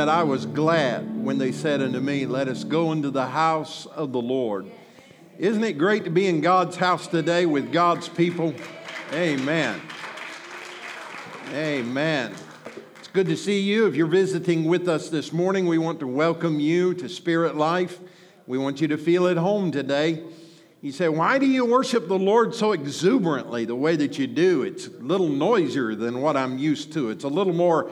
that 0.00 0.08
I 0.08 0.22
was 0.22 0.46
glad 0.46 1.22
when 1.22 1.36
they 1.36 1.52
said 1.52 1.82
unto 1.82 2.00
me, 2.00 2.24
Let 2.24 2.48
us 2.48 2.64
go 2.64 2.90
into 2.90 3.10
the 3.10 3.26
house 3.26 3.84
of 3.84 4.12
the 4.12 4.22
Lord. 4.22 4.64
Isn't 5.38 5.62
it 5.62 5.74
great 5.74 6.04
to 6.04 6.10
be 6.10 6.26
in 6.26 6.40
God's 6.40 6.76
house 6.76 7.06
today 7.06 7.44
with 7.44 7.70
God's 7.70 8.08
people? 8.08 8.54
Amen. 9.12 9.78
Amen. 11.52 12.34
It's 12.98 13.08
good 13.08 13.26
to 13.26 13.36
see 13.36 13.60
you. 13.60 13.88
If 13.88 13.94
you're 13.94 14.06
visiting 14.06 14.64
with 14.64 14.88
us 14.88 15.10
this 15.10 15.34
morning, 15.34 15.66
we 15.66 15.76
want 15.76 16.00
to 16.00 16.06
welcome 16.06 16.60
you 16.60 16.94
to 16.94 17.06
Spirit 17.06 17.54
Life. 17.54 17.98
We 18.46 18.56
want 18.56 18.80
you 18.80 18.88
to 18.88 18.96
feel 18.96 19.28
at 19.28 19.36
home 19.36 19.70
today. 19.70 20.24
You 20.80 20.92
say, 20.92 21.10
Why 21.10 21.38
do 21.38 21.44
you 21.44 21.66
worship 21.66 22.08
the 22.08 22.18
Lord 22.18 22.54
so 22.54 22.72
exuberantly 22.72 23.66
the 23.66 23.76
way 23.76 23.96
that 23.96 24.18
you 24.18 24.26
do? 24.26 24.62
It's 24.62 24.86
a 24.86 24.92
little 24.92 25.28
noisier 25.28 25.94
than 25.94 26.22
what 26.22 26.38
I'm 26.38 26.56
used 26.56 26.94
to. 26.94 27.10
It's 27.10 27.24
a 27.24 27.28
little 27.28 27.52
more 27.52 27.90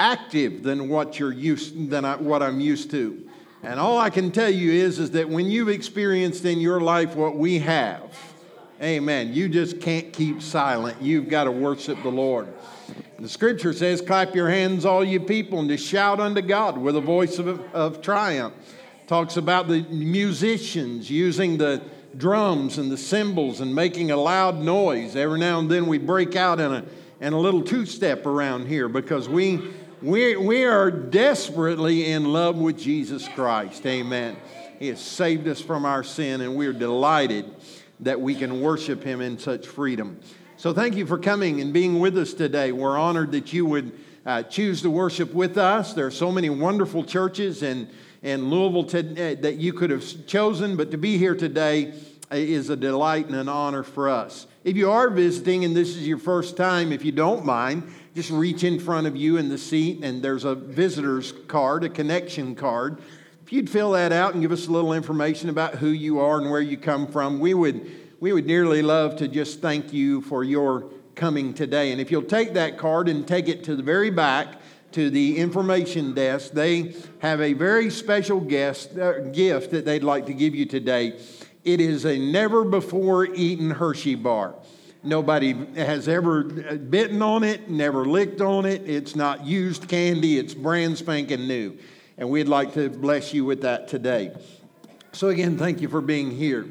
active 0.00 0.62
than 0.62 0.88
what 0.88 1.18
you're 1.18 1.32
used 1.32 1.90
than 1.90 2.04
I, 2.04 2.16
what 2.16 2.42
I'm 2.42 2.58
used 2.58 2.90
to. 2.92 3.28
And 3.62 3.78
all 3.78 3.98
I 3.98 4.08
can 4.08 4.32
tell 4.32 4.48
you 4.48 4.72
is, 4.72 4.98
is 4.98 5.10
that 5.10 5.28
when 5.28 5.50
you've 5.50 5.68
experienced 5.68 6.46
in 6.46 6.58
your 6.60 6.80
life 6.80 7.14
what 7.14 7.36
we 7.36 7.58
have, 7.58 8.18
amen, 8.82 9.34
you 9.34 9.50
just 9.50 9.80
can't 9.80 10.10
keep 10.12 10.40
silent. 10.40 11.00
You've 11.02 11.28
got 11.28 11.44
to 11.44 11.50
worship 11.50 12.02
the 12.02 12.08
Lord. 12.08 12.48
The 13.18 13.28
scripture 13.28 13.74
says, 13.74 14.00
Clap 14.00 14.34
your 14.34 14.48
hands, 14.48 14.86
all 14.86 15.04
you 15.04 15.20
people, 15.20 15.60
and 15.60 15.68
to 15.68 15.76
shout 15.76 16.18
unto 16.18 16.40
God 16.40 16.78
with 16.78 16.96
a 16.96 17.02
voice 17.02 17.38
of, 17.38 17.60
of 17.74 18.00
triumph. 18.00 18.54
Talks 19.06 19.36
about 19.36 19.68
the 19.68 19.82
musicians 19.82 21.10
using 21.10 21.58
the 21.58 21.82
drums 22.16 22.78
and 22.78 22.90
the 22.90 22.96
cymbals 22.96 23.60
and 23.60 23.74
making 23.74 24.10
a 24.10 24.16
loud 24.16 24.56
noise. 24.56 25.16
Every 25.16 25.38
now 25.38 25.58
and 25.58 25.70
then 25.70 25.86
we 25.86 25.98
break 25.98 26.34
out 26.34 26.58
in 26.58 26.72
a, 26.72 26.84
in 27.20 27.34
a 27.34 27.38
little 27.38 27.62
two 27.62 27.84
step 27.84 28.24
around 28.24 28.66
here 28.66 28.88
because 28.88 29.28
we 29.28 29.60
we, 30.02 30.34
we 30.36 30.64
are 30.64 30.90
desperately 30.90 32.10
in 32.10 32.32
love 32.32 32.56
with 32.56 32.78
Jesus 32.78 33.28
Christ. 33.28 33.84
Amen. 33.84 34.36
He 34.78 34.88
has 34.88 35.00
saved 35.00 35.46
us 35.46 35.60
from 35.60 35.84
our 35.84 36.02
sin, 36.02 36.40
and 36.40 36.56
we're 36.56 36.72
delighted 36.72 37.54
that 38.00 38.18
we 38.18 38.34
can 38.34 38.62
worship 38.62 39.02
Him 39.02 39.20
in 39.20 39.38
such 39.38 39.66
freedom. 39.66 40.18
So, 40.56 40.72
thank 40.72 40.96
you 40.96 41.06
for 41.06 41.18
coming 41.18 41.60
and 41.60 41.72
being 41.72 42.00
with 42.00 42.16
us 42.16 42.32
today. 42.32 42.72
We're 42.72 42.98
honored 42.98 43.32
that 43.32 43.52
you 43.52 43.66
would 43.66 43.92
uh, 44.24 44.42
choose 44.44 44.80
to 44.82 44.90
worship 44.90 45.34
with 45.34 45.58
us. 45.58 45.92
There 45.92 46.06
are 46.06 46.10
so 46.10 46.32
many 46.32 46.48
wonderful 46.48 47.04
churches 47.04 47.62
in, 47.62 47.88
in 48.22 48.48
Louisville 48.48 48.86
uh, 48.86 49.34
that 49.42 49.56
you 49.56 49.74
could 49.74 49.90
have 49.90 50.26
chosen, 50.26 50.76
but 50.76 50.90
to 50.92 50.98
be 50.98 51.18
here 51.18 51.34
today 51.34 51.92
is 52.30 52.70
a 52.70 52.76
delight 52.76 53.26
and 53.26 53.34
an 53.34 53.48
honor 53.48 53.82
for 53.82 54.08
us. 54.08 54.46
If 54.62 54.76
you 54.76 54.90
are 54.90 55.10
visiting 55.10 55.64
and 55.64 55.74
this 55.74 55.90
is 55.90 56.06
your 56.06 56.18
first 56.18 56.56
time, 56.56 56.92
if 56.92 57.04
you 57.04 57.12
don't 57.12 57.44
mind, 57.44 57.82
just 58.14 58.30
reach 58.30 58.64
in 58.64 58.80
front 58.80 59.06
of 59.06 59.16
you 59.16 59.36
in 59.36 59.48
the 59.48 59.58
seat, 59.58 60.02
and 60.02 60.22
there's 60.22 60.44
a 60.44 60.54
visitor's 60.54 61.32
card, 61.46 61.84
a 61.84 61.88
connection 61.88 62.54
card. 62.54 62.98
If 63.44 63.52
you'd 63.52 63.70
fill 63.70 63.92
that 63.92 64.12
out 64.12 64.34
and 64.34 64.42
give 64.42 64.52
us 64.52 64.66
a 64.66 64.70
little 64.72 64.92
information 64.92 65.48
about 65.48 65.76
who 65.76 65.88
you 65.88 66.20
are 66.20 66.38
and 66.40 66.50
where 66.50 66.60
you 66.60 66.76
come 66.76 67.06
from, 67.06 67.40
we 67.40 67.54
would, 67.54 67.90
we 68.20 68.32
would 68.32 68.46
dearly 68.46 68.82
love 68.82 69.16
to 69.16 69.28
just 69.28 69.60
thank 69.60 69.92
you 69.92 70.22
for 70.22 70.42
your 70.42 70.90
coming 71.14 71.54
today. 71.54 71.92
And 71.92 72.00
if 72.00 72.10
you'll 72.10 72.22
take 72.22 72.54
that 72.54 72.78
card 72.78 73.08
and 73.08 73.26
take 73.26 73.48
it 73.48 73.64
to 73.64 73.76
the 73.76 73.82
very 73.82 74.10
back, 74.10 74.60
to 74.92 75.10
the 75.10 75.38
information 75.38 76.14
desk, 76.14 76.52
they 76.52 76.94
have 77.20 77.40
a 77.40 77.52
very 77.52 77.90
special 77.90 78.40
guest, 78.40 78.98
uh, 78.98 79.20
gift 79.30 79.70
that 79.70 79.84
they'd 79.84 80.02
like 80.02 80.26
to 80.26 80.34
give 80.34 80.54
you 80.54 80.66
today. 80.66 81.18
It 81.64 81.80
is 81.80 82.04
a 82.04 82.18
never 82.18 82.64
before 82.64 83.26
eaten 83.26 83.70
Hershey 83.70 84.16
bar. 84.16 84.54
Nobody 85.02 85.54
has 85.76 86.08
ever 86.08 86.42
bitten 86.42 87.22
on 87.22 87.42
it, 87.42 87.70
never 87.70 88.04
licked 88.04 88.42
on 88.42 88.66
it. 88.66 88.82
It's 88.86 89.16
not 89.16 89.46
used 89.46 89.88
candy, 89.88 90.38
it's 90.38 90.52
brand 90.52 90.98
spanking 90.98 91.48
new. 91.48 91.78
And 92.18 92.28
we'd 92.28 92.48
like 92.48 92.74
to 92.74 92.90
bless 92.90 93.32
you 93.32 93.46
with 93.46 93.62
that 93.62 93.88
today. 93.88 94.32
So, 95.12 95.28
again, 95.28 95.56
thank 95.56 95.80
you 95.80 95.88
for 95.88 96.02
being 96.02 96.30
here. 96.30 96.66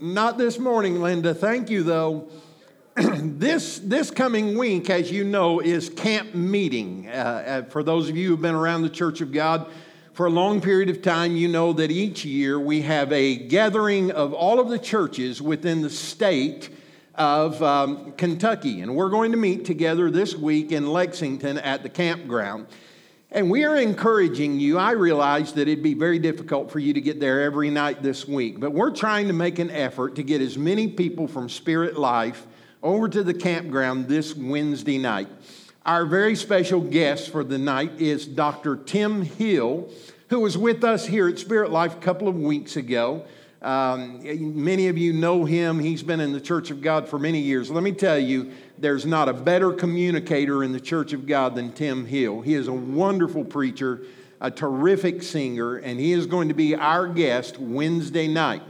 Not 0.00 0.36
this 0.36 0.58
morning, 0.58 1.00
Linda. 1.00 1.32
Thank 1.32 1.70
you, 1.70 1.84
though. 1.84 2.28
this, 2.96 3.78
this 3.78 4.10
coming 4.10 4.58
week, 4.58 4.90
as 4.90 5.12
you 5.12 5.22
know, 5.22 5.60
is 5.60 5.88
camp 5.88 6.34
meeting. 6.34 7.08
Uh, 7.08 7.12
uh, 7.12 7.62
for 7.70 7.84
those 7.84 8.08
of 8.08 8.16
you 8.16 8.30
who've 8.30 8.42
been 8.42 8.54
around 8.56 8.82
the 8.82 8.90
Church 8.90 9.20
of 9.20 9.30
God, 9.30 9.70
for 10.14 10.26
a 10.26 10.30
long 10.30 10.60
period 10.60 10.88
of 10.90 11.02
time, 11.02 11.34
you 11.34 11.48
know 11.48 11.72
that 11.72 11.90
each 11.90 12.24
year 12.24 12.58
we 12.58 12.82
have 12.82 13.12
a 13.12 13.34
gathering 13.34 14.12
of 14.12 14.32
all 14.32 14.60
of 14.60 14.68
the 14.68 14.78
churches 14.78 15.42
within 15.42 15.82
the 15.82 15.90
state 15.90 16.70
of 17.16 17.60
um, 17.60 18.12
Kentucky. 18.12 18.80
And 18.80 18.94
we're 18.94 19.10
going 19.10 19.32
to 19.32 19.36
meet 19.36 19.64
together 19.64 20.12
this 20.12 20.36
week 20.36 20.70
in 20.70 20.86
Lexington 20.86 21.58
at 21.58 21.82
the 21.82 21.88
campground. 21.88 22.68
And 23.32 23.50
we 23.50 23.64
are 23.64 23.74
encouraging 23.74 24.60
you. 24.60 24.78
I 24.78 24.92
realize 24.92 25.52
that 25.54 25.62
it'd 25.62 25.82
be 25.82 25.94
very 25.94 26.20
difficult 26.20 26.70
for 26.70 26.78
you 26.78 26.92
to 26.92 27.00
get 27.00 27.18
there 27.18 27.42
every 27.42 27.70
night 27.70 28.00
this 28.00 28.28
week, 28.28 28.60
but 28.60 28.70
we're 28.70 28.92
trying 28.92 29.26
to 29.26 29.32
make 29.32 29.58
an 29.58 29.72
effort 29.72 30.14
to 30.14 30.22
get 30.22 30.40
as 30.40 30.56
many 30.56 30.86
people 30.86 31.26
from 31.26 31.48
Spirit 31.48 31.98
Life 31.98 32.46
over 32.84 33.08
to 33.08 33.24
the 33.24 33.34
campground 33.34 34.06
this 34.06 34.36
Wednesday 34.36 34.98
night. 34.98 35.26
Our 35.86 36.06
very 36.06 36.34
special 36.34 36.80
guest 36.80 37.28
for 37.28 37.44
the 37.44 37.58
night 37.58 38.00
is 38.00 38.26
Dr. 38.26 38.74
Tim 38.76 39.20
Hill, 39.20 39.90
who 40.30 40.40
was 40.40 40.56
with 40.56 40.82
us 40.82 41.04
here 41.04 41.28
at 41.28 41.38
Spirit 41.38 41.70
Life 41.70 41.92
a 41.92 42.00
couple 42.00 42.26
of 42.26 42.36
weeks 42.36 42.76
ago. 42.76 43.26
Um, 43.60 44.22
many 44.64 44.88
of 44.88 44.96
you 44.96 45.12
know 45.12 45.44
him. 45.44 45.78
He's 45.78 46.02
been 46.02 46.20
in 46.20 46.32
the 46.32 46.40
Church 46.40 46.70
of 46.70 46.80
God 46.80 47.06
for 47.06 47.18
many 47.18 47.38
years. 47.38 47.70
Let 47.70 47.82
me 47.82 47.92
tell 47.92 48.18
you, 48.18 48.50
there's 48.78 49.04
not 49.04 49.28
a 49.28 49.34
better 49.34 49.74
communicator 49.74 50.64
in 50.64 50.72
the 50.72 50.80
Church 50.80 51.12
of 51.12 51.26
God 51.26 51.54
than 51.54 51.70
Tim 51.70 52.06
Hill. 52.06 52.40
He 52.40 52.54
is 52.54 52.66
a 52.66 52.72
wonderful 52.72 53.44
preacher, 53.44 54.00
a 54.40 54.50
terrific 54.50 55.22
singer, 55.22 55.76
and 55.76 56.00
he 56.00 56.12
is 56.12 56.24
going 56.24 56.48
to 56.48 56.54
be 56.54 56.74
our 56.74 57.06
guest 57.06 57.58
Wednesday 57.58 58.26
night. 58.26 58.62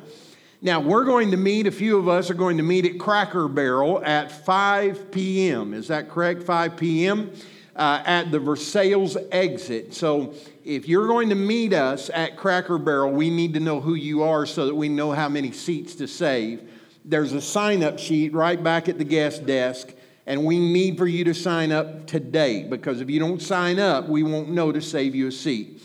Now, 0.65 0.81
we're 0.81 1.05
going 1.05 1.31
to 1.33 1.37
meet, 1.37 1.67
a 1.67 1.71
few 1.71 1.99
of 1.99 2.09
us 2.09 2.31
are 2.31 2.35
going 2.35 2.57
to 2.57 2.63
meet 2.63 2.87
at 2.87 2.99
Cracker 2.99 3.49
Barrel 3.49 4.03
at 4.03 4.33
5 4.33 5.11
p.m. 5.11 5.75
Is 5.75 5.89
that 5.89 6.09
correct? 6.09 6.43
5 6.43 6.79
p.m. 6.79 7.33
Uh, 7.77 8.03
at 8.07 8.33
the 8.33 8.39
Versailles 8.39 9.15
exit. 9.31 9.93
So, 9.93 10.33
if 10.65 10.89
you're 10.89 11.07
going 11.07 11.29
to 11.29 11.35
meet 11.35 11.75
us 11.75 12.09
at 12.09 12.39
Cracker 12.39 12.79
Barrel, 12.79 13.13
we 13.13 13.29
need 13.29 13.53
to 13.53 13.61
know 13.61 13.79
who 13.79 13.93
you 13.93 14.23
are 14.23 14.47
so 14.47 14.65
that 14.65 14.75
we 14.75 14.89
know 14.89 15.13
how 15.13 15.29
many 15.29 15.53
seats 15.53 15.97
to 15.97 16.09
save. 16.09 16.67
There's 17.05 17.35
a 17.35 17.43
sign 17.43 17.83
up 17.83 17.99
sheet 17.99 18.33
right 18.33 18.65
back 18.65 18.89
at 18.89 18.97
the 18.97 19.05
guest 19.05 19.45
desk, 19.45 19.93
and 20.25 20.47
we 20.47 20.59
need 20.59 20.97
for 20.97 21.07
you 21.07 21.25
to 21.25 21.35
sign 21.35 21.73
up 21.73 22.07
today 22.07 22.63
because 22.63 23.03
if 23.03 23.11
you 23.11 23.21
don't 23.21 23.43
sign 23.43 23.79
up, 23.79 24.09
we 24.09 24.23
won't 24.23 24.49
know 24.49 24.73
to 24.73 24.81
save 24.81 25.15
you 25.15 25.27
a 25.27 25.33
seat. 25.33 25.83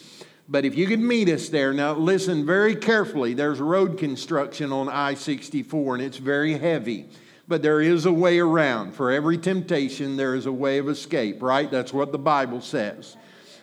But 0.51 0.65
if 0.65 0.75
you 0.75 0.87
could 0.87 0.99
meet 0.99 1.29
us 1.29 1.49
there, 1.49 1.73
now 1.73 1.93
listen 1.93 2.43
very 2.43 2.75
carefully. 2.75 3.35
There's 3.35 3.59
road 3.59 3.99
construction 3.99 4.71
on 4.71 4.89
I 4.89 5.13
64 5.13 5.95
and 5.95 6.03
it's 6.03 6.17
very 6.17 6.57
heavy. 6.57 7.07
But 7.47 7.61
there 7.61 7.81
is 7.81 8.07
a 8.07 8.11
way 8.11 8.39
around. 8.39 8.93
For 8.93 9.11
every 9.11 9.37
temptation, 9.37 10.17
there 10.17 10.33
is 10.33 10.47
a 10.47 10.51
way 10.51 10.79
of 10.79 10.89
escape, 10.89 11.43
right? 11.43 11.69
That's 11.69 11.93
what 11.93 12.11
the 12.11 12.17
Bible 12.17 12.61
says. 12.61 13.15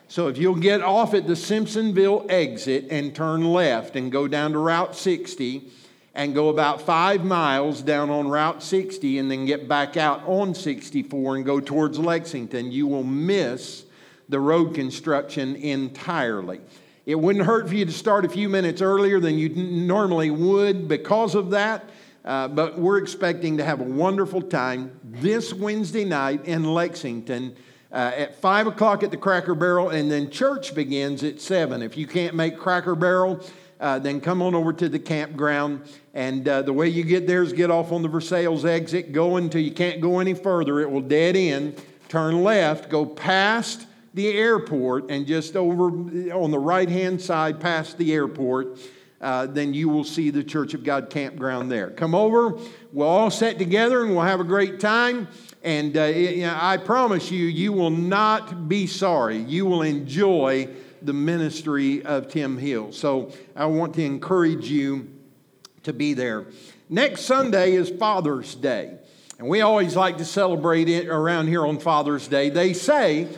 So 0.07 0.29
if 0.29 0.39
you'll 0.39 0.55
get 0.55 0.81
off 0.81 1.13
at 1.13 1.27
the 1.27 1.35
Simpsonville 1.35 2.31
exit 2.31 2.87
and 2.91 3.13
turn 3.13 3.45
left 3.53 3.97
and 3.97 4.13
go 4.13 4.29
down 4.29 4.53
to 4.53 4.59
Route 4.59 4.95
60 4.95 5.69
and 6.15 6.35
go 6.35 6.51
about 6.51 6.83
five 6.83 7.25
miles 7.25 7.83
down 7.83 8.11
on 8.11 8.29
Route 8.29 8.63
60 8.63 9.19
and 9.19 9.29
then 9.29 9.45
get 9.45 9.67
back 9.67 9.97
out 9.97 10.23
on 10.27 10.55
64 10.55 11.37
and 11.37 11.45
go 11.45 11.59
towards 11.59 11.99
Lexington, 11.99 12.71
you 12.71 12.87
will 12.87 13.03
miss 13.03 13.86
the 14.29 14.41
road 14.41 14.75
construction 14.75 15.57
entirely. 15.57 16.61
It 17.05 17.15
wouldn't 17.15 17.47
hurt 17.47 17.69
for 17.69 17.75
you 17.75 17.85
to 17.85 17.93
start 17.93 18.25
a 18.25 18.29
few 18.29 18.49
minutes 18.49 18.83
earlier 18.83 19.21
than 19.21 19.39
you 19.39 19.49
normally 19.51 20.31
would 20.31 20.89
because 20.89 21.35
of 21.35 21.51
that. 21.51 21.89
Uh, 22.25 22.49
but 22.49 22.77
we're 22.77 22.99
expecting 22.99 23.57
to 23.59 23.65
have 23.65 23.81
a 23.81 23.85
wonderful 23.85 24.43
time 24.43 24.99
this 25.05 25.55
Wednesday 25.55 26.05
night 26.05 26.45
in 26.45 26.65
Lexington 26.65 27.55
uh, 27.93 28.11
at 28.17 28.41
5 28.41 28.67
o'clock 28.67 29.05
at 29.05 29.13
the 29.13 29.17
Cracker 29.17 29.55
Barrel, 29.55 29.91
and 29.91 30.11
then 30.11 30.29
church 30.29 30.75
begins 30.75 31.23
at 31.23 31.41
7. 31.41 31.83
If 31.83 31.97
you 31.97 32.09
can't 32.09 32.35
make 32.35 32.59
Cracker 32.59 32.97
Barrel, 32.97 33.41
uh, 33.79 34.01
then 34.01 34.21
come 34.21 34.43
on 34.43 34.57
over 34.57 34.73
to 34.73 34.89
the 34.89 34.99
campground. 34.99 35.89
And 36.15 36.49
uh, 36.49 36.63
the 36.63 36.73
way 36.73 36.89
you 36.89 37.05
get 37.05 37.29
there 37.29 37.45
is 37.45 37.53
get 37.53 37.71
off 37.71 37.93
on 37.93 38.03
the 38.03 38.09
Versailles 38.09 38.65
exit, 38.65 39.13
go 39.13 39.37
until 39.37 39.61
you 39.61 39.71
can't 39.71 40.01
go 40.01 40.19
any 40.19 40.35
further. 40.35 40.81
It 40.81 40.91
will 40.91 41.03
dead 41.03 41.37
end. 41.37 41.81
Turn 42.09 42.43
left, 42.43 42.89
go 42.89 43.07
past 43.07 43.87
the 44.17 44.29
airport 44.33 45.11
and 45.11 45.27
just 45.27 45.57
over 45.57 45.89
on 46.33 46.51
the 46.51 46.59
right 46.59 46.89
hand 46.89 47.21
side 47.21 47.61
past 47.61 47.99
the 47.99 48.15
airport, 48.15 48.79
uh, 49.21 49.45
then 49.45 49.75
you 49.75 49.91
will 49.91 50.05
see 50.05 50.31
the 50.31 50.43
Church 50.43 50.73
of 50.73 50.83
God 50.83 51.11
campground 51.11 51.71
there. 51.71 51.91
Come 51.91 52.15
over, 52.15 52.59
we'll 52.93 53.07
all 53.07 53.31
sit 53.31 53.59
together 53.59 54.03
and 54.03 54.15
we'll 54.15 54.25
have 54.25 54.41
a 54.41 54.45
great 54.45 54.81
time. 54.81 55.29
And 55.63 55.97
uh, 55.99 56.57
I 56.59 56.79
promise 56.79 57.31
you, 57.31 57.45
you 57.45 57.73
will 57.73 57.91
not 57.91 58.69
be 58.69 58.87
sorry. 58.87 59.37
You 59.37 59.67
will 59.67 59.83
enjoy 59.83 60.71
the 61.03 61.13
ministry 61.13 62.03
of 62.03 62.29
Tim 62.29 62.57
Hill. 62.57 62.93
So 62.93 63.33
I 63.55 63.67
want 63.67 63.95
to 63.97 64.03
encourage 64.03 64.71
you 64.71 65.11
to 65.83 65.93
be 65.93 66.15
there. 66.15 66.47
Next 66.89 67.23
Sunday 67.23 67.75
is 67.75 67.91
Father's 67.91 68.55
Day. 68.55 68.97
And 69.39 69.49
we 69.49 69.61
always 69.61 69.95
like 69.95 70.17
to 70.19 70.25
celebrate 70.25 70.89
it 70.89 71.09
around 71.09 71.49
here 71.49 71.67
on 71.67 71.79
Father's 71.79 72.27
Day. 72.27 72.49
They 72.49 72.73
say 72.73 73.29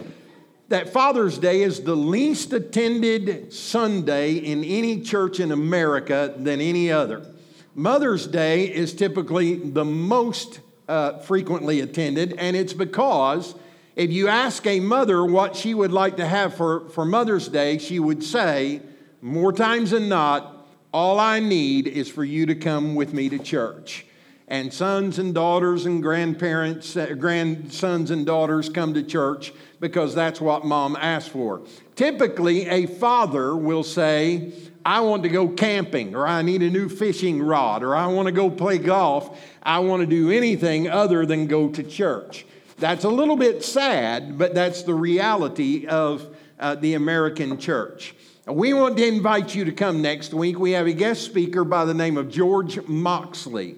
that 0.68 0.92
Father's 0.92 1.38
Day 1.38 1.62
is 1.62 1.82
the 1.82 1.96
least 1.96 2.52
attended 2.52 3.52
Sunday 3.52 4.34
in 4.34 4.62
any 4.64 5.00
church 5.00 5.40
in 5.40 5.50
America 5.50 6.34
than 6.36 6.60
any 6.60 6.92
other. 6.92 7.26
Mother's 7.74 8.26
Day 8.26 8.64
is 8.64 8.92
typically 8.94 9.54
the 9.54 9.84
most 9.84 10.60
uh, 10.88 11.18
frequently 11.18 11.80
attended, 11.80 12.34
and 12.38 12.56
it's 12.56 12.72
because 12.74 13.54
if 13.96 14.12
you 14.12 14.28
ask 14.28 14.66
a 14.66 14.80
mother 14.80 15.24
what 15.24 15.56
she 15.56 15.74
would 15.74 15.92
like 15.92 16.16
to 16.18 16.26
have 16.26 16.54
for, 16.54 16.88
for 16.90 17.04
Mother's 17.04 17.48
Day, 17.48 17.78
she 17.78 17.98
would 17.98 18.22
say, 18.22 18.82
more 19.20 19.52
times 19.52 19.90
than 19.90 20.08
not, 20.08 20.66
all 20.92 21.18
I 21.18 21.40
need 21.40 21.86
is 21.86 22.08
for 22.08 22.24
you 22.24 22.46
to 22.46 22.54
come 22.54 22.94
with 22.94 23.12
me 23.12 23.28
to 23.30 23.38
church 23.38 24.06
and 24.48 24.72
sons 24.72 25.18
and 25.18 25.34
daughters 25.34 25.86
and 25.86 26.02
grandparents, 26.02 26.96
uh, 26.96 27.14
grandsons 27.18 28.10
and 28.10 28.24
daughters 28.24 28.68
come 28.68 28.94
to 28.94 29.02
church 29.02 29.52
because 29.78 30.14
that's 30.14 30.40
what 30.40 30.64
mom 30.64 30.96
asked 30.96 31.28
for. 31.30 31.62
Typically, 31.94 32.66
a 32.66 32.86
father 32.86 33.54
will 33.54 33.84
say, 33.84 34.52
I 34.84 35.00
want 35.00 35.22
to 35.24 35.28
go 35.28 35.48
camping, 35.48 36.14
or 36.14 36.26
I 36.26 36.40
need 36.40 36.62
a 36.62 36.70
new 36.70 36.88
fishing 36.88 37.42
rod, 37.42 37.82
or 37.82 37.94
I 37.94 38.06
want 38.06 38.26
to 38.26 38.32
go 38.32 38.48
play 38.48 38.78
golf. 38.78 39.38
I 39.62 39.80
want 39.80 40.00
to 40.00 40.06
do 40.06 40.30
anything 40.30 40.88
other 40.88 41.26
than 41.26 41.46
go 41.46 41.68
to 41.68 41.82
church. 41.82 42.46
That's 42.78 43.04
a 43.04 43.08
little 43.08 43.36
bit 43.36 43.62
sad, 43.62 44.38
but 44.38 44.54
that's 44.54 44.82
the 44.82 44.94
reality 44.94 45.86
of 45.86 46.34
uh, 46.58 46.76
the 46.76 46.94
American 46.94 47.58
church. 47.58 48.14
We 48.46 48.72
want 48.72 48.96
to 48.96 49.06
invite 49.06 49.54
you 49.54 49.66
to 49.66 49.72
come 49.72 50.00
next 50.00 50.32
week. 50.32 50.58
We 50.58 50.70
have 50.70 50.86
a 50.86 50.92
guest 50.94 51.22
speaker 51.22 51.64
by 51.64 51.84
the 51.84 51.92
name 51.92 52.16
of 52.16 52.30
George 52.30 52.80
Moxley. 52.86 53.76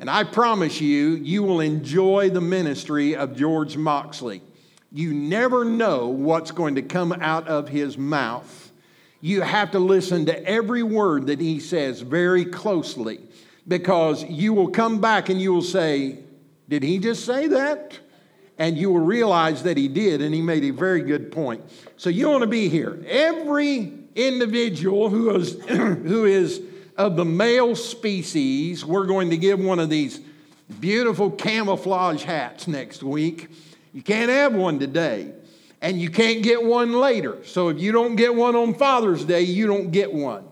And 0.00 0.08
I 0.08 0.24
promise 0.24 0.80
you, 0.80 1.16
you 1.16 1.42
will 1.42 1.60
enjoy 1.60 2.30
the 2.30 2.40
ministry 2.40 3.16
of 3.16 3.36
George 3.36 3.76
Moxley. 3.76 4.42
You 4.92 5.12
never 5.12 5.64
know 5.64 6.08
what's 6.08 6.50
going 6.50 6.76
to 6.76 6.82
come 6.82 7.12
out 7.12 7.48
of 7.48 7.68
his 7.68 7.98
mouth. 7.98 8.72
You 9.20 9.42
have 9.42 9.72
to 9.72 9.80
listen 9.80 10.26
to 10.26 10.44
every 10.44 10.84
word 10.84 11.26
that 11.26 11.40
he 11.40 11.58
says 11.58 12.00
very 12.00 12.44
closely 12.44 13.20
because 13.66 14.24
you 14.24 14.54
will 14.54 14.70
come 14.70 15.00
back 15.00 15.28
and 15.28 15.40
you 15.40 15.52
will 15.52 15.62
say, 15.62 16.20
Did 16.68 16.84
he 16.84 16.98
just 16.98 17.26
say 17.26 17.48
that? 17.48 17.98
And 18.56 18.78
you 18.78 18.90
will 18.90 19.00
realize 19.00 19.62
that 19.64 19.76
he 19.76 19.86
did, 19.86 20.20
and 20.20 20.34
he 20.34 20.42
made 20.42 20.64
a 20.64 20.70
very 20.70 21.02
good 21.02 21.30
point. 21.30 21.62
So 21.96 22.10
you 22.10 22.28
want 22.28 22.40
to 22.40 22.48
be 22.48 22.68
here. 22.68 23.00
Every 23.06 23.92
individual 24.16 25.10
who 25.10 25.36
is, 25.36 25.62
who 25.68 26.24
is 26.24 26.60
of 26.98 27.14
the 27.14 27.24
male 27.24 27.76
species, 27.76 28.84
we're 28.84 29.06
going 29.06 29.30
to 29.30 29.36
give 29.36 29.60
one 29.60 29.78
of 29.78 29.88
these 29.88 30.20
beautiful 30.80 31.30
camouflage 31.30 32.24
hats 32.24 32.66
next 32.66 33.04
week. 33.04 33.48
You 33.94 34.02
can't 34.02 34.30
have 34.30 34.52
one 34.52 34.80
today, 34.80 35.32
and 35.80 36.00
you 36.00 36.10
can't 36.10 36.42
get 36.42 36.62
one 36.62 36.92
later. 36.92 37.38
So 37.44 37.68
if 37.68 37.78
you 37.78 37.92
don't 37.92 38.16
get 38.16 38.34
one 38.34 38.56
on 38.56 38.74
Father's 38.74 39.24
Day, 39.24 39.42
you 39.42 39.68
don't 39.68 39.92
get 39.92 40.12
one. 40.12 40.44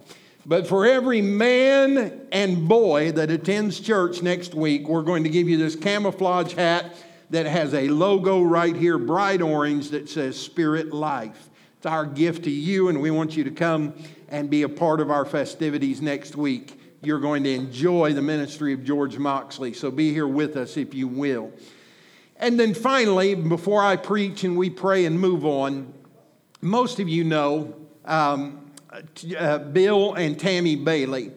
But 0.47 0.69
for 0.69 0.87
every 0.87 1.21
man 1.21 2.29
and 2.31 2.69
boy 2.69 3.11
that 3.13 3.33
attends 3.33 3.81
church 3.81 4.23
next 4.23 4.55
week, 4.55 4.89
we're 4.89 5.03
going 5.03 5.25
to 5.25 5.29
give 5.29 5.49
you 5.49 5.59
this 5.59 5.75
camouflage 5.75 6.53
hat 6.53 6.95
that 7.31 7.47
has 7.47 7.75
a 7.75 7.89
logo 7.89 8.41
right 8.41 8.75
here, 8.77 8.99
bright 8.99 9.43
orange, 9.43 9.91
that 9.91 10.09
says 10.09 10.41
Spirit 10.41 10.95
Life. 10.95 11.51
It's 11.79 11.87
our 11.87 12.07
gift 12.07 12.45
to 12.45 12.51
you, 12.51 12.89
and 12.89 13.03
we 13.03 13.11
want 13.11 13.37
you 13.37 13.43
to 13.43 13.51
come 13.51 13.95
and 14.29 14.51
be 14.51 14.63
a 14.63 14.69
part 14.69 15.01
of 15.01 15.11
our 15.11 15.25
festivities 15.25 16.03
next 16.03 16.37
week. 16.37 16.81
You're 17.03 17.21
going 17.21 17.45
to 17.45 17.55
enjoy 17.55 18.13
the 18.13 18.23
ministry 18.23 18.73
of 18.73 18.85
George 18.85 19.19
Moxley, 19.19 19.73
so 19.73 19.91
be 19.91 20.13
here 20.13 20.27
with 20.27 20.57
us 20.57 20.77
if 20.77 20.95
you 20.95 21.09
will. 21.09 21.53
And 22.37 22.59
then 22.59 22.75
finally, 22.75 23.35
before 23.35 23.83
I 23.83 23.97
preach 23.97 24.45
and 24.45 24.57
we 24.57 24.71
pray 24.71 25.05
and 25.05 25.19
move 25.19 25.45
on, 25.45 25.93
most 26.61 27.01
of 27.01 27.09
you 27.09 27.25
know 27.25 27.75
um, 28.05 28.73
uh, 29.39 29.59
Bill 29.59 30.15
and 30.15 30.39
Tammy 30.39 30.77
Bailey. 30.77 31.33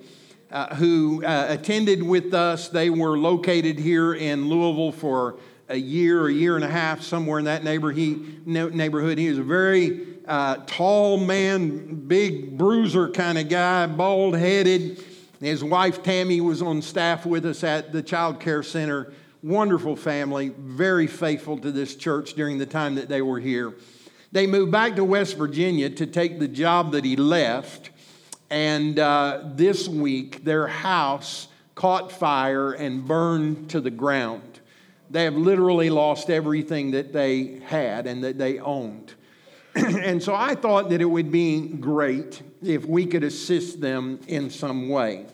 Uh, 0.51 0.73
who 0.77 1.23
uh, 1.23 1.45
attended 1.47 2.01
with 2.01 2.33
us. 2.33 2.69
They 2.69 2.89
were 2.89 3.19
located 3.19 3.77
here 3.77 4.15
in 4.15 4.49
Louisville 4.49 4.91
for 4.91 5.37
a 5.67 5.75
year, 5.75 6.27
a 6.27 6.33
year 6.33 6.55
and 6.55 6.65
a 6.65 6.69
half, 6.69 7.03
somewhere 7.03 7.37
in 7.37 7.45
that 7.45 7.63
neighborhood. 7.63 7.99
He, 7.99 8.39
neighborhood. 8.45 9.19
He 9.19 9.29
was 9.29 9.37
a 9.37 9.43
very 9.43 10.07
uh, 10.29 10.57
tall 10.67 11.17
man, 11.17 12.07
big 12.07 12.55
bruiser 12.55 13.09
kind 13.09 13.37
of 13.37 13.49
guy, 13.49 13.87
bald 13.87 14.37
headed. 14.37 15.03
His 15.39 15.63
wife 15.63 16.03
Tammy 16.03 16.39
was 16.39 16.61
on 16.61 16.83
staff 16.83 17.25
with 17.25 17.45
us 17.45 17.63
at 17.63 17.91
the 17.91 18.03
child 18.03 18.39
care 18.39 18.61
center. 18.61 19.11
Wonderful 19.41 19.95
family, 19.95 20.49
very 20.49 21.07
faithful 21.07 21.57
to 21.57 21.71
this 21.71 21.95
church 21.95 22.33
during 22.33 22.59
the 22.59 22.65
time 22.65 22.95
that 22.95 23.09
they 23.09 23.23
were 23.23 23.39
here. 23.39 23.73
They 24.31 24.45
moved 24.45 24.71
back 24.71 24.95
to 24.97 25.03
West 25.03 25.35
Virginia 25.35 25.89
to 25.89 26.05
take 26.05 26.37
the 26.37 26.47
job 26.47 26.91
that 26.91 27.03
he 27.03 27.15
left. 27.15 27.89
And 28.51 28.99
uh, 28.99 29.41
this 29.55 29.87
week, 29.87 30.43
their 30.43 30.67
house 30.67 31.47
caught 31.73 32.11
fire 32.11 32.73
and 32.73 33.07
burned 33.07 33.71
to 33.71 33.81
the 33.81 33.89
ground. 33.89 34.59
They 35.09 35.23
have 35.23 35.35
literally 35.35 35.89
lost 35.89 36.29
everything 36.29 36.91
that 36.91 37.13
they 37.13 37.61
had 37.65 38.05
and 38.05 38.23
that 38.23 38.37
they 38.37 38.59
owned. 38.59 39.15
and 40.03 40.21
so 40.21 40.35
I 40.35 40.55
thought 40.55 40.89
that 40.89 41.01
it 41.01 41.05
would 41.05 41.31
be 41.31 41.67
great 41.67 42.41
if 42.61 42.85
we 42.85 43.05
could 43.05 43.23
assist 43.23 43.79
them 43.79 44.19
in 44.27 44.49
some 44.49 44.89
way. 44.89 45.25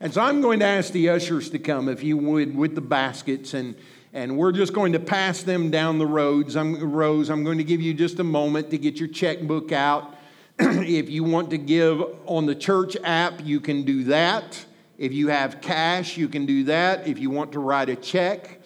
And 0.00 0.12
so 0.12 0.20
I'm 0.20 0.40
going 0.40 0.60
to 0.60 0.66
ask 0.66 0.92
the 0.92 1.10
ushers 1.10 1.50
to 1.50 1.58
come, 1.58 1.88
if 1.88 2.02
you 2.02 2.16
would, 2.16 2.56
with 2.56 2.74
the 2.74 2.80
baskets, 2.80 3.54
and, 3.54 3.76
and 4.12 4.36
we're 4.36 4.52
just 4.52 4.72
going 4.72 4.94
to 4.94 4.98
pass 4.98 5.42
them 5.42 5.70
down 5.70 5.98
the 5.98 6.06
roads. 6.06 6.56
I'm. 6.56 6.74
I'm 6.74 7.44
going 7.44 7.58
to 7.58 7.64
give 7.64 7.80
you 7.80 7.94
just 7.94 8.18
a 8.18 8.24
moment 8.24 8.70
to 8.70 8.78
get 8.78 8.98
your 8.98 9.08
checkbook 9.08 9.72
out. 9.72 10.16
if 10.58 11.10
you 11.10 11.22
want 11.24 11.50
to 11.50 11.58
give 11.58 12.02
on 12.26 12.46
the 12.46 12.54
church 12.54 12.96
app, 13.04 13.44
you 13.44 13.60
can 13.60 13.84
do 13.84 14.04
that. 14.04 14.64
If 14.98 15.12
you 15.12 15.28
have 15.28 15.60
cash, 15.60 16.16
you 16.16 16.28
can 16.28 16.46
do 16.46 16.64
that. 16.64 17.06
If 17.06 17.18
you 17.18 17.30
want 17.30 17.52
to 17.52 17.60
write 17.60 17.88
a 17.88 17.96
check, 17.96 18.60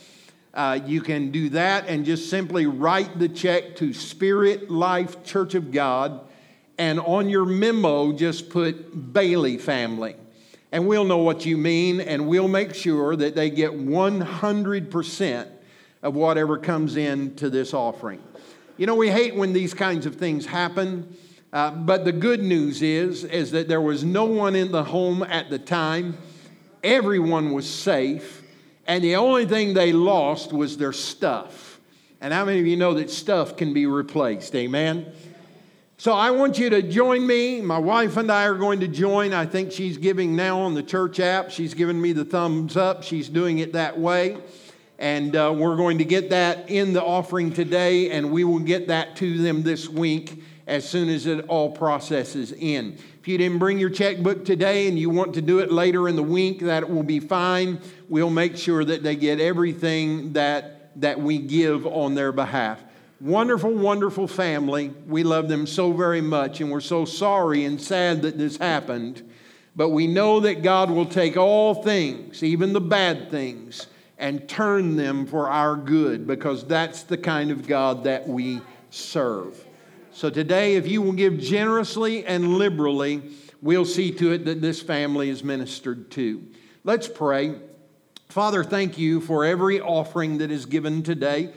uh, 0.57 0.81
you 0.87 1.03
can 1.03 1.31
do 1.31 1.51
that 1.51 1.87
and 1.87 2.07
just 2.07 2.31
simply 2.31 2.65
write 2.65 3.19
the 3.19 3.29
check 3.29 3.77
to 3.77 3.93
Spirit 3.93 4.71
Life 4.71 5.23
Church 5.23 5.55
of 5.55 5.71
God. 5.71 6.23
And 6.79 6.99
on 6.99 7.29
your 7.29 7.45
memo, 7.45 8.13
just 8.13 8.49
put 8.49 9.13
Bailey 9.13 9.59
family. 9.59 10.17
And 10.73 10.89
we'll 10.89 11.05
know 11.05 11.19
what 11.19 11.45
you 11.45 11.59
mean, 11.59 12.01
and 12.01 12.27
we'll 12.27 12.49
make 12.49 12.75
sure 12.75 13.15
that 13.17 13.35
they 13.35 13.51
get 13.51 13.73
100% 13.73 15.49
of 16.03 16.15
whatever 16.15 16.59
comes 16.59 16.97
in 16.97 17.35
to 17.37 17.51
this 17.51 17.75
offering. 17.75 18.23
You 18.79 18.87
know, 18.87 18.95
we 18.95 19.11
hate 19.11 19.37
when 19.37 19.53
these 19.53 19.75
kinds 19.75 20.07
of 20.07 20.17
things 20.17 20.47
happen, 20.47 21.17
uh, 21.53 21.71
but 21.71 22.07
the 22.07 22.13
good 22.13 22.43
news 22.43 22.81
is, 22.81 23.25
is 23.25 23.51
that 23.51 23.69
there 23.69 23.81
was 23.81 24.05
no 24.05 24.25
one 24.25 24.57
in 24.57 24.73
the 24.73 24.85
home 24.85 25.23
at 25.23 25.51
the 25.51 25.59
time. 25.59 26.17
Everyone 26.83 27.53
was 27.53 27.69
safe 27.69 28.43
and 28.87 29.03
the 29.03 29.17
only 29.17 29.47
thing 29.47 29.75
they 29.75 29.93
lost 29.93 30.53
was 30.53 30.77
their 30.77 30.93
stuff. 30.93 31.81
And 32.21 32.33
how 32.33 32.45
many 32.45 32.61
of 32.61 32.67
you 32.67 32.77
know 32.77 32.95
that 32.95 33.11
stuff 33.11 33.57
can 33.57 33.75
be 33.75 33.87
replaced? 33.87 34.55
Amen? 34.55 35.13
So 35.99 36.13
I 36.13 36.31
want 36.31 36.59
you 36.59 36.71
to 36.71 36.83
join 36.83 37.27
me. 37.27 37.61
My 37.61 37.79
wife 37.79 38.17
and 38.17 38.31
I 38.31 38.45
are 38.45 38.55
going 38.55 38.81
to 38.81 38.89
join. 38.89 39.33
I 39.33 39.47
think 39.47 39.73
she's 39.73 39.97
giving 39.97 40.37
now 40.37 40.61
on 40.61 40.75
the 40.75 40.83
church 40.83 41.21
app. 41.21 41.51
She's 41.51 41.75
giving 41.75 42.01
me 42.01 42.13
the 42.13 42.25
thumbs 42.25 42.77
up. 42.77 43.03
She's 43.03 43.29
doing 43.29 43.59
it 43.59 43.73
that 43.73 43.99
way. 43.99 44.37
And 44.99 45.35
uh, 45.35 45.55
we're 45.57 45.77
going 45.77 45.99
to 45.99 46.05
get 46.05 46.31
that 46.31 46.71
in 46.71 46.93
the 46.93 47.03
offering 47.03 47.53
today, 47.53 48.11
and 48.11 48.31
we 48.31 48.45
will 48.45 48.61
get 48.61 48.89
that 48.89 49.17
to 49.17 49.39
them 49.39 49.63
this 49.63 49.89
week 49.89 50.43
as 50.67 50.89
soon 50.89 51.09
as 51.09 51.27
it 51.27 51.47
all 51.49 51.71
processes 51.71 52.53
in. 52.53 52.99
If 53.27 53.31
you 53.31 53.39
didn't 53.39 53.59
bring 53.59 53.81
your 53.81 53.91
checkbook 53.91 54.45
today 54.45 54.87
and 54.87 54.97
you 54.97 55.11
want 55.11 55.35
to 55.35 55.43
do 55.43 55.59
it 55.59 55.73
later 55.73 56.09
in 56.09 56.15
the 56.15 56.23
week, 56.23 56.61
that 56.61 56.89
will 56.89 57.03
be 57.03 57.19
fine. 57.19 57.81
We'll 58.09 58.31
make 58.31 58.57
sure 58.57 58.85
that 58.85 59.03
they 59.03 59.17
get 59.17 59.41
everything 59.41 60.35
that, 60.35 60.93
that 61.01 61.19
we 61.19 61.39
give 61.39 61.89
on 61.89 62.15
their 62.15 62.31
behalf. 62.31 62.81
Wonderful, 63.21 63.73
wonderful 63.75 64.29
family. 64.29 64.95
We 65.09 65.25
love 65.25 65.49
them 65.49 65.67
so 65.67 65.93
very 65.93 66.21
much, 66.21 66.61
and 66.61 66.71
we're 66.71 66.81
so 66.81 67.05
sorry 67.05 67.65
and 67.65 67.81
sad 67.83 68.23
that 68.23 68.39
this 68.39 68.59
happened. 68.59 69.29
But 69.75 69.89
we 69.89 70.07
know 70.07 70.39
that 70.39 70.63
God 70.63 70.93
will 70.93 71.07
take 71.07 71.37
all 71.37 71.83
things, 71.83 72.45
even 72.45 72.75
the 72.75 72.81
bad 72.81 73.29
things, 73.33 73.89
and 74.19 74.49
turn 74.49 74.95
them 74.95 75.27
for 75.27 75.51
our 75.51 75.75
good 75.75 76.29
because 76.29 76.65
that's 76.65 77.03
the 77.03 77.19
kind 77.19 77.51
of 77.51 77.67
God 77.67 78.05
that 78.05 78.29
we 78.29 78.61
serve. 78.91 79.66
So 80.17 80.31
today, 80.31 80.77
if 80.77 80.89
you 80.89 81.03
will 81.03 81.13
give 81.13 81.39
generously 81.39 82.25
and 82.25 82.57
liberally, 82.57 83.23
we'll 83.61 83.85
see 83.85 84.11
to 84.13 84.33
it 84.33 84.47
that 84.47 84.63
this 84.63 84.81
family 84.81 85.29
is 85.29 85.45
ministered 85.45 86.11
to. 86.13 86.43
Let's 86.85 87.07
pray. 87.07 87.57
Father, 88.31 88.65
thank 88.65 88.97
you 88.97 89.21
for 89.21 89.45
every 89.45 89.79
offering 89.79 90.39
that 90.39 90.51
is 90.51 90.65
given 90.65 91.03
today. 91.03 91.53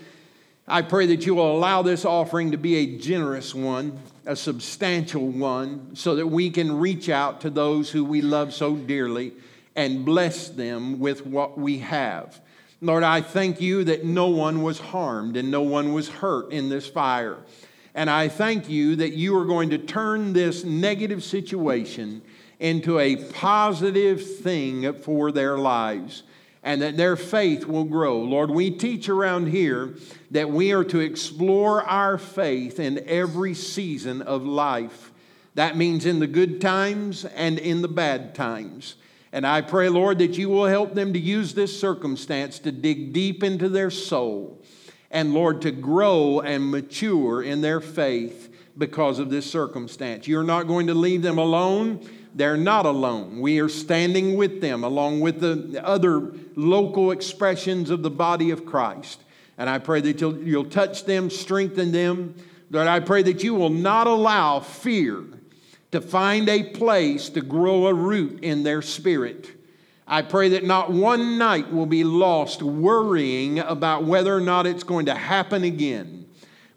I 0.67 0.81
pray 0.81 1.05
that 1.05 1.25
you 1.25 1.35
will 1.35 1.55
allow 1.55 1.83
this 1.83 2.03
offering 2.03 2.51
to 2.51 2.57
be 2.57 2.75
a 2.75 2.97
generous 2.97 3.55
one, 3.55 3.97
a 4.25 4.35
substantial 4.35 5.25
one, 5.25 5.95
so 5.95 6.15
that 6.17 6.27
we 6.27 6.49
can 6.49 6.79
reach 6.79 7.07
out 7.07 7.39
to 7.39 7.49
those 7.49 7.89
who 7.89 8.03
we 8.03 8.21
love 8.21 8.53
so 8.53 8.75
dearly 8.75 9.31
and 9.77 10.03
bless 10.03 10.49
them 10.49 10.99
with 10.99 11.25
what 11.25 11.57
we 11.57 11.77
have. 11.77 12.41
Lord, 12.81 13.03
I 13.03 13.21
thank 13.21 13.61
you 13.61 13.85
that 13.85 14.03
no 14.03 14.27
one 14.27 14.63
was 14.63 14.79
harmed 14.79 15.37
and 15.37 15.49
no 15.49 15.61
one 15.61 15.93
was 15.93 16.09
hurt 16.09 16.51
in 16.51 16.67
this 16.67 16.89
fire. 16.89 17.37
And 17.95 18.09
I 18.09 18.27
thank 18.27 18.69
you 18.69 18.95
that 18.97 19.13
you 19.13 19.37
are 19.37 19.45
going 19.45 19.71
to 19.71 19.77
turn 19.77 20.33
this 20.33 20.63
negative 20.63 21.23
situation 21.23 22.21
into 22.59 22.99
a 22.99 23.15
positive 23.15 24.37
thing 24.39 24.93
for 24.93 25.31
their 25.31 25.57
lives 25.57 26.23
and 26.61 26.81
that 26.81 26.97
their 26.97 27.15
faith 27.15 27.65
will 27.65 27.85
grow. 27.85 28.19
Lord, 28.19 28.51
we 28.51 28.69
teach 28.69 29.07
around 29.07 29.47
here 29.47 29.95
that 30.31 30.49
we 30.49 30.71
are 30.73 30.83
to 30.85 30.99
explore 30.99 31.83
our 31.83 32.17
faith 32.17 32.79
in 32.79 33.01
every 33.07 33.53
season 33.53 34.21
of 34.21 34.43
life. 34.43 35.11
That 35.55 35.77
means 35.77 36.05
in 36.05 36.19
the 36.19 36.27
good 36.27 36.59
times 36.61 37.25
and 37.25 37.57
in 37.59 37.81
the 37.81 37.87
bad 37.87 38.35
times. 38.35 38.95
And 39.31 39.47
I 39.47 39.61
pray, 39.61 39.89
Lord, 39.89 40.19
that 40.19 40.37
you 40.37 40.49
will 40.49 40.65
help 40.65 40.95
them 40.95 41.13
to 41.13 41.19
use 41.19 41.53
this 41.53 41.79
circumstance 41.79 42.59
to 42.59 42.71
dig 42.71 43.13
deep 43.13 43.43
into 43.43 43.69
their 43.69 43.91
soul 43.91 44.61
and, 45.11 45.33
Lord, 45.33 45.61
to 45.63 45.71
grow 45.71 46.39
and 46.39 46.69
mature 46.69 47.41
in 47.41 47.61
their 47.61 47.81
faith 47.81 48.53
because 48.77 49.19
of 49.19 49.29
this 49.29 49.49
circumstance. 49.49 50.27
You're 50.27 50.43
not 50.43 50.67
going 50.67 50.87
to 50.87 50.93
leave 50.93 51.21
them 51.21 51.37
alone. 51.37 52.07
They're 52.35 52.57
not 52.57 52.85
alone. 52.85 53.39
We 53.39 53.59
are 53.59 53.69
standing 53.69 54.37
with 54.37 54.61
them 54.61 54.83
along 54.83 55.19
with 55.19 55.41
the 55.41 55.83
other 55.83 56.31
local 56.55 57.11
expressions 57.11 57.89
of 57.89 58.03
the 58.03 58.11
body 58.11 58.51
of 58.51 58.65
Christ. 58.65 59.21
And 59.57 59.69
I 59.69 59.79
pray 59.79 59.99
that 60.01 60.21
you'll, 60.21 60.37
you'll 60.37 60.65
touch 60.65 61.05
them, 61.05 61.29
strengthen 61.29 61.91
them. 61.91 62.35
Lord, 62.71 62.87
I 62.87 62.99
pray 62.99 63.23
that 63.23 63.43
you 63.43 63.55
will 63.55 63.71
not 63.71 64.07
allow 64.07 64.59
fear 64.59 65.23
to 65.91 65.99
find 65.99 66.47
a 66.47 66.63
place 66.63 67.29
to 67.29 67.41
grow 67.41 67.87
a 67.87 67.93
root 67.93 68.43
in 68.43 68.63
their 68.63 68.81
spirit. 68.81 69.58
I 70.11 70.23
pray 70.23 70.49
that 70.49 70.65
not 70.65 70.91
one 70.91 71.37
night 71.37 71.71
will 71.71 71.85
be 71.85 72.03
lost 72.03 72.63
worrying 72.63 73.59
about 73.59 74.05
whether 74.05 74.35
or 74.35 74.41
not 74.41 74.65
it's 74.65 74.83
going 74.83 75.05
to 75.05 75.13
happen 75.13 75.63
again, 75.63 76.27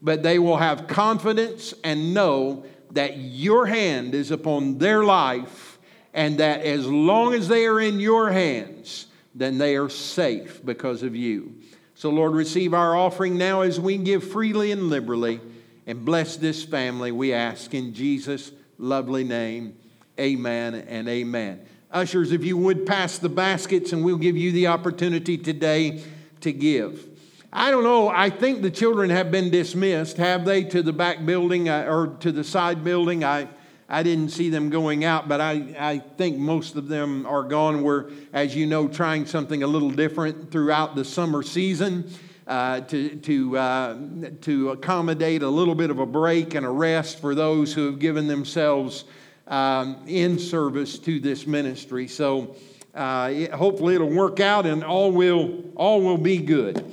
but 0.03 0.23
they 0.23 0.39
will 0.39 0.59
have 0.59 0.87
confidence 0.87 1.73
and 1.83 2.13
know 2.13 2.67
that 2.91 3.17
your 3.17 3.65
hand 3.65 4.15
is 4.15 4.31
upon 4.31 4.77
their 4.77 5.03
life 5.03 5.79
and 6.13 6.39
that 6.39 6.61
as 6.61 6.87
long 6.87 7.33
as 7.33 7.49
they 7.49 7.65
are 7.65 7.81
in 7.81 7.99
your 8.01 8.31
hands, 8.31 9.07
then 9.35 9.57
they 9.57 9.77
are 9.77 9.89
safe 9.89 10.63
because 10.63 11.03
of 11.03 11.17
you. 11.17 11.55
So, 11.95 12.11
Lord, 12.11 12.35
receive 12.35 12.75
our 12.75 12.95
offering 12.95 13.39
now 13.39 13.63
as 13.63 13.81
we 13.81 13.97
give 13.97 14.31
freely 14.31 14.73
and 14.73 14.91
liberally 14.91 15.41
and 15.87 16.05
bless 16.05 16.37
this 16.37 16.63
family, 16.63 17.13
we 17.13 17.33
ask 17.33 17.73
in 17.73 17.95
Jesus' 17.95 18.53
lovely 18.77 19.25
name. 19.25 19.75
Amen 20.21 20.75
and 20.75 21.09
amen. 21.09 21.67
Ushers, 21.93 22.33
if 22.33 22.45
you 22.45 22.57
would 22.57 22.87
pass 22.87 23.19
the 23.19 23.29
baskets, 23.29 23.93
and 23.93 24.05
we'll 24.05 24.17
give 24.17 24.37
you 24.37 24.51
the 24.51 24.67
opportunity 24.67 25.37
today 25.37 26.03
to 26.41 26.53
give. 26.53 27.07
I 27.53 27.71
don't 27.71 27.85
know. 27.85 28.09
I 28.09 28.31
think 28.31 28.63
the 28.63 28.71
children 28.71 29.11
have 29.11 29.31
been 29.31 29.51
dismissed. 29.51 30.17
Have 30.17 30.47
they 30.47 30.65
to 30.65 30.83
the 30.83 30.93
back 30.93 31.27
building 31.27 31.69
uh, 31.69 31.85
or 31.87 32.17
to 32.21 32.33
the 32.33 32.45
side 32.45 32.83
building? 32.83 33.25
I, 33.25 33.47
I 33.91 34.03
didn't 34.03 34.31
see 34.31 34.49
them 34.49 34.71
going 34.71 35.05
out, 35.05 35.29
but 35.29 35.43
I, 35.43 35.75
I 35.79 35.99
think 35.99 36.39
most 36.39 36.77
of 36.77 36.89
them 36.89 37.27
are 37.27 37.43
gone. 37.43 37.83
We're, 37.83 38.11
as 38.33 38.57
you 38.57 38.67
know, 38.67 38.89
trying 38.89 39.27
something 39.27 39.63
a 39.63 39.67
little 39.67 39.91
different 39.91 40.51
throughout 40.51 40.95
the 40.95 41.05
summer 41.05 41.43
season 41.43 42.11
uh, 42.47 42.81
to, 42.81 43.17
to, 43.17 43.59
uh, 43.59 43.99
to 44.41 44.71
accommodate 44.71 45.43
a 45.43 45.49
little 45.49 45.75
bit 45.75 45.91
of 45.91 45.99
a 45.99 46.07
break 46.07 46.55
and 46.55 46.65
a 46.65 46.71
rest 46.71 47.21
for 47.21 47.35
those 47.35 47.75
who 47.75 47.85
have 47.85 47.99
given 47.99 48.29
themselves 48.29 49.05
um, 49.53 49.99
in 50.07 50.39
service 50.39 50.99
to 50.99 51.21
this 51.21 51.47
ministry. 51.47 52.09
So 52.09 52.57
uh, 52.95 53.55
hopefully 53.55 53.95
it'll 53.95 54.09
work 54.09 54.41
out 54.41 54.65
and 54.65 54.83
all 54.83 55.13
will, 55.13 55.63
all 55.77 56.01
will 56.01 56.17
be 56.17 56.39
good. 56.39 56.91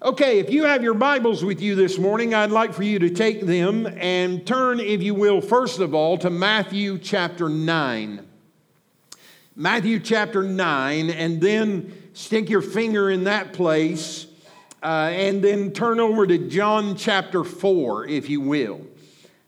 Okay, 0.00 0.38
if 0.38 0.50
you 0.50 0.64
have 0.64 0.82
your 0.82 0.94
Bibles 0.94 1.44
with 1.44 1.60
you 1.60 1.74
this 1.74 1.98
morning, 1.98 2.34
I'd 2.34 2.50
like 2.50 2.72
for 2.72 2.82
you 2.82 2.98
to 3.00 3.10
take 3.10 3.42
them 3.42 3.86
and 3.98 4.46
turn, 4.46 4.80
if 4.80 5.02
you 5.02 5.14
will, 5.14 5.42
first 5.42 5.78
of 5.78 5.94
all, 5.94 6.16
to 6.18 6.30
Matthew 6.30 6.98
chapter 6.98 7.50
9. 7.50 8.26
Matthew 9.54 10.00
chapter 10.00 10.42
9, 10.42 11.10
and 11.10 11.40
then 11.40 11.92
stick 12.14 12.48
your 12.48 12.62
finger 12.62 13.10
in 13.10 13.24
that 13.24 13.52
place, 13.52 14.26
uh, 14.82 15.10
and 15.12 15.42
then 15.42 15.70
turn 15.70 16.00
over 16.00 16.26
to 16.26 16.38
John 16.48 16.96
chapter 16.96 17.44
4, 17.44 18.06
if 18.06 18.30
you 18.30 18.40
will. 18.40 18.86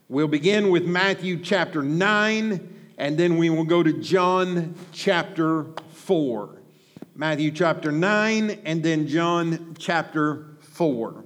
We'll 0.08 0.28
begin 0.28 0.70
with 0.70 0.84
Matthew 0.84 1.40
chapter 1.40 1.82
9, 1.82 2.92
and 2.96 3.18
then 3.18 3.38
we 3.38 3.50
will 3.50 3.64
go 3.64 3.82
to 3.82 3.92
John 3.92 4.76
chapter 4.92 5.66
4. 5.94 6.62
Matthew 7.16 7.50
chapter 7.50 7.90
9, 7.90 8.50
and 8.64 8.84
then 8.84 9.08
John 9.08 9.75
chapter 9.76 10.46
4. 10.60 11.25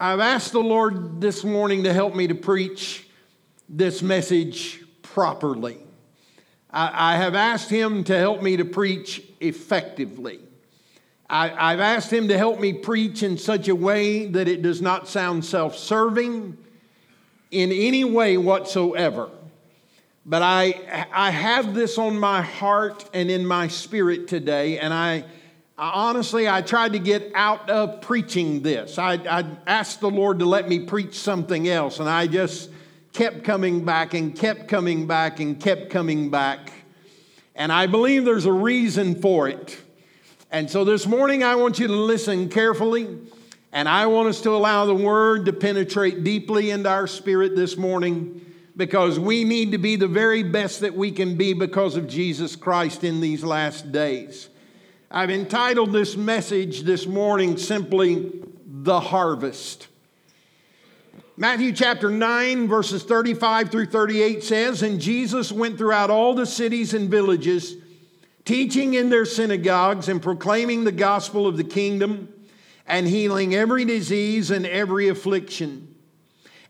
I've 0.00 0.20
asked 0.20 0.52
the 0.52 0.60
Lord 0.60 1.20
this 1.20 1.44
morning 1.44 1.84
to 1.84 1.92
help 1.92 2.14
me 2.14 2.28
to 2.28 2.34
preach 2.34 3.06
this 3.68 4.00
message 4.00 4.82
properly. 5.02 5.76
I, 6.70 7.12
I 7.12 7.16
have 7.18 7.34
asked 7.34 7.68
Him 7.68 8.02
to 8.04 8.16
help 8.16 8.40
me 8.40 8.56
to 8.56 8.64
preach 8.64 9.22
effectively. 9.40 10.40
I, 11.30 11.72
have 11.72 11.80
asked 11.80 12.12
Him 12.12 12.28
to 12.28 12.38
help 12.38 12.58
me 12.58 12.72
preach 12.72 13.22
in 13.22 13.36
such 13.36 13.68
a 13.68 13.74
way 13.74 14.26
that 14.26 14.48
it 14.48 14.62
does 14.62 14.80
not 14.80 15.08
sound 15.08 15.44
self 15.44 15.76
serving 15.76 16.56
in 17.50 17.72
any 17.72 18.04
way 18.04 18.36
whatsoever. 18.36 19.30
But 20.24 20.42
I, 20.42 21.06
I 21.12 21.30
have 21.30 21.74
this 21.74 21.96
on 21.98 22.18
my 22.18 22.42
heart 22.42 23.08
and 23.14 23.30
in 23.30 23.46
my 23.46 23.68
spirit 23.68 24.28
today, 24.28 24.78
and 24.78 24.92
I, 24.92 25.24
I 25.76 25.90
honestly, 25.90 26.48
I 26.48 26.60
tried 26.60 26.92
to 26.92 26.98
get 26.98 27.32
out 27.34 27.70
of 27.70 28.02
preaching 28.02 28.62
this. 28.62 28.98
I, 28.98 29.14
I 29.14 29.44
asked 29.66 30.00
the 30.00 30.10
Lord 30.10 30.40
to 30.40 30.44
let 30.44 30.68
me 30.68 30.80
preach 30.80 31.14
something 31.14 31.68
else, 31.68 31.98
and 31.98 32.08
I 32.08 32.26
just 32.26 32.70
kept 33.12 33.44
coming 33.44 33.84
back 33.84 34.12
and 34.14 34.36
kept 34.36 34.68
coming 34.68 35.06
back 35.06 35.40
and 35.40 35.58
kept 35.58 35.90
coming 35.90 36.30
back. 36.30 36.72
And 37.54 37.72
I 37.72 37.86
believe 37.86 38.24
there's 38.24 38.46
a 38.46 38.52
reason 38.52 39.20
for 39.20 39.48
it. 39.48 39.78
And 40.50 40.70
so 40.70 40.82
this 40.82 41.06
morning, 41.06 41.44
I 41.44 41.56
want 41.56 41.78
you 41.78 41.88
to 41.88 41.92
listen 41.92 42.48
carefully, 42.48 43.06
and 43.70 43.86
I 43.86 44.06
want 44.06 44.28
us 44.28 44.40
to 44.42 44.50
allow 44.50 44.86
the 44.86 44.94
word 44.94 45.44
to 45.44 45.52
penetrate 45.52 46.24
deeply 46.24 46.70
into 46.70 46.88
our 46.88 47.06
spirit 47.06 47.54
this 47.54 47.76
morning 47.76 48.40
because 48.74 49.18
we 49.18 49.44
need 49.44 49.72
to 49.72 49.78
be 49.78 49.96
the 49.96 50.08
very 50.08 50.42
best 50.42 50.80
that 50.80 50.94
we 50.94 51.10
can 51.10 51.36
be 51.36 51.52
because 51.52 51.96
of 51.96 52.08
Jesus 52.08 52.56
Christ 52.56 53.04
in 53.04 53.20
these 53.20 53.44
last 53.44 53.92
days. 53.92 54.48
I've 55.10 55.30
entitled 55.30 55.92
this 55.92 56.16
message 56.16 56.82
this 56.82 57.06
morning 57.06 57.58
simply 57.58 58.40
The 58.64 59.00
Harvest. 59.00 59.88
Matthew 61.36 61.72
chapter 61.72 62.08
9, 62.08 62.68
verses 62.68 63.04
35 63.04 63.70
through 63.70 63.86
38 63.86 64.42
says, 64.42 64.82
And 64.82 64.98
Jesus 64.98 65.52
went 65.52 65.76
throughout 65.76 66.08
all 66.08 66.34
the 66.34 66.46
cities 66.46 66.94
and 66.94 67.10
villages, 67.10 67.76
teaching 68.48 68.94
in 68.94 69.10
their 69.10 69.26
synagogues 69.26 70.08
and 70.08 70.22
proclaiming 70.22 70.84
the 70.84 70.90
gospel 70.90 71.46
of 71.46 71.58
the 71.58 71.64
kingdom 71.64 72.32
and 72.86 73.06
healing 73.06 73.54
every 73.54 73.84
disease 73.84 74.50
and 74.50 74.64
every 74.64 75.08
affliction. 75.08 75.94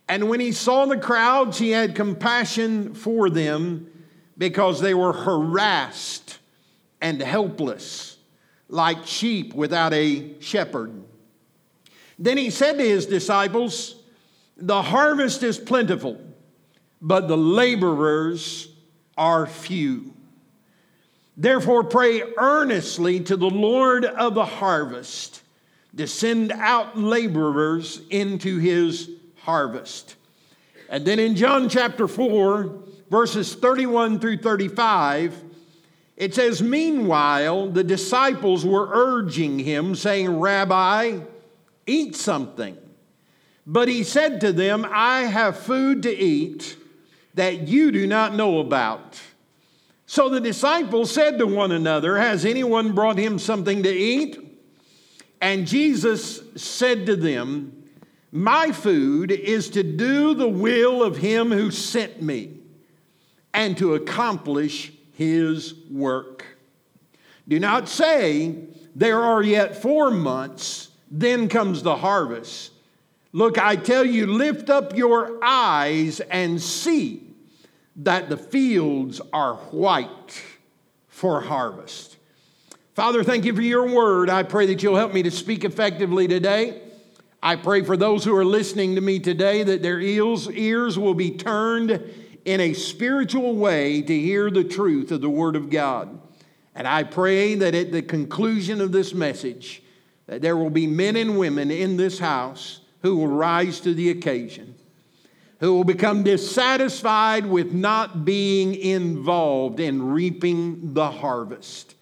And 0.08 0.28
when 0.28 0.40
he 0.40 0.50
saw 0.50 0.86
the 0.86 0.98
crowds, 0.98 1.56
he 1.56 1.70
had 1.70 1.94
compassion 1.94 2.94
for 2.94 3.30
them 3.30 3.92
because 4.36 4.80
they 4.80 4.92
were 4.92 5.12
harassed 5.12 6.40
and 7.00 7.22
helpless, 7.22 8.16
like 8.68 9.06
sheep 9.06 9.54
without 9.54 9.92
a 9.94 10.34
shepherd. 10.40 11.04
Then 12.18 12.38
he 12.38 12.50
said 12.50 12.78
to 12.78 12.84
his 12.84 13.06
disciples, 13.06 13.94
The 14.56 14.82
harvest 14.82 15.44
is 15.44 15.58
plentiful, 15.58 16.20
but 17.00 17.28
the 17.28 17.36
laborers 17.36 18.66
are 19.16 19.46
few. 19.46 20.17
Therefore, 21.40 21.84
pray 21.84 22.22
earnestly 22.36 23.20
to 23.20 23.36
the 23.36 23.48
Lord 23.48 24.04
of 24.04 24.34
the 24.34 24.44
harvest 24.44 25.40
to 25.96 26.08
send 26.08 26.50
out 26.50 26.98
laborers 26.98 28.00
into 28.10 28.58
his 28.58 29.08
harvest. 29.36 30.16
And 30.88 31.04
then 31.04 31.20
in 31.20 31.36
John 31.36 31.68
chapter 31.68 32.08
4, 32.08 32.82
verses 33.08 33.54
31 33.54 34.18
through 34.18 34.38
35, 34.38 35.44
it 36.16 36.34
says, 36.34 36.60
Meanwhile, 36.60 37.70
the 37.70 37.84
disciples 37.84 38.66
were 38.66 38.88
urging 38.90 39.60
him, 39.60 39.94
saying, 39.94 40.40
Rabbi, 40.40 41.20
eat 41.86 42.16
something. 42.16 42.76
But 43.64 43.86
he 43.86 44.02
said 44.02 44.40
to 44.40 44.52
them, 44.52 44.84
I 44.90 45.20
have 45.20 45.56
food 45.56 46.02
to 46.02 46.12
eat 46.12 46.76
that 47.34 47.68
you 47.68 47.92
do 47.92 48.08
not 48.08 48.34
know 48.34 48.58
about. 48.58 49.20
So 50.08 50.28
the 50.28 50.40
disciples 50.40 51.12
said 51.12 51.38
to 51.38 51.46
one 51.46 51.70
another, 51.70 52.18
Has 52.18 52.44
anyone 52.44 52.92
brought 52.92 53.16
him 53.18 53.38
something 53.38 53.84
to 53.84 53.88
eat? 53.88 54.36
And 55.40 55.68
Jesus 55.68 56.42
said 56.56 57.06
to 57.06 57.14
them, 57.14 57.78
my 58.30 58.72
food 58.72 59.30
is 59.30 59.70
to 59.70 59.82
do 59.82 60.34
the 60.34 60.48
will 60.48 61.02
of 61.02 61.16
him 61.16 61.50
who 61.50 61.70
sent 61.70 62.20
me 62.20 62.58
and 63.54 63.76
to 63.78 63.94
accomplish 63.94 64.92
his 65.12 65.74
work. 65.90 66.44
Do 67.46 67.58
not 67.58 67.88
say, 67.88 68.64
There 68.94 69.22
are 69.22 69.42
yet 69.42 69.80
four 69.80 70.10
months 70.10 70.90
then 71.10 71.48
comes 71.48 71.82
the 71.82 71.96
harvest. 71.96 72.72
Look, 73.32 73.56
I 73.58 73.76
tell 73.76 74.04
you, 74.04 74.26
lift 74.26 74.68
up 74.68 74.94
your 74.94 75.38
eyes 75.42 76.20
and 76.20 76.60
see 76.60 77.27
that 77.98 78.28
the 78.28 78.36
fields 78.36 79.20
are 79.32 79.56
white 79.56 80.42
for 81.08 81.40
harvest. 81.40 82.16
Father, 82.94 83.22
thank 83.22 83.44
you 83.44 83.54
for 83.54 83.62
your 83.62 83.88
word. 83.88 84.30
I 84.30 84.42
pray 84.42 84.66
that 84.66 84.82
you'll 84.82 84.96
help 84.96 85.12
me 85.12 85.22
to 85.22 85.30
speak 85.30 85.64
effectively 85.64 86.26
today. 86.26 86.82
I 87.42 87.56
pray 87.56 87.82
for 87.82 87.96
those 87.96 88.24
who 88.24 88.34
are 88.36 88.44
listening 88.44 88.96
to 88.96 89.00
me 89.00 89.20
today 89.20 89.62
that 89.62 89.82
their 89.82 90.00
ears, 90.00 90.98
will 90.98 91.14
be 91.14 91.30
turned 91.30 92.02
in 92.44 92.60
a 92.60 92.72
spiritual 92.72 93.54
way 93.54 94.02
to 94.02 94.18
hear 94.18 94.50
the 94.50 94.64
truth 94.64 95.12
of 95.12 95.20
the 95.20 95.30
Word 95.30 95.54
of 95.54 95.70
God. 95.70 96.20
And 96.74 96.86
I 96.86 97.02
pray 97.02 97.54
that 97.56 97.74
at 97.74 97.92
the 97.92 98.02
conclusion 98.02 98.80
of 98.80 98.92
this 98.92 99.12
message, 99.12 99.82
that 100.26 100.42
there 100.42 100.56
will 100.56 100.70
be 100.70 100.86
men 100.86 101.16
and 101.16 101.38
women 101.38 101.70
in 101.70 101.96
this 101.96 102.18
house 102.18 102.80
who 103.02 103.16
will 103.16 103.28
rise 103.28 103.80
to 103.80 103.94
the 103.94 104.10
occasion, 104.10 104.74
who 105.60 105.74
will 105.74 105.84
become 105.84 106.22
dissatisfied 106.22 107.44
with 107.44 107.72
not 107.72 108.24
being 108.24 108.74
involved 108.74 109.80
in 109.80 110.10
reaping 110.10 110.94
the 110.94 111.10
harvest, 111.10 111.94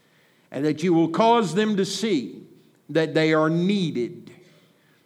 and 0.50 0.64
that 0.64 0.82
you 0.82 0.92
will 0.92 1.08
cause 1.08 1.54
them 1.54 1.76
to 1.76 1.84
see 1.84 2.42
that 2.90 3.14
they 3.14 3.32
are 3.32 3.50
needed. 3.50 4.30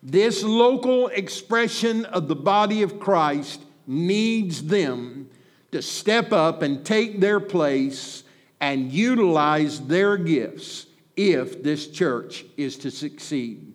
This 0.02 0.42
local 0.42 1.09
expression 1.09 2.04
of 2.07 2.26
the 2.26 2.37
body 2.37 2.83
of 2.83 2.99
Christ 2.99 3.61
needs 3.87 4.64
them 4.64 5.28
to 5.73 5.83
step 5.83 6.33
up 6.33 6.62
and 6.62 6.85
take 6.85 7.21
their 7.21 7.40
place 7.40 8.25
and 8.61 8.90
utilize 8.90 9.80
their 9.87 10.16
gifts 10.16 10.87
if 11.16 11.62
this 11.62 11.87
church 11.88 12.45
is 12.57 12.76
to 12.78 12.90
succeed. 12.90 13.75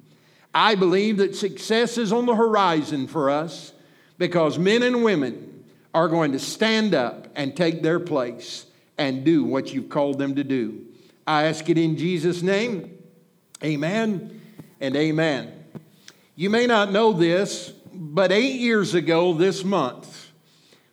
I 0.53 0.75
believe 0.75 1.17
that 1.17 1.35
success 1.35 1.97
is 1.97 2.11
on 2.11 2.25
the 2.25 2.35
horizon 2.35 3.07
for 3.07 3.29
us 3.29 3.73
because 4.17 4.57
men 4.57 4.83
and 4.83 5.03
women 5.03 5.63
are 5.93 6.07
going 6.07 6.31
to 6.33 6.39
stand 6.39 6.93
up 6.93 7.27
and 7.35 7.55
take 7.55 7.81
their 7.81 7.99
place 7.99 8.65
and 8.97 9.23
do 9.23 9.43
what 9.43 9.73
you've 9.73 9.89
called 9.89 10.19
them 10.19 10.35
to 10.35 10.43
do. 10.43 10.85
I 11.27 11.43
ask 11.43 11.69
it 11.69 11.77
in 11.77 11.97
Jesus' 11.97 12.41
name. 12.41 12.97
Amen 13.63 14.41
and 14.79 14.95
amen. 14.95 15.51
You 16.35 16.49
may 16.49 16.67
not 16.67 16.91
know 16.91 17.13
this, 17.13 17.73
but 17.93 18.31
eight 18.31 18.59
years 18.59 18.93
ago 18.93 19.33
this 19.33 19.63
month, 19.63 20.31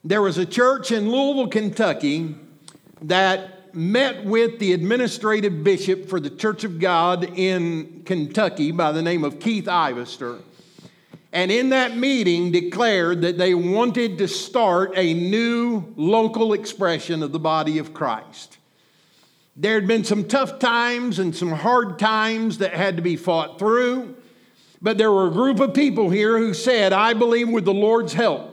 there 0.05 0.23
was 0.23 0.39
a 0.39 0.47
church 0.47 0.91
in 0.91 1.11
Louisville, 1.11 1.49
Kentucky 1.49 2.35
that 3.03 3.75
met 3.75 4.25
with 4.25 4.59
the 4.59 4.73
administrative 4.73 5.65
bishop 5.65 6.09
for 6.09 6.21
the 6.21 6.31
Church 6.31 6.65
of 6.65 6.79
God 6.79 7.25
in 7.37 8.03
Kentucky 8.05 8.71
by 8.71 8.93
the 8.93 9.03
name 9.03 9.25
of 9.25 9.41
Keith 9.41 9.65
Ivester. 9.65 10.41
And 11.33 11.51
in 11.51 11.71
that 11.71 11.97
meeting, 11.97 12.53
declared 12.53 13.23
that 13.23 13.39
they 13.39 13.55
wanted 13.55 14.19
to 14.19 14.29
start 14.29 14.93
a 14.97 15.15
new 15.15 15.95
local 15.97 16.53
expression 16.53 17.23
of 17.23 17.33
the 17.33 17.39
body 17.39 17.79
of 17.79 17.95
Christ. 17.95 18.59
There 19.57 19.75
had 19.75 19.87
been 19.87 20.05
some 20.05 20.29
tough 20.29 20.59
times 20.59 21.19
and 21.19 21.35
some 21.35 21.53
hard 21.53 21.99
times 21.99 22.59
that 22.59 22.75
had 22.75 22.97
to 22.97 23.03
be 23.03 23.17
fought 23.17 23.59
through, 23.59 24.15
but 24.83 24.99
there 24.99 25.11
were 25.11 25.29
a 25.29 25.33
group 25.33 25.61
of 25.61 25.73
people 25.73 26.11
here 26.11 26.39
who 26.39 26.53
said, 26.53 26.93
I 26.93 27.15
believe 27.15 27.49
with 27.49 27.65
the 27.65 27.75
Lord's 27.75 28.13
help, 28.13 28.51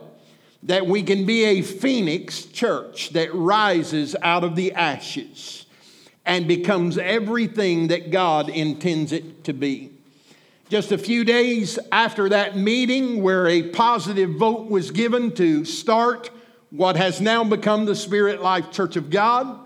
that 0.62 0.86
we 0.86 1.02
can 1.02 1.26
be 1.26 1.44
a 1.44 1.62
phoenix 1.62 2.44
church 2.44 3.10
that 3.10 3.34
rises 3.34 4.14
out 4.22 4.44
of 4.44 4.56
the 4.56 4.72
ashes 4.72 5.66
and 6.24 6.46
becomes 6.46 6.98
everything 6.98 7.88
that 7.88 8.10
God 8.10 8.48
intends 8.48 9.12
it 9.12 9.44
to 9.44 9.52
be. 9.52 9.90
Just 10.70 10.92
a 10.92 10.98
few 10.98 11.24
days 11.24 11.80
after 11.90 12.28
that 12.28 12.56
meeting, 12.56 13.24
where 13.24 13.48
a 13.48 13.64
positive 13.64 14.36
vote 14.36 14.70
was 14.70 14.92
given 14.92 15.32
to 15.32 15.64
start 15.64 16.30
what 16.70 16.94
has 16.94 17.20
now 17.20 17.42
become 17.42 17.86
the 17.86 17.96
Spirit 17.96 18.40
Life 18.40 18.70
Church 18.70 18.94
of 18.94 19.10
God, 19.10 19.58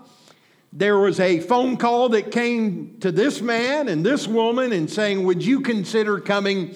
there 0.73 0.97
was 0.97 1.19
a 1.19 1.41
phone 1.41 1.77
call 1.77 2.09
that 2.09 2.31
came 2.31 2.97
to 3.01 3.11
this 3.11 3.39
man 3.39 3.87
and 3.87 4.03
this 4.03 4.27
woman 4.27 4.73
and 4.73 4.89
saying, 4.89 5.23
Would 5.23 5.45
you 5.45 5.61
consider 5.61 6.19
coming 6.19 6.73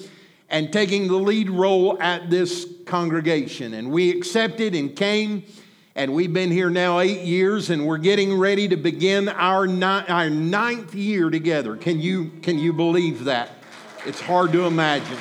and 0.47 0.71
taking 0.71 1.07
the 1.07 1.17
lead 1.17 1.49
role 1.49 1.99
at 1.99 2.29
this 2.29 2.67
congregation. 2.85 3.73
And 3.73 3.91
we 3.91 4.15
accepted 4.15 4.75
and 4.75 4.95
came, 4.95 5.43
and 5.95 6.13
we've 6.13 6.33
been 6.33 6.51
here 6.51 6.69
now 6.69 6.99
eight 6.99 7.21
years, 7.21 7.69
and 7.69 7.85
we're 7.85 7.97
getting 7.97 8.37
ready 8.37 8.67
to 8.67 8.77
begin 8.77 9.29
our, 9.29 9.65
ni- 9.67 9.83
our 9.83 10.29
ninth 10.29 10.93
year 10.93 11.31
together. 11.31 11.75
Can 11.75 11.99
you, 11.99 12.31
can 12.41 12.59
you 12.59 12.73
believe 12.73 13.25
that? 13.25 13.58
It's 14.05 14.21
hard 14.21 14.53
to 14.53 14.65
imagine. 14.65 15.17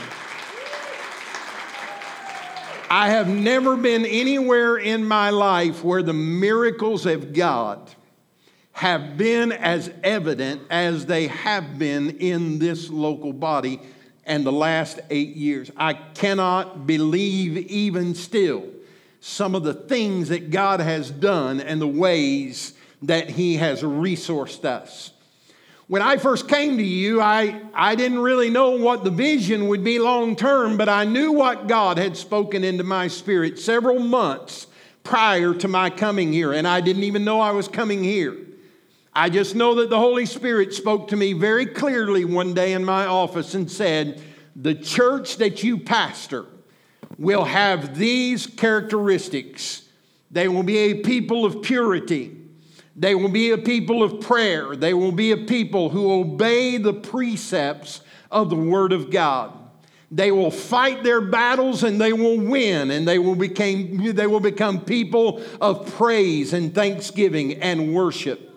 I 2.91 3.11
have 3.11 3.29
never 3.29 3.77
been 3.77 4.07
anywhere 4.07 4.77
in 4.77 5.05
my 5.05 5.31
life 5.31 5.85
where 5.85 6.03
the 6.03 6.13
miracles 6.13 7.05
of 7.05 7.33
God 7.33 7.91
have 8.73 9.17
been 9.17 9.51
as 9.51 9.91
evident 10.05 10.63
as 10.71 11.07
they 11.07 11.27
have 11.27 11.79
been 11.79 12.19
in 12.19 12.61
this 12.61 12.89
local 12.89 13.33
body 13.33 13.81
and 14.25 14.47
the 14.47 14.53
last 14.53 15.01
eight 15.11 15.35
years. 15.35 15.71
I 15.77 15.95
cannot 15.95 16.87
believe, 16.87 17.57
even 17.57 18.15
still, 18.15 18.65
some 19.21 19.57
of 19.57 19.65
the 19.65 19.75
things 19.75 20.29
that 20.29 20.51
God 20.51 20.79
has 20.79 21.11
done 21.11 21.61
and 21.61 21.81
the 21.81 21.89
ways 21.89 22.75
that 23.03 23.29
He 23.31 23.57
has 23.57 23.83
resourced 23.83 24.65
us. 24.65 25.11
When 25.89 26.03
I 26.03 26.19
first 26.19 26.49
came 26.49 26.77
to 26.77 26.85
you, 26.85 27.23
I, 27.23 27.63
I 27.73 27.95
didn't 27.95 28.19
really 28.19 28.51
know 28.51 28.73
what 28.73 29.05
the 29.05 29.11
vision 29.11 29.69
would 29.69 29.83
be 29.83 29.99
long 29.99 30.37
term, 30.37 30.77
but 30.77 30.91
I 30.91 31.07
knew 31.07 31.33
what 31.33 31.67
God 31.67 31.97
had 31.97 32.15
spoken 32.15 32.63
into 32.63 32.85
my 32.85 33.09
spirit 33.09 33.59
several 33.59 33.99
months 33.99 34.67
prior 35.03 35.55
to 35.55 35.67
my 35.67 35.89
coming 35.89 36.31
here, 36.31 36.53
and 36.53 36.69
I 36.69 36.83
didn't 36.83 37.05
even 37.05 37.25
know 37.25 37.41
I 37.41 37.53
was 37.53 37.69
coming 37.69 38.05
here. 38.05 38.37
I 39.15 39.31
just 39.31 39.55
know 39.55 39.77
that 39.77 39.89
the 39.89 39.99
Holy 39.99 40.27
Spirit 40.27 40.75
spoke 40.75 41.09
to 41.09 41.17
me 41.17 41.33
very 41.33 41.65
clearly 41.65 42.27
one 42.27 42.53
day 42.53 42.75
in 42.75 42.85
my 42.85 43.07
office 43.07 43.55
and 43.55 43.71
said, 43.71 44.23
The 44.55 44.75
church 44.75 45.39
that 45.39 45.63
you 45.63 45.79
pastor 45.79 46.45
will 47.19 47.45
have 47.45 47.97
these 47.97 48.47
characteristics. 48.47 49.89
They 50.31 50.49
will 50.49 50.63
be 50.63 50.77
a 50.77 50.95
people 50.97 51.47
of 51.47 51.63
purity. 51.63 52.38
They 52.99 53.15
will 53.15 53.29
be 53.29 53.51
a 53.51 53.59
people 53.59 54.03
of 54.03 54.21
prayer. 54.21 54.75
They 54.77 54.93
will 54.93 55.13
be 55.13 55.31
a 55.31 55.37
people 55.37 55.89
who 55.89 56.13
obey 56.13 56.79
the 56.79 56.93
precepts 56.93 58.01
of 58.31 58.51
the 58.51 58.57
Word 58.57 58.93
of 58.93 59.11
God. 59.11 59.55
They 60.11 60.33
will 60.33 60.51
fight 60.51 61.05
their 61.05 61.21
battles 61.21 61.85
and 61.85 62.01
they 62.01 62.13
will 62.13 62.41
win, 62.41 62.91
and 62.91 63.07
they 63.07 63.19
will, 63.19 63.35
become, 63.35 64.15
they 64.15 64.27
will 64.27 64.41
become 64.41 64.81
people 64.81 65.43
of 65.61 65.95
praise 65.97 66.53
and 66.53 66.75
thanksgiving 66.75 67.55
and 67.63 67.95
worship 67.95 68.49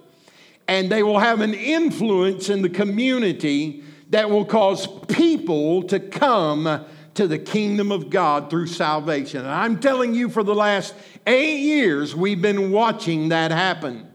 and 0.71 0.89
they 0.89 1.03
will 1.03 1.19
have 1.19 1.41
an 1.41 1.53
influence 1.53 2.47
in 2.47 2.61
the 2.61 2.69
community 2.69 3.83
that 4.09 4.29
will 4.29 4.45
cause 4.45 4.87
people 5.07 5.83
to 5.83 5.99
come 5.99 6.85
to 7.13 7.27
the 7.27 7.37
kingdom 7.37 7.91
of 7.91 8.09
God 8.09 8.49
through 8.49 8.67
salvation. 8.67 9.41
And 9.41 9.49
I'm 9.49 9.81
telling 9.81 10.13
you, 10.13 10.29
for 10.29 10.43
the 10.43 10.55
last 10.55 10.93
eight 11.27 11.59
years, 11.59 12.15
we've 12.15 12.41
been 12.41 12.71
watching 12.71 13.29
that 13.29 13.51
happen. 13.51 14.10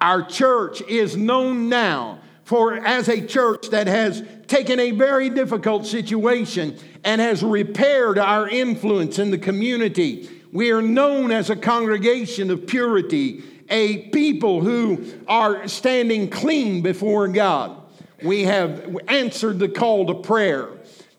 Our 0.00 0.22
church 0.22 0.80
is 0.82 1.16
known 1.16 1.68
now 1.68 2.20
for 2.44 2.74
as 2.74 3.08
a 3.08 3.24
church 3.24 3.70
that 3.70 3.86
has 3.86 4.24
taken 4.46 4.80
a 4.80 4.90
very 4.90 5.30
difficult 5.30 5.86
situation 5.86 6.76
and 7.04 7.20
has 7.20 7.42
repaired 7.42 8.18
our 8.18 8.48
influence 8.48 9.18
in 9.18 9.30
the 9.30 9.38
community. 9.38 10.28
We 10.52 10.72
are 10.72 10.82
known 10.82 11.30
as 11.30 11.48
a 11.50 11.56
congregation 11.56 12.50
of 12.50 12.66
purity 12.66 13.44
a 13.70 14.08
people 14.08 14.60
who 14.60 15.04
are 15.28 15.68
standing 15.68 16.28
clean 16.28 16.82
before 16.82 17.28
God. 17.28 17.80
We 18.22 18.42
have 18.42 18.98
answered 19.08 19.58
the 19.58 19.68
call 19.68 20.06
to 20.06 20.14
prayer. 20.14 20.68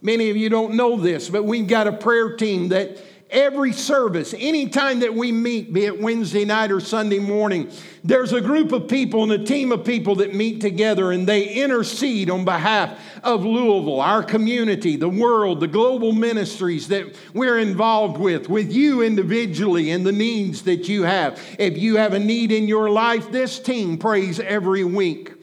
Many 0.02 0.30
of 0.30 0.38
you 0.38 0.50
don't 0.50 0.76
know 0.76 0.98
this, 0.98 1.30
but 1.30 1.44
we've 1.44 1.68
got 1.68 1.88
a 1.88 1.94
prayer 1.94 2.36
team 2.36 2.70
that 2.70 2.98
every 3.32 3.72
service, 3.72 4.36
anytime 4.38 5.00
that 5.00 5.14
we 5.14 5.32
meet, 5.32 5.74
be 5.74 5.86
it 5.86 6.00
Wednesday 6.00 6.46
night 6.46 6.72
or 6.72 6.80
Sunday 6.80 7.20
morning, 7.20 7.72
there's 8.04 8.34
a 8.34 8.42
group 8.42 8.72
of 8.72 8.88
people 8.88 9.24
and 9.24 9.32
a 9.32 9.44
team 9.44 9.72
of 9.72 9.86
people 9.86 10.16
that 10.16 10.36
meet 10.36 10.60
together 10.60 11.12
and 11.12 11.26
they 11.26 11.48
intercede 11.48 12.30
on 12.30 12.44
behalf 12.44 13.00
of 13.24 13.46
Louisville, 13.46 14.02
our 14.02 14.24
community, 14.24 14.98
the 14.98 15.10
world, 15.10 15.62
the 15.62 15.68
global 15.68 16.12
ministries 16.12 16.90
that 16.90 17.16
we're 17.34 17.60
involved 17.60 18.18
with, 18.18 18.50
with 18.50 18.72
you 18.72 19.02
individually 19.02 19.92
and 19.92 20.06
the 20.06 20.12
needs 20.12 20.64
that 20.64 20.90
you 20.90 21.04
have. 21.04 21.42
If 21.58 21.78
you 21.78 21.98
have 21.98 22.14
a 22.14 22.20
need 22.20 22.52
in 22.52 22.68
your 22.68 22.90
life, 22.90 23.32
this 23.32 23.60
team 23.60 23.98
prays 23.98 24.40
every 24.40 24.84
week. 24.84 25.34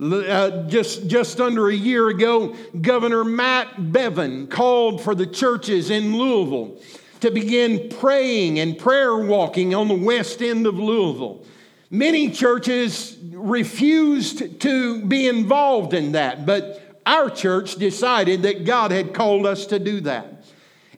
Uh, 0.00 0.62
just, 0.66 1.06
just 1.08 1.40
under 1.40 1.68
a 1.68 1.74
year 1.74 2.08
ago, 2.08 2.56
Governor 2.80 3.22
Matt 3.22 3.76
Bevin 3.76 4.48
called 4.48 5.02
for 5.02 5.14
the 5.14 5.26
churches 5.26 5.90
in 5.90 6.16
Louisville 6.16 6.80
to 7.20 7.30
begin 7.30 7.88
praying 7.88 8.58
and 8.58 8.78
prayer 8.78 9.16
walking 9.16 9.74
on 9.74 9.88
the 9.88 9.94
west 9.94 10.42
end 10.42 10.66
of 10.66 10.78
Louisville. 10.78 11.44
Many 11.90 12.30
churches 12.30 13.16
refused 13.32 14.60
to 14.60 15.04
be 15.04 15.28
involved 15.28 15.92
in 15.92 16.12
that, 16.12 16.46
but 16.46 16.80
our 17.04 17.28
church 17.28 17.74
decided 17.76 18.42
that 18.42 18.64
God 18.64 18.90
had 18.90 19.12
called 19.12 19.46
us 19.46 19.66
to 19.66 19.78
do 19.78 20.00
that. 20.02 20.44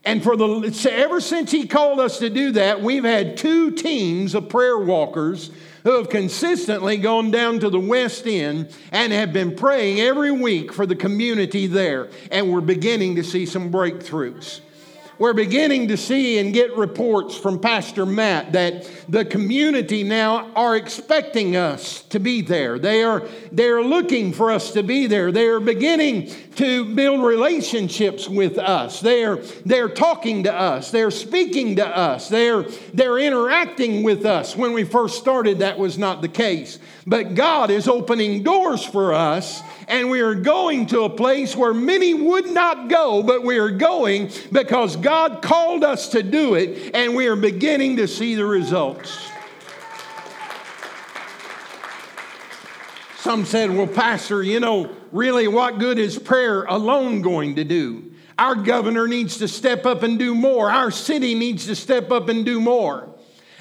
And 0.04 0.22
for 0.22 0.36
the 0.36 0.90
ever 0.90 1.20
since 1.20 1.50
he 1.50 1.66
called 1.66 2.00
us 2.00 2.18
to 2.18 2.28
do 2.28 2.52
that, 2.52 2.82
we've 2.82 3.04
had 3.04 3.36
two 3.36 3.70
teams 3.70 4.34
of 4.34 4.48
prayer 4.48 4.78
walkers 4.78 5.50
who 5.84 5.96
have 5.96 6.08
consistently 6.08 6.96
gone 6.96 7.30
down 7.30 7.60
to 7.60 7.70
the 7.70 7.80
West 7.80 8.26
End 8.26 8.72
and 8.90 9.12
have 9.12 9.32
been 9.32 9.54
praying 9.54 10.00
every 10.00 10.32
week 10.32 10.72
for 10.72 10.86
the 10.86 10.96
community 10.96 11.66
there. 11.66 12.08
And 12.30 12.52
we're 12.52 12.60
beginning 12.60 13.16
to 13.16 13.24
see 13.24 13.46
some 13.46 13.70
breakthroughs. 13.70 14.60
We're 15.22 15.34
beginning 15.34 15.86
to 15.86 15.96
see 15.96 16.40
and 16.40 16.52
get 16.52 16.76
reports 16.76 17.36
from 17.36 17.60
Pastor 17.60 18.04
Matt 18.04 18.50
that 18.54 18.90
the 19.08 19.24
community 19.24 20.02
now 20.02 20.50
are 20.56 20.74
expecting 20.74 21.54
us 21.54 22.02
to 22.08 22.18
be 22.18 22.40
there. 22.40 22.76
They 22.76 23.04
are, 23.04 23.28
they 23.52 23.68
are 23.68 23.84
looking 23.84 24.32
for 24.32 24.50
us 24.50 24.72
to 24.72 24.82
be 24.82 25.06
there. 25.06 25.30
They 25.30 25.46
are 25.46 25.60
beginning 25.60 26.34
to 26.56 26.84
build 26.94 27.24
relationships 27.24 28.28
with 28.28 28.58
us. 28.58 29.00
They're, 29.00 29.36
they're 29.64 29.88
talking 29.88 30.44
to 30.44 30.52
us. 30.52 30.90
They're 30.90 31.10
speaking 31.10 31.76
to 31.76 31.86
us. 31.86 32.28
They're, 32.28 32.62
they're 32.94 33.18
interacting 33.18 34.02
with 34.02 34.26
us. 34.26 34.56
When 34.56 34.72
we 34.72 34.84
first 34.84 35.18
started, 35.18 35.60
that 35.60 35.78
was 35.78 35.98
not 35.98 36.22
the 36.22 36.28
case. 36.28 36.78
But 37.06 37.34
God 37.34 37.70
is 37.70 37.88
opening 37.88 38.42
doors 38.42 38.84
for 38.84 39.12
us, 39.12 39.62
and 39.88 40.10
we 40.10 40.20
are 40.20 40.34
going 40.34 40.86
to 40.86 41.02
a 41.02 41.10
place 41.10 41.56
where 41.56 41.74
many 41.74 42.14
would 42.14 42.50
not 42.50 42.88
go, 42.88 43.22
but 43.22 43.42
we 43.42 43.58
are 43.58 43.70
going 43.70 44.30
because 44.52 44.96
God 44.96 45.42
called 45.42 45.82
us 45.82 46.08
to 46.10 46.22
do 46.22 46.54
it, 46.54 46.94
and 46.94 47.16
we 47.16 47.26
are 47.26 47.36
beginning 47.36 47.96
to 47.96 48.06
see 48.06 48.34
the 48.34 48.46
results. 48.46 49.31
Some 53.22 53.44
said, 53.44 53.70
Well, 53.70 53.86
Pastor, 53.86 54.42
you 54.42 54.58
know, 54.58 54.90
really, 55.12 55.46
what 55.46 55.78
good 55.78 55.96
is 55.96 56.18
prayer 56.18 56.64
alone 56.64 57.22
going 57.22 57.54
to 57.54 57.62
do? 57.62 58.10
Our 58.36 58.56
governor 58.56 59.06
needs 59.06 59.38
to 59.38 59.46
step 59.46 59.86
up 59.86 60.02
and 60.02 60.18
do 60.18 60.34
more. 60.34 60.68
Our 60.68 60.90
city 60.90 61.36
needs 61.36 61.66
to 61.66 61.76
step 61.76 62.10
up 62.10 62.28
and 62.28 62.44
do 62.44 62.60
more. 62.60 63.08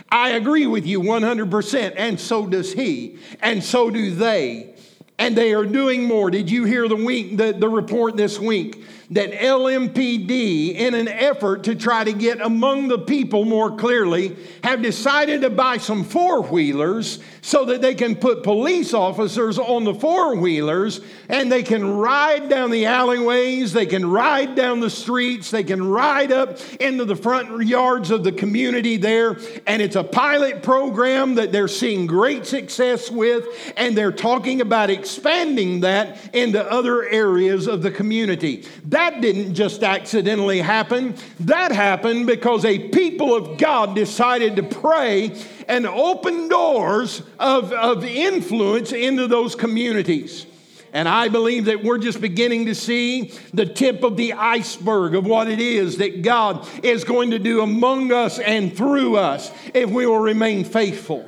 I 0.09 0.31
agree 0.31 0.65
with 0.65 0.87
you 0.87 0.99
100%, 1.01 1.93
and 1.95 2.19
so 2.19 2.47
does 2.47 2.73
he, 2.73 3.19
and 3.39 3.63
so 3.63 3.91
do 3.91 4.15
they. 4.15 4.73
And 5.19 5.37
they 5.37 5.53
are 5.53 5.65
doing 5.65 6.05
more. 6.05 6.31
Did 6.31 6.49
you 6.49 6.63
hear 6.63 6.87
the 6.87 6.95
week 6.95 7.37
the, 7.37 7.53
the 7.53 7.69
report 7.69 8.17
this 8.17 8.39
week 8.39 8.83
that 9.11 9.33
LMPD, 9.33 10.73
in 10.75 10.93
an 10.93 11.09
effort 11.09 11.65
to 11.65 11.75
try 11.75 12.03
to 12.03 12.13
get 12.13 12.39
among 12.39 12.87
the 12.87 12.97
people 12.97 13.43
more 13.43 13.75
clearly, 13.75 14.37
have 14.63 14.81
decided 14.81 15.41
to 15.41 15.49
buy 15.49 15.77
some 15.77 16.05
four 16.05 16.41
wheelers 16.43 17.19
so 17.41 17.65
that 17.65 17.81
they 17.81 17.93
can 17.93 18.15
put 18.15 18.41
police 18.41 18.93
officers 18.93 19.59
on 19.59 19.83
the 19.83 19.93
four 19.93 20.35
wheelers 20.37 21.01
and 21.27 21.51
they 21.51 21.61
can 21.61 21.97
ride 21.97 22.47
down 22.47 22.71
the 22.71 22.85
alleyways, 22.85 23.73
they 23.73 23.85
can 23.85 24.09
ride 24.09 24.55
down 24.55 24.79
the 24.79 24.89
streets, 24.89 25.51
they 25.51 25.63
can 25.63 25.83
ride 25.83 26.31
up 26.31 26.59
into 26.79 27.03
the 27.03 27.15
front 27.15 27.67
yards 27.67 28.11
of 28.11 28.23
the 28.23 28.31
community 28.31 28.95
there. 28.95 29.37
And 29.67 29.81
it's 29.81 29.97
a 29.97 30.03
pilot 30.03 30.63
program 30.63 31.35
that 31.35 31.51
they're 31.51 31.67
seeing 31.67 32.07
great 32.07 32.45
success 32.45 33.11
with, 33.11 33.45
and 33.75 33.97
they're 33.97 34.11
talking 34.13 34.61
about 34.61 34.89
expanding 34.89 35.81
that 35.81 36.17
into 36.33 36.63
other 36.71 37.03
areas 37.03 37.67
of 37.67 37.81
the 37.81 37.91
community. 37.91 38.65
That 38.85 39.00
that 39.01 39.19
didn't 39.19 39.55
just 39.55 39.81
accidentally 39.81 40.61
happen. 40.61 41.15
That 41.39 41.71
happened 41.71 42.27
because 42.27 42.63
a 42.65 42.77
people 42.89 43.35
of 43.35 43.57
God 43.57 43.95
decided 43.95 44.57
to 44.57 44.63
pray 44.63 45.35
and 45.67 45.87
open 45.87 46.47
doors 46.49 47.23
of, 47.39 47.73
of 47.73 48.05
influence 48.05 48.91
into 48.91 49.25
those 49.25 49.55
communities. 49.55 50.45
And 50.93 51.09
I 51.09 51.29
believe 51.29 51.65
that 51.65 51.83
we're 51.83 51.97
just 51.97 52.21
beginning 52.21 52.67
to 52.67 52.75
see 52.75 53.33
the 53.55 53.65
tip 53.65 54.03
of 54.03 54.17
the 54.17 54.33
iceberg 54.33 55.15
of 55.15 55.25
what 55.25 55.47
it 55.47 55.59
is 55.59 55.97
that 55.97 56.21
God 56.21 56.67
is 56.83 57.03
going 57.03 57.31
to 57.31 57.39
do 57.39 57.61
among 57.61 58.11
us 58.11 58.37
and 58.37 58.77
through 58.77 59.17
us 59.17 59.51
if 59.73 59.89
we 59.89 60.05
will 60.05 60.19
remain 60.19 60.63
faithful. 60.63 61.25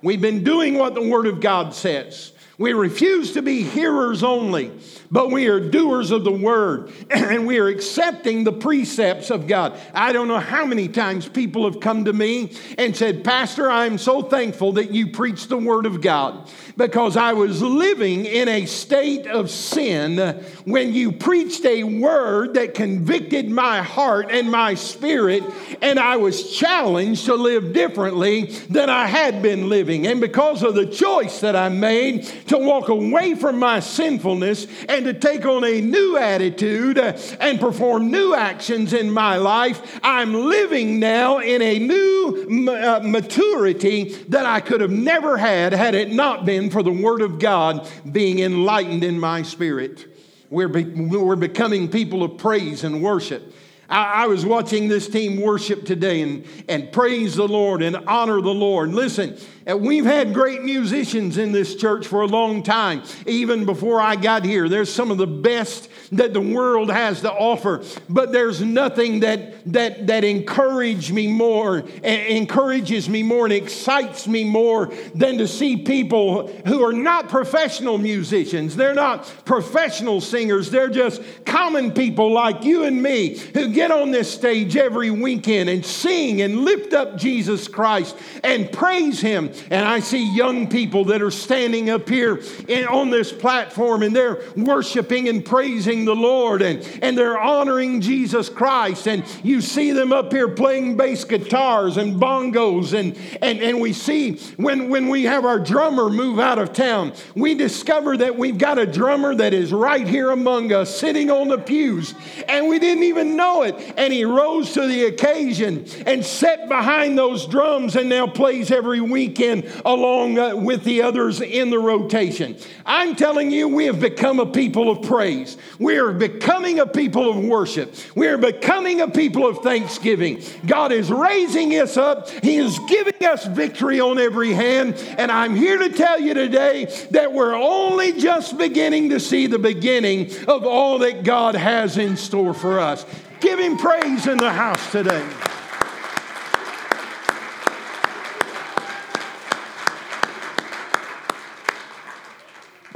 We've 0.00 0.20
been 0.20 0.44
doing 0.44 0.78
what 0.78 0.94
the 0.94 1.02
Word 1.02 1.26
of 1.26 1.40
God 1.40 1.74
says. 1.74 2.30
We 2.58 2.72
refuse 2.72 3.32
to 3.32 3.42
be 3.42 3.62
hearers 3.62 4.22
only, 4.22 4.72
but 5.10 5.30
we 5.30 5.46
are 5.48 5.60
doers 5.60 6.10
of 6.10 6.24
the 6.24 6.32
word 6.32 6.92
and 7.10 7.46
we 7.46 7.58
are 7.58 7.68
accepting 7.68 8.44
the 8.44 8.52
precepts 8.52 9.30
of 9.30 9.46
God. 9.46 9.78
I 9.94 10.12
don't 10.12 10.28
know 10.28 10.38
how 10.38 10.64
many 10.64 10.88
times 10.88 11.28
people 11.28 11.64
have 11.70 11.80
come 11.80 12.04
to 12.04 12.12
me 12.12 12.52
and 12.78 12.96
said, 12.96 13.24
Pastor, 13.24 13.70
I'm 13.70 13.98
so 13.98 14.22
thankful 14.22 14.72
that 14.72 14.90
you 14.90 15.08
preach 15.08 15.48
the 15.48 15.58
word 15.58 15.86
of 15.86 16.00
God 16.00 16.48
because 16.76 17.16
I 17.16 17.32
was 17.32 17.62
living 17.62 18.26
in 18.26 18.48
a 18.48 18.66
state 18.66 19.26
of 19.26 19.50
sin 19.50 20.18
when 20.64 20.92
you 20.92 21.12
preached 21.12 21.64
a 21.64 21.84
word 21.84 22.54
that 22.54 22.74
convicted 22.74 23.50
my 23.50 23.82
heart 23.82 24.30
and 24.30 24.50
my 24.50 24.74
spirit, 24.74 25.42
and 25.80 25.98
I 25.98 26.16
was 26.16 26.56
challenged 26.56 27.26
to 27.26 27.34
live 27.34 27.72
differently 27.72 28.46
than 28.68 28.90
I 28.90 29.06
had 29.06 29.42
been 29.42 29.68
living. 29.68 30.06
And 30.06 30.20
because 30.20 30.62
of 30.62 30.74
the 30.74 30.86
choice 30.86 31.40
that 31.40 31.56
I 31.56 31.68
made 31.68 32.24
to 32.48 32.58
walk 32.58 32.88
away 32.88 33.34
from 33.34 33.58
my 33.58 33.80
sinfulness 33.80 34.66
and 34.96 35.04
to 35.04 35.12
take 35.12 35.44
on 35.44 35.62
a 35.62 35.80
new 35.80 36.16
attitude 36.16 36.98
and 36.98 37.60
perform 37.60 38.10
new 38.10 38.34
actions 38.34 38.94
in 38.94 39.10
my 39.10 39.36
life, 39.36 40.00
I'm 40.02 40.32
living 40.32 40.98
now 40.98 41.38
in 41.38 41.60
a 41.60 41.78
new 41.78 42.66
uh, 42.70 43.00
maturity 43.04 44.14
that 44.28 44.46
I 44.46 44.60
could 44.60 44.80
have 44.80 44.90
never 44.90 45.36
had 45.36 45.74
had 45.74 45.94
it 45.94 46.12
not 46.12 46.46
been 46.46 46.70
for 46.70 46.82
the 46.82 46.92
Word 46.92 47.20
of 47.20 47.38
God 47.38 47.88
being 48.10 48.38
enlightened 48.38 49.04
in 49.04 49.20
my 49.20 49.42
spirit. 49.42 50.06
We're, 50.48 50.68
be, 50.68 50.84
we're 50.84 51.36
becoming 51.36 51.90
people 51.90 52.22
of 52.22 52.38
praise 52.38 52.82
and 52.82 53.02
worship. 53.02 53.52
I, 53.88 54.26
was 54.26 54.44
watching 54.44 54.88
this 54.88 55.08
team 55.08 55.40
worship 55.40 55.84
today 55.84 56.22
and, 56.22 56.44
and 56.68 56.90
praise 56.90 57.36
the 57.36 57.46
Lord 57.46 57.82
and 57.82 57.96
honor 58.08 58.40
the 58.40 58.54
Lord. 58.54 58.92
Listen, 58.92 59.34
uh, 59.34 59.38
we've 59.74 60.04
had 60.04 60.32
great 60.32 60.62
musicians 60.62 61.38
in 61.38 61.50
this 61.50 61.74
church 61.74 62.06
for 62.06 62.20
a 62.20 62.26
long 62.26 62.62
time, 62.62 63.02
even 63.26 63.64
before 63.64 64.00
I 64.00 64.14
got 64.14 64.44
here. 64.44 64.68
There's 64.68 64.92
some 64.92 65.10
of 65.10 65.18
the 65.18 65.26
best 65.26 65.88
that 66.12 66.32
the 66.32 66.40
world 66.40 66.88
has 66.88 67.22
to 67.22 67.32
offer, 67.32 67.82
but 68.08 68.30
there's 68.30 68.60
nothing 68.60 69.20
that 69.20 69.72
that 69.72 70.06
that 70.06 70.22
encourages 70.22 71.10
me 71.10 71.26
more, 71.26 71.78
encourages 72.04 73.08
me 73.08 73.24
more, 73.24 73.46
and 73.46 73.52
excites 73.52 74.28
me 74.28 74.44
more 74.44 74.86
than 75.14 75.38
to 75.38 75.48
see 75.48 75.78
people 75.78 76.46
who 76.66 76.84
are 76.84 76.92
not 76.92 77.28
professional 77.28 77.98
musicians. 77.98 78.76
They're 78.76 78.94
not 78.94 79.24
professional 79.44 80.20
singers. 80.20 80.70
They're 80.70 80.88
just 80.88 81.22
common 81.44 81.90
people 81.90 82.32
like 82.32 82.62
you 82.62 82.84
and 82.84 83.02
me 83.02 83.36
who 83.54 83.72
get 83.72 83.90
on 83.90 84.12
this 84.12 84.32
stage 84.32 84.76
every 84.76 85.10
weekend 85.10 85.68
and 85.68 85.84
sing 85.84 86.42
and 86.42 86.64
lift 86.64 86.92
up 86.92 87.16
Jesus 87.16 87.66
Christ 87.66 88.16
and 88.44 88.70
praise 88.70 89.20
Him 89.20 89.50
and 89.70 89.86
I 89.86 90.00
see 90.00 90.34
young 90.34 90.68
people 90.68 91.04
that 91.06 91.22
are 91.22 91.30
standing 91.30 91.90
up 91.90 92.08
here 92.08 92.42
in, 92.68 92.86
on 92.86 93.10
this 93.10 93.32
platform 93.32 94.02
and 94.02 94.14
they're 94.14 94.42
worshiping 94.56 95.28
and 95.28 95.44
praising 95.44 96.04
the 96.04 96.14
Lord 96.14 96.62
and, 96.62 96.86
and 97.02 97.16
they're 97.16 97.38
honoring 97.38 98.00
Jesus 98.00 98.48
Christ. 98.48 99.08
And 99.08 99.24
you 99.42 99.60
see 99.60 99.92
them 99.92 100.12
up 100.12 100.32
here 100.32 100.48
playing 100.48 100.96
bass 100.96 101.24
guitars 101.24 101.96
and 101.96 102.16
bongos. 102.16 102.92
And, 102.98 103.16
and, 103.42 103.60
and 103.60 103.80
we 103.80 103.92
see 103.92 104.36
when, 104.56 104.88
when 104.88 105.08
we 105.08 105.24
have 105.24 105.44
our 105.44 105.58
drummer 105.58 106.08
move 106.08 106.38
out 106.38 106.58
of 106.58 106.72
town, 106.72 107.12
we 107.34 107.54
discover 107.54 108.16
that 108.18 108.36
we've 108.36 108.58
got 108.58 108.78
a 108.78 108.86
drummer 108.86 109.34
that 109.34 109.54
is 109.54 109.72
right 109.72 110.06
here 110.06 110.30
among 110.30 110.72
us, 110.72 110.94
sitting 110.94 111.30
on 111.30 111.48
the 111.48 111.58
pews. 111.58 112.14
And 112.48 112.68
we 112.68 112.78
didn't 112.78 113.04
even 113.04 113.36
know 113.36 113.62
it. 113.62 113.94
And 113.96 114.12
he 114.12 114.24
rose 114.24 114.72
to 114.72 114.86
the 114.86 115.04
occasion 115.04 115.86
and 116.06 116.24
sat 116.24 116.68
behind 116.68 117.18
those 117.18 117.46
drums 117.46 117.96
and 117.96 118.08
now 118.08 118.26
plays 118.26 118.70
every 118.70 119.00
weekend 119.00 119.45
along 119.84 120.38
uh, 120.38 120.56
with 120.56 120.84
the 120.84 121.02
others 121.02 121.40
in 121.40 121.70
the 121.70 121.78
rotation. 121.78 122.56
I'm 122.84 123.16
telling 123.16 123.50
you, 123.50 123.68
we 123.68 123.86
have 123.86 124.00
become 124.00 124.40
a 124.40 124.46
people 124.46 124.90
of 124.90 125.02
praise. 125.02 125.56
We 125.78 125.98
are 125.98 126.12
becoming 126.12 126.78
a 126.80 126.86
people 126.86 127.30
of 127.30 127.44
worship. 127.44 127.94
We 128.14 128.28
are 128.28 128.38
becoming 128.38 129.00
a 129.00 129.08
people 129.08 129.46
of 129.46 129.58
thanksgiving. 129.58 130.42
God 130.66 130.92
is 130.92 131.10
raising 131.10 131.72
us 131.72 131.96
up, 131.96 132.28
He 132.42 132.56
is 132.56 132.78
giving 132.88 133.24
us 133.24 133.46
victory 133.46 134.00
on 134.00 134.18
every 134.18 134.52
hand. 134.52 134.94
And 135.18 135.30
I'm 135.30 135.54
here 135.54 135.78
to 135.78 135.88
tell 135.90 136.20
you 136.20 136.34
today 136.34 136.86
that 137.10 137.32
we're 137.32 137.54
only 137.54 138.12
just 138.12 138.58
beginning 138.58 139.10
to 139.10 139.20
see 139.20 139.46
the 139.46 139.58
beginning 139.58 140.30
of 140.46 140.64
all 140.64 140.98
that 141.00 141.24
God 141.24 141.54
has 141.54 141.98
in 141.98 142.16
store 142.16 142.54
for 142.54 142.80
us. 142.80 143.04
Give 143.40 143.58
Him 143.58 143.76
praise 143.76 144.26
in 144.26 144.38
the 144.38 144.52
house 144.52 144.90
today. 144.90 145.26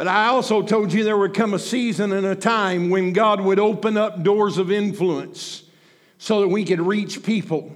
But 0.00 0.08
I 0.08 0.28
also 0.28 0.62
told 0.62 0.94
you 0.94 1.04
there 1.04 1.18
would 1.18 1.34
come 1.34 1.52
a 1.52 1.58
season 1.58 2.12
and 2.12 2.24
a 2.24 2.34
time 2.34 2.88
when 2.88 3.12
God 3.12 3.38
would 3.38 3.58
open 3.58 3.98
up 3.98 4.22
doors 4.22 4.56
of 4.56 4.72
influence 4.72 5.62
so 6.16 6.40
that 6.40 6.48
we 6.48 6.64
could 6.64 6.80
reach 6.80 7.22
people, 7.22 7.70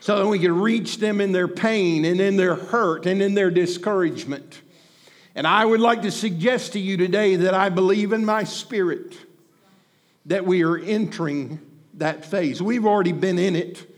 so 0.00 0.18
that 0.18 0.26
we 0.26 0.40
could 0.40 0.50
reach 0.50 0.96
them 0.96 1.20
in 1.20 1.30
their 1.30 1.46
pain 1.46 2.04
and 2.04 2.20
in 2.20 2.36
their 2.36 2.56
hurt 2.56 3.06
and 3.06 3.22
in 3.22 3.34
their 3.34 3.48
discouragement. 3.48 4.60
And 5.36 5.46
I 5.46 5.64
would 5.64 5.78
like 5.78 6.02
to 6.02 6.10
suggest 6.10 6.72
to 6.72 6.80
you 6.80 6.96
today 6.96 7.36
that 7.36 7.54
I 7.54 7.68
believe 7.68 8.12
in 8.12 8.24
my 8.24 8.42
spirit 8.42 9.16
that 10.26 10.44
we 10.44 10.64
are 10.64 10.76
entering 10.76 11.60
that 11.94 12.24
phase. 12.24 12.60
We've 12.60 12.86
already 12.86 13.12
been 13.12 13.38
in 13.38 13.54
it. 13.54 13.88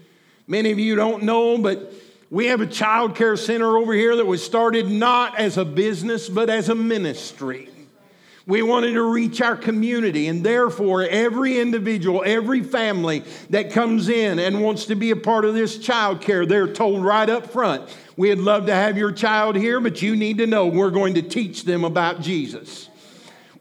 Many 0.47 0.71
of 0.71 0.79
you 0.79 0.97
don't 0.97 1.23
know, 1.23 1.57
but 1.57 1.95
we 2.31 2.47
have 2.47 2.61
a 2.61 2.67
child 2.67 3.15
care 3.15 3.37
center 3.37 3.77
over 3.77 3.93
here 3.93 4.17
that 4.17 4.27
was 4.27 4.45
started 4.45 4.91
not 4.91 5.39
as 5.39 5.57
a 5.59 5.65
business, 5.65 6.29
but 6.29 6.51
as 6.51 6.69
a 6.69 6.75
ministry. 6.75 7.69
We 8.47 8.61
wanted 8.61 8.93
to 8.93 9.03
reach 9.03 9.41
our 9.41 9.57
community, 9.57 10.29
and 10.29 10.45
therefore, 10.45 11.03
every 11.03 11.59
individual, 11.59 12.23
every 12.27 12.63
family 12.63 13.25
that 13.49 13.73
comes 13.73 14.11
in 14.11 14.39
and 14.39 14.63
wants 14.63 14.85
to 14.87 14.95
be 14.95 15.13
a 15.13 15.17
part 15.17 15.47
of 15.47 15.55
this 15.55 15.79
child 15.79 16.21
care, 16.21 16.45
they're 16.45 16.71
told 16.71 17.03
right 17.03 17.29
up 17.29 17.51
front, 17.51 17.89
We'd 18.17 18.37
love 18.37 18.67
to 18.67 18.75
have 18.75 18.97
your 18.97 19.13
child 19.13 19.57
here, 19.57 19.81
but 19.81 20.03
you 20.03 20.15
need 20.15 20.39
to 20.39 20.47
know 20.47 20.67
we're 20.67 20.91
going 20.91 21.15
to 21.15 21.23
teach 21.23 21.65
them 21.65 21.85
about 21.85 22.21
Jesus. 22.21 22.89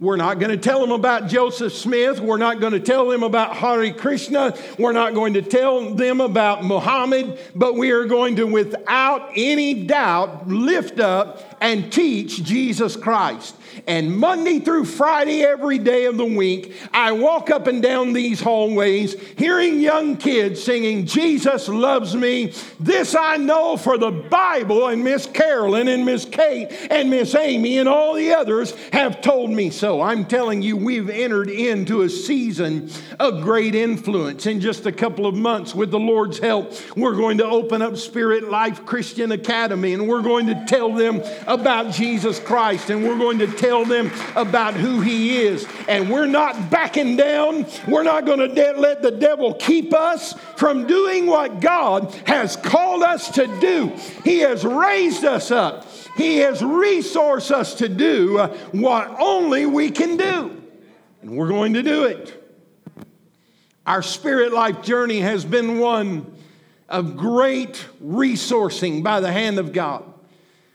We're 0.04 0.18
not 0.18 0.38
going 0.38 0.52
to 0.52 0.58
tell 0.58 0.82
them 0.82 0.92
about 0.92 1.30
Joseph 1.30 1.72
Smith. 1.72 2.20
We're 2.20 2.36
not 2.36 2.60
going 2.60 2.74
to 2.74 2.82
tell 2.82 3.08
them 3.08 3.24
about 3.24 3.56
Hare 3.56 3.94
Krishna. 3.94 4.54
We're 4.78 4.92
not 4.92 5.14
going 5.14 5.36
to 5.36 5.42
tell 5.42 5.96
them 5.96 6.20
about 6.20 6.66
Muhammad, 6.66 7.40
but 7.56 7.76
we 7.76 7.92
are 7.92 8.04
going 8.04 8.36
to, 8.36 8.44
without 8.44 9.30
any 9.34 9.86
doubt, 9.86 10.46
lift 10.46 11.00
up 11.00 11.56
and 11.62 11.90
teach 11.90 12.44
Jesus 12.44 12.98
Christ. 12.98 13.56
And 13.88 14.16
Monday 14.18 14.60
through 14.60 14.86
Friday, 14.86 15.44
every 15.44 15.78
day 15.78 16.06
of 16.06 16.18
the 16.18 16.26
week, 16.26 16.74
I 16.94 17.12
walk 17.12 17.50
up 17.50 17.68
and 17.68 17.82
down 17.82 18.14
these 18.14 18.40
hallways 18.40 19.14
hearing 19.38 19.80
young 19.80 20.18
kids 20.18 20.64
singing, 20.64 21.06
Jesus 21.06 21.68
loves 21.68 22.16
me. 22.16 22.54
This 22.80 23.16
I 23.16 23.38
know 23.38 23.78
for 23.78 23.98
the 23.98 24.12
Bible, 24.12 24.88
and 24.88 25.04
Miss 25.04 25.26
Carolyn 25.26 25.88
and 25.88 26.06
Miss 26.06 26.26
Kate 26.26 26.68
and 26.90 27.10
Miss 27.10 27.36
Amy 27.36 27.78
and 27.78 27.90
all 27.90 28.14
the 28.14 28.34
others 28.34 28.74
have 28.92 29.22
told 29.22 29.50
me 29.50 29.70
so. 29.70 30.02
I'm 30.02 30.26
telling 30.26 30.62
you, 30.62 30.78
we've 30.78 31.10
entered 31.10 31.50
into 31.50 32.02
a 32.02 32.10
season 32.10 32.90
of 33.20 33.42
great 33.42 33.76
influence. 33.76 34.46
In 34.46 34.62
just 34.62 34.86
a 34.86 34.92
couple 34.92 35.26
of 35.26 35.36
months, 35.36 35.76
with 35.76 35.92
the 35.92 36.00
Lord's 36.00 36.40
help, 36.40 36.74
we're 36.96 37.16
going 37.16 37.38
to 37.40 37.46
open 37.46 37.82
up 37.82 37.98
Spirit 37.98 38.50
Life 38.50 38.86
Christian 38.86 39.32
Academy 39.32 39.94
and 39.94 40.08
we're 40.08 40.22
going 40.22 40.48
to 40.48 40.66
tell 40.68 40.94
them 40.94 41.22
about 41.48 41.94
Jesus 41.94 42.40
Christ 42.40 42.90
and 42.90 43.04
we're 43.04 43.18
going 43.18 43.40
to 43.40 43.48
tell 43.64 43.86
them 43.86 44.12
about 44.36 44.74
who 44.74 45.00
He 45.00 45.38
is. 45.38 45.66
And 45.88 46.10
we're 46.10 46.26
not 46.26 46.70
backing 46.70 47.16
down. 47.16 47.66
We're 47.88 48.04
not 48.04 48.26
going 48.26 48.40
to 48.40 48.50
de- 48.50 48.78
let 48.78 49.02
the 49.02 49.12
devil 49.12 49.54
keep 49.54 49.94
us 49.94 50.34
from 50.58 50.86
doing 50.86 51.28
what 51.28 51.62
God 51.62 52.14
has 52.26 52.58
called 52.58 53.04
us 53.04 53.30
to 53.32 53.48
do. 53.60 53.88
He 54.26 54.40
has 54.40 54.66
raised 54.66 55.24
us 55.24 55.50
up, 55.50 55.86
He 56.18 56.38
has 56.40 56.62
resourced 56.62 57.52
us 57.52 57.76
to 57.76 57.88
do 57.88 58.38
what 58.72 59.16
only 59.20 59.66
we 59.66 59.90
can 59.90 60.18
do. 60.18 60.62
And 61.22 61.38
we're 61.38 61.48
going 61.48 61.74
to 61.74 61.84
do 61.84 62.04
it. 62.04 62.40
Our 63.86 64.02
spirit 64.02 64.52
life 64.52 64.82
journey 64.82 65.22
has 65.22 65.46
been 65.46 65.80
one 65.80 66.34
of 66.90 67.16
great 67.16 67.86
resourcing 68.04 69.04
by 69.04 69.20
the 69.22 69.32
hand 69.32 69.58
of 69.58 69.74
God. 69.74 70.13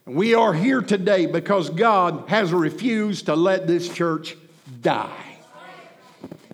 We 0.08 0.32
are 0.32 0.54
here 0.54 0.80
today 0.80 1.26
because 1.26 1.68
God 1.68 2.24
has 2.28 2.50
refused 2.50 3.26
to 3.26 3.36
let 3.36 3.66
this 3.66 3.90
church 3.90 4.38
die. 4.80 5.36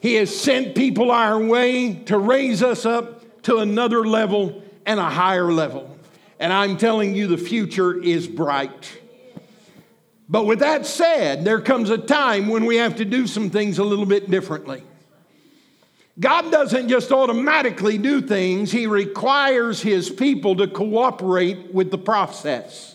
He 0.02 0.14
has 0.14 0.36
sent 0.36 0.74
people 0.74 1.12
our 1.12 1.38
way 1.38 1.94
to 2.06 2.18
raise 2.18 2.64
us 2.64 2.84
up 2.84 3.42
to 3.42 3.58
another 3.58 4.04
level 4.04 4.60
and 4.84 4.98
a 4.98 5.08
higher 5.08 5.52
level. 5.52 5.96
And 6.40 6.52
I'm 6.52 6.76
telling 6.76 7.14
you, 7.14 7.28
the 7.28 7.38
future 7.38 7.96
is 7.96 8.26
bright. 8.26 9.00
But 10.28 10.46
with 10.46 10.58
that 10.58 10.84
said, 10.84 11.44
there 11.44 11.60
comes 11.60 11.90
a 11.90 11.98
time 11.98 12.48
when 12.48 12.64
we 12.64 12.78
have 12.78 12.96
to 12.96 13.04
do 13.04 13.28
some 13.28 13.50
things 13.50 13.78
a 13.78 13.84
little 13.84 14.06
bit 14.06 14.28
differently. 14.28 14.82
God 16.18 16.50
doesn't 16.50 16.88
just 16.88 17.12
automatically 17.12 17.98
do 17.98 18.20
things, 18.20 18.72
He 18.72 18.88
requires 18.88 19.80
His 19.80 20.10
people 20.10 20.56
to 20.56 20.66
cooperate 20.66 21.72
with 21.72 21.92
the 21.92 21.98
process. 21.98 22.93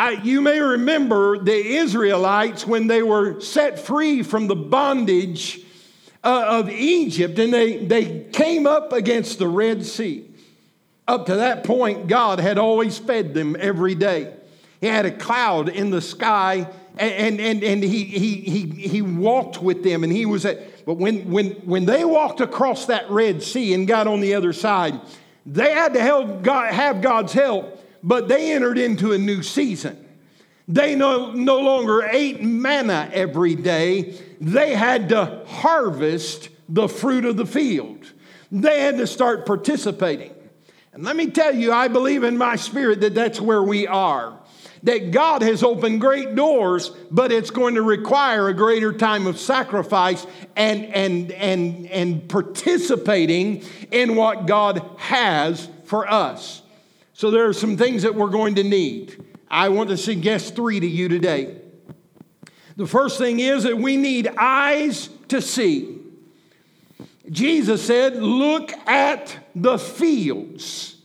I, 0.00 0.12
you 0.12 0.40
may 0.40 0.58
remember 0.58 1.36
the 1.36 1.52
Israelites 1.54 2.66
when 2.66 2.86
they 2.86 3.02
were 3.02 3.38
set 3.42 3.78
free 3.78 4.22
from 4.22 4.46
the 4.46 4.56
bondage 4.56 5.60
uh, 6.24 6.46
of 6.48 6.70
Egypt 6.70 7.38
and 7.38 7.52
they, 7.52 7.84
they 7.84 8.24
came 8.32 8.66
up 8.66 8.94
against 8.94 9.38
the 9.38 9.46
Red 9.46 9.84
Sea. 9.84 10.26
Up 11.06 11.26
to 11.26 11.34
that 11.34 11.64
point, 11.64 12.06
God 12.06 12.40
had 12.40 12.56
always 12.56 12.96
fed 12.96 13.34
them 13.34 13.54
every 13.60 13.94
day. 13.94 14.32
He 14.80 14.86
had 14.86 15.04
a 15.04 15.10
cloud 15.10 15.68
in 15.68 15.90
the 15.90 16.00
sky 16.00 16.66
and, 16.96 17.38
and, 17.38 17.62
and 17.62 17.82
he, 17.82 18.04
he, 18.04 18.36
he, 18.36 18.88
he 18.88 19.02
walked 19.02 19.60
with 19.60 19.84
them 19.84 20.02
and 20.02 20.10
he 20.10 20.24
was 20.24 20.46
at, 20.46 20.86
but 20.86 20.94
when, 20.94 21.30
when, 21.30 21.50
when 21.66 21.84
they 21.84 22.06
walked 22.06 22.40
across 22.40 22.86
that 22.86 23.10
Red 23.10 23.42
Sea 23.42 23.74
and 23.74 23.86
got 23.86 24.06
on 24.06 24.22
the 24.22 24.32
other 24.32 24.54
side, 24.54 24.98
they 25.44 25.74
had 25.74 25.92
to 25.92 26.00
help 26.00 26.40
God, 26.40 26.72
have 26.72 27.02
God's 27.02 27.34
help 27.34 27.79
but 28.02 28.28
they 28.28 28.52
entered 28.52 28.78
into 28.78 29.12
a 29.12 29.18
new 29.18 29.42
season. 29.42 30.06
They 30.68 30.94
no, 30.94 31.32
no 31.32 31.58
longer 31.58 32.02
ate 32.02 32.42
manna 32.42 33.10
every 33.12 33.56
day, 33.56 34.18
they 34.40 34.74
had 34.74 35.08
to 35.08 35.42
harvest 35.46 36.48
the 36.68 36.88
fruit 36.88 37.24
of 37.24 37.36
the 37.36 37.46
field. 37.46 38.10
They 38.52 38.80
had 38.80 38.98
to 38.98 39.06
start 39.06 39.46
participating. 39.46 40.32
And 40.92 41.04
let 41.04 41.16
me 41.16 41.30
tell 41.30 41.54
you, 41.54 41.72
I 41.72 41.88
believe 41.88 42.24
in 42.24 42.38
my 42.38 42.56
spirit 42.56 43.00
that 43.00 43.14
that's 43.14 43.40
where 43.40 43.62
we 43.62 43.86
are. 43.86 44.38
That 44.82 45.10
God 45.10 45.42
has 45.42 45.62
opened 45.62 46.00
great 46.00 46.34
doors, 46.34 46.90
but 47.10 47.32
it's 47.32 47.50
going 47.50 47.74
to 47.74 47.82
require 47.82 48.48
a 48.48 48.54
greater 48.54 48.92
time 48.92 49.26
of 49.26 49.38
sacrifice 49.38 50.26
and, 50.56 50.86
and, 50.86 51.32
and, 51.32 51.86
and 51.88 52.28
participating 52.28 53.62
in 53.90 54.16
what 54.16 54.46
God 54.46 54.88
has 54.96 55.68
for 55.84 56.10
us. 56.10 56.62
So 57.20 57.30
there 57.30 57.46
are 57.46 57.52
some 57.52 57.76
things 57.76 58.04
that 58.04 58.14
we're 58.14 58.30
going 58.30 58.54
to 58.54 58.64
need. 58.64 59.22
I 59.50 59.68
want 59.68 59.90
to 59.90 59.98
suggest 59.98 60.56
three 60.56 60.80
to 60.80 60.86
you 60.86 61.06
today. 61.06 61.54
The 62.78 62.86
first 62.86 63.18
thing 63.18 63.40
is 63.40 63.64
that 63.64 63.76
we 63.76 63.98
need 63.98 64.26
eyes 64.38 65.10
to 65.28 65.42
see. 65.42 65.98
Jesus 67.30 67.86
said, 67.86 68.16
Look 68.16 68.72
at 68.88 69.36
the 69.54 69.78
fields. 69.78 70.96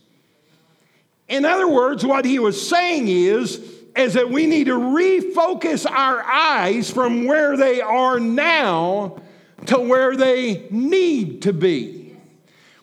In 1.28 1.44
other 1.44 1.68
words, 1.68 2.06
what 2.06 2.24
he 2.24 2.40
was 2.40 2.66
saying 2.66 3.10
is, 3.10 3.58
is 3.98 4.14
that 4.14 4.30
we 4.30 4.46
need 4.46 4.68
to 4.68 4.80
refocus 4.80 5.86
our 5.86 6.24
eyes 6.24 6.90
from 6.90 7.26
where 7.26 7.58
they 7.58 7.82
are 7.82 8.22
now 8.22 9.22
to 9.66 9.78
where 9.80 10.16
they 10.16 10.66
need 10.72 11.42
to 11.42 11.52
be. 11.52 12.16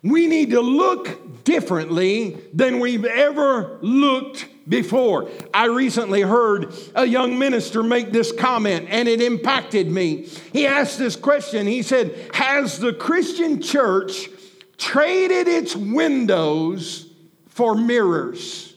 We 0.03 0.27
need 0.27 0.51
to 0.51 0.61
look 0.61 1.22
differently 1.44 2.38
than 2.52 2.81
we've 2.81 3.05
ever 3.05 3.78
looked 3.81 4.46
before. 4.68 5.28
I 5.52 5.66
recently 5.66 6.22
heard 6.22 6.74
a 6.94 7.05
young 7.05 7.38
minister 7.38 7.83
make 7.83 8.12
this 8.12 8.33
comment 8.33 8.87
and 8.88 9.09
it 9.09 9.20
impacted 9.20 9.90
me. 9.90 10.28
He 10.52 10.66
asked 10.66 10.98
this 10.98 11.16
question. 11.16 11.66
He 11.66 11.83
said, 11.83 12.31
Has 12.35 12.78
the 12.78 12.92
Christian 12.92 13.61
church 13.61 14.28
traded 14.76 15.48
its 15.48 15.74
windows 15.74 17.11
for 17.48 17.74
mirrors? 17.74 18.74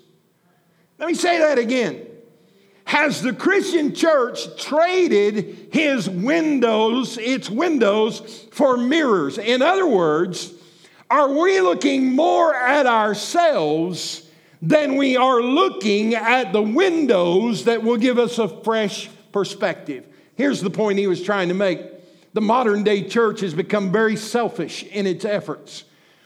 Let 0.98 1.08
me 1.08 1.14
say 1.14 1.40
that 1.40 1.60
again. 1.60 2.08
Has 2.86 3.22
the 3.22 3.34
Christian 3.34 3.96
church 3.96 4.62
traded 4.62 5.70
his 5.72 6.08
windows, 6.08 7.18
its 7.18 7.50
windows, 7.50 8.48
for 8.52 8.78
mirrors? 8.78 9.40
In 9.40 9.64
other 9.64 9.88
words, 9.88 10.54
are 11.10 11.30
we 11.30 11.62
looking 11.62 12.16
more 12.16 12.56
at 12.56 12.86
ourselves 12.86 14.28
than 14.62 14.96
we 14.96 15.18
are 15.18 15.42
looking 15.42 16.16
at 16.16 16.52
the 16.52 16.62
windows 16.62 17.66
that 17.66 17.84
will 17.84 17.98
give 17.98 18.18
us 18.18 18.40
a 18.40 18.48
fresh 18.48 19.10
perspective? 19.32 20.06
Here's 20.36 20.62
the 20.62 20.70
point 20.70 21.00
he 21.00 21.08
was 21.08 21.22
trying 21.22 21.50
to 21.50 21.54
make. 21.54 21.80
The 22.34 22.42
modern 22.42 22.84
day 22.84 23.08
church 23.08 23.42
has 23.42 23.54
become 23.54 23.92
very 23.92 24.16
selfish 24.16 24.84
in 24.84 25.08
its 25.08 25.24
efforts. 25.24 25.86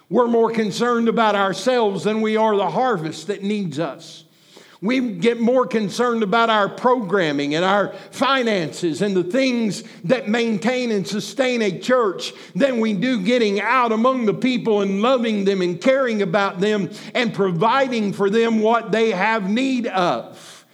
We're 0.10 0.28
more 0.28 0.52
concerned 0.52 1.08
about 1.08 1.36
ourselves 1.36 2.04
than 2.04 2.22
we 2.22 2.36
are 2.36 2.56
the 2.56 2.72
harvest 2.72 3.28
that 3.28 3.44
needs 3.44 3.78
us. 3.78 4.24
We 4.82 5.16
get 5.16 5.42
more 5.42 5.68
concerned 5.68 6.24
about 6.24 6.50
our 6.50 6.70
programming 6.70 7.54
and 7.54 7.66
our 7.66 7.94
finances 8.12 9.02
and 9.02 9.14
the 9.14 9.26
things 9.26 9.84
that 10.06 10.30
maintain 10.30 10.92
and 10.92 11.06
sustain 11.06 11.62
a 11.62 11.80
church 11.80 12.32
than 12.56 12.80
we 12.80 12.94
do 12.94 13.22
getting 13.22 13.60
out 13.60 13.92
among 13.92 14.26
the 14.26 14.34
people 14.34 14.82
and 14.82 15.02
loving 15.02 15.44
them 15.44 15.62
and 15.62 15.82
caring 15.82 16.22
about 16.22 16.62
them 16.62 16.92
and 17.14 17.34
providing 17.34 18.14
for 18.14 18.30
them 18.30 18.62
what 18.62 18.94
they 18.94 19.12
have 19.12 19.50
need 19.50 19.86
of. 19.88 20.66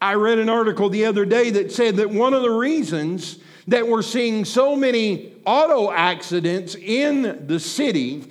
I 0.00 0.14
read 0.14 0.40
an 0.40 0.48
article 0.48 0.88
the 0.88 1.04
other 1.04 1.24
day 1.24 1.50
that 1.50 1.70
said 1.70 1.96
that 1.96 2.10
one 2.10 2.34
of 2.34 2.42
the 2.42 2.50
reasons 2.50 3.38
that 3.68 3.86
we're 3.86 4.02
seeing 4.02 4.44
so 4.44 4.74
many 4.74 5.36
auto 5.46 5.92
accidents 5.92 6.74
in 6.74 7.46
the 7.46 7.60
city 7.60 8.24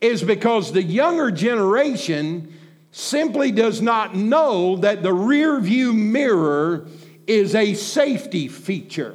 is 0.00 0.22
because 0.22 0.70
the 0.70 0.82
younger 0.82 1.32
generation 1.32 2.55
simply 2.96 3.52
does 3.52 3.82
not 3.82 4.14
know 4.14 4.74
that 4.78 5.02
the 5.02 5.12
rear 5.12 5.60
view 5.60 5.92
mirror 5.92 6.86
is 7.26 7.54
a 7.54 7.74
safety 7.74 8.48
feature. 8.48 9.14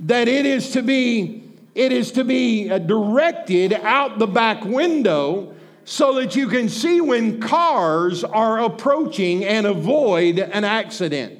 That 0.00 0.28
it 0.28 0.46
is 0.46 0.70
to 0.70 0.82
be, 0.82 1.44
it 1.74 1.92
is 1.92 2.12
to 2.12 2.24
be 2.24 2.70
uh, 2.70 2.78
directed 2.78 3.74
out 3.74 4.18
the 4.18 4.26
back 4.26 4.64
window 4.64 5.54
so 5.84 6.14
that 6.14 6.34
you 6.34 6.48
can 6.48 6.70
see 6.70 7.02
when 7.02 7.38
cars 7.38 8.24
are 8.24 8.60
approaching 8.60 9.44
and 9.44 9.66
avoid 9.66 10.38
an 10.38 10.64
accident. 10.64 11.38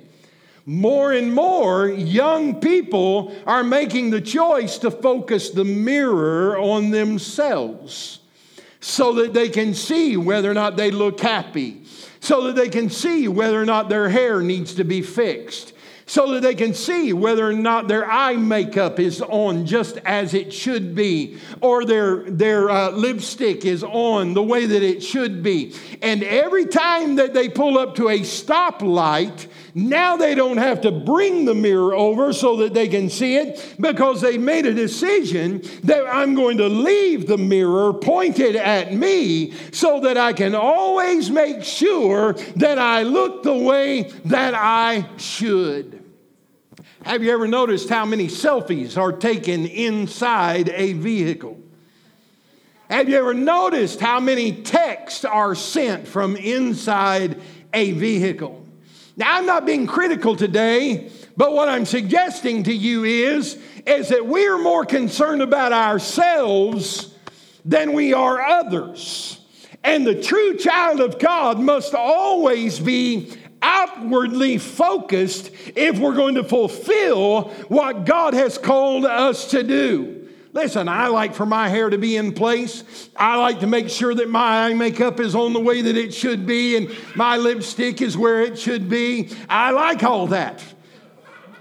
More 0.66 1.12
and 1.12 1.35
more 1.35 1.88
young 1.88 2.61
people 2.61 3.35
are 3.46 3.64
making 3.64 4.11
the 4.11 4.20
choice 4.20 4.76
to 4.78 4.90
focus 4.90 5.48
the 5.48 5.64
mirror 5.64 6.58
on 6.58 6.90
themselves 6.90 8.21
so 8.83 9.12
that 9.12 9.33
they 9.33 9.49
can 9.49 9.73
see 9.73 10.16
whether 10.16 10.51
or 10.51 10.55
not 10.55 10.77
they 10.77 10.90
look 10.90 11.21
happy, 11.21 11.81
so 12.21 12.49
that 12.49 12.57
they 12.57 12.68
can 12.68 12.90
see 12.90 13.29
whether 13.29 13.62
or 13.62 13.64
not 13.64 13.88
their 13.88 14.09
hair 14.09 14.42
needs 14.42 14.75
to 14.75 14.83
be 14.83 15.01
fixed, 15.01 15.73
so 16.05 16.33
that 16.33 16.42
they 16.42 16.55
can 16.55 16.75
see 16.75 17.12
whether 17.12 17.49
or 17.49 17.53
not 17.53 17.87
their 17.87 18.05
eye 18.11 18.35
makeup 18.35 18.99
is 18.99 19.23
on 19.23 19.64
just 19.66 19.99
as 19.99 20.35
it 20.35 20.53
should 20.53 20.97
be, 20.97 21.38
or 21.61 21.85
their, 21.85 22.29
their 22.29 22.71
uh, 22.71 22.90
lipstick 22.90 23.64
is 23.64 23.85
on 23.85 24.35
the 24.35 24.42
way 24.42 24.66
that 24.66 24.83
it 24.83 25.01
should 25.01 25.45
be. 25.45 25.73
And 26.03 26.25
every 26.25 26.66
time 26.66 27.14
that 27.16 27.35
they 27.35 27.49
pull 27.49 27.79
up 27.79 27.95
to 27.95 28.09
a 28.09 28.18
stoplight, 28.18 29.47
now 29.74 30.16
they 30.16 30.35
don't 30.35 30.58
have 30.58 30.82
to 30.82 30.90
bring 30.90 31.46
the 31.46 31.54
mirror 31.54 31.94
over 31.94 32.32
so 32.32 32.56
that 32.56 32.74
they 32.74 32.88
can 32.88 33.08
see 33.08 33.37
it 33.37 33.74
because 33.80 34.20
they 34.20 34.37
made 34.37 34.66
a 34.66 34.74
decision 34.74 35.62
that 35.85 36.06
I'm 36.06 36.35
going 36.35 36.58
to 36.58 36.68
leave 36.68 37.26
the 37.26 37.38
mirror 37.38 37.94
pointed 37.94 38.54
at 38.56 38.92
me 38.92 39.54
so 39.72 40.00
that 40.00 40.18
I 40.18 40.35
can 40.35 40.54
always 40.54 41.30
make 41.30 41.64
sure 41.64 42.35
that 42.56 42.78
I 42.78 43.02
look 43.02 43.42
the 43.42 43.56
way 43.56 44.02
that 44.26 44.54
I 44.54 45.08
should. 45.16 46.02
Have 47.04 47.22
you 47.22 47.32
ever 47.32 47.48
noticed 47.48 47.88
how 47.88 48.04
many 48.04 48.28
selfies 48.28 48.96
are 48.96 49.12
taken 49.12 49.66
inside 49.66 50.68
a 50.68 50.92
vehicle? 50.92 51.58
Have 52.90 53.08
you 53.08 53.16
ever 53.16 53.32
noticed 53.32 54.00
how 54.00 54.20
many 54.20 54.52
texts 54.52 55.24
are 55.24 55.54
sent 55.54 56.06
from 56.06 56.37
inside 56.37 57.40
a 57.72 57.92
vehicle? 57.92 58.62
Now, 59.16 59.37
I'm 59.37 59.46
not 59.46 59.66
being 59.66 59.87
critical 59.87 60.37
today, 60.37 61.11
but 61.37 61.53
what 61.53 61.68
I'm 61.68 61.85
suggesting 61.85 62.62
to 62.64 62.72
you 62.72 63.05
is, 63.05 63.59
is 63.87 64.09
that 64.09 64.27
we're 64.27 64.59
more 64.59 64.85
concerned 64.85 65.42
about 65.42 65.72
ourselves 65.72 67.14
than 67.64 67.92
we 67.92 68.14
are 68.14 68.40
others. 68.40 69.38
And 69.85 70.07
the 70.07 70.22
true 70.22 70.57
child 70.57 71.01
of 71.01 71.18
God 71.18 71.59
must 71.59 71.94
always 71.94 72.79
be 72.79 73.33
outwardly 73.61 74.59
focused 74.59 75.51
if 75.77 75.98
we're 75.98 76.14
going 76.14 76.35
to 76.37 76.44
fulfill 76.44 77.51
what 77.68 78.05
God 78.05 78.35
has 78.35 78.59
called 78.59 79.05
us 79.05 79.51
to 79.51 79.62
do. 79.62 80.21
Listen, 80.55 80.87
I 80.87 81.07
like 81.07 81.35
for 81.35 81.47
my 81.47 81.69
hair 81.71 81.88
to 81.88 81.97
be 81.97 82.17
in 82.17 82.33
place. 82.33 82.85
I 83.17 83.37
like 83.37 83.61
to 83.61 83.67
make 83.67 83.88
sure 83.88 84.15
that 84.15 84.29
my 84.29 84.67
eye 84.67 84.75
makeup 84.75 85.19
is 85.19 85.35
on 85.35 85.55
the 85.55 85.61
way 85.61 85.81
that 85.81 85.97
it 85.97 86.12
should 86.12 86.47
be 86.47 86.77
and 86.77 86.95
my 87.17 87.38
lipstick 87.38 88.03
is 88.03 88.19
where 88.19 88.43
it 88.43 88.59
should 88.59 88.91
be. 88.91 89.31
I 89.49 89.71
like 89.71 90.03
all 90.03 90.27
that. 90.29 90.62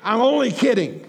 I'm 0.03 0.19
only 0.19 0.51
kidding. 0.51 1.07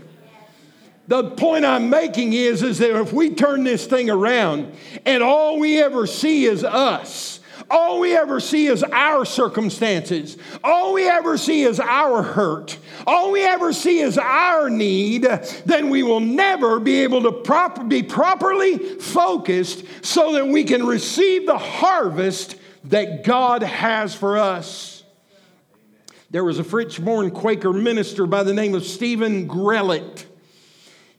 The 1.09 1.31
point 1.31 1.65
I'm 1.65 1.91
making 1.91 2.35
is, 2.35 2.63
is 2.63 2.79
that 2.79 2.99
if 3.01 3.13
we 3.13 3.31
turn 3.31 3.65
this 3.65 3.87
thing 3.87 4.09
around 4.09 4.73
and 5.05 5.21
all 5.21 5.59
we 5.59 5.83
ever 5.83 6.07
see 6.07 6.45
is 6.45 6.63
us, 6.63 7.41
all 7.73 7.99
we 8.01 8.15
ever 8.15 8.39
see 8.39 8.67
is 8.67 8.83
our 8.85 9.25
circumstances. 9.25 10.37
All 10.63 10.93
we 10.93 11.09
ever 11.09 11.39
see 11.39 11.63
is 11.63 11.81
our 11.81 12.23
hurt. 12.23 12.77
All 13.07 13.33
we 13.33 13.43
ever 13.43 13.73
see 13.73 14.01
is 14.01 14.19
our 14.19 14.69
need. 14.69 15.23
Then 15.65 15.89
we 15.89 16.03
will 16.03 16.21
never 16.21 16.79
be 16.79 17.01
able 17.03 17.23
to 17.23 17.33
prop- 17.33 17.89
be 17.89 18.03
properly 18.03 18.79
focused 18.79 19.85
so 20.03 20.35
that 20.35 20.47
we 20.47 20.65
can 20.65 20.85
receive 20.85 21.47
the 21.47 21.59
harvest 21.59 22.57
that 22.85 23.25
God 23.25 23.63
has 23.63 24.15
for 24.15 24.37
us. 24.37 25.03
There 26.31 26.45
was 26.45 26.59
a 26.59 26.65
French 26.65 27.03
born 27.03 27.31
Quaker 27.31 27.73
minister 27.73 28.27
by 28.27 28.43
the 28.43 28.55
name 28.55 28.75
of 28.75 28.85
Stephen 28.85 29.49
Grellet. 29.49 30.27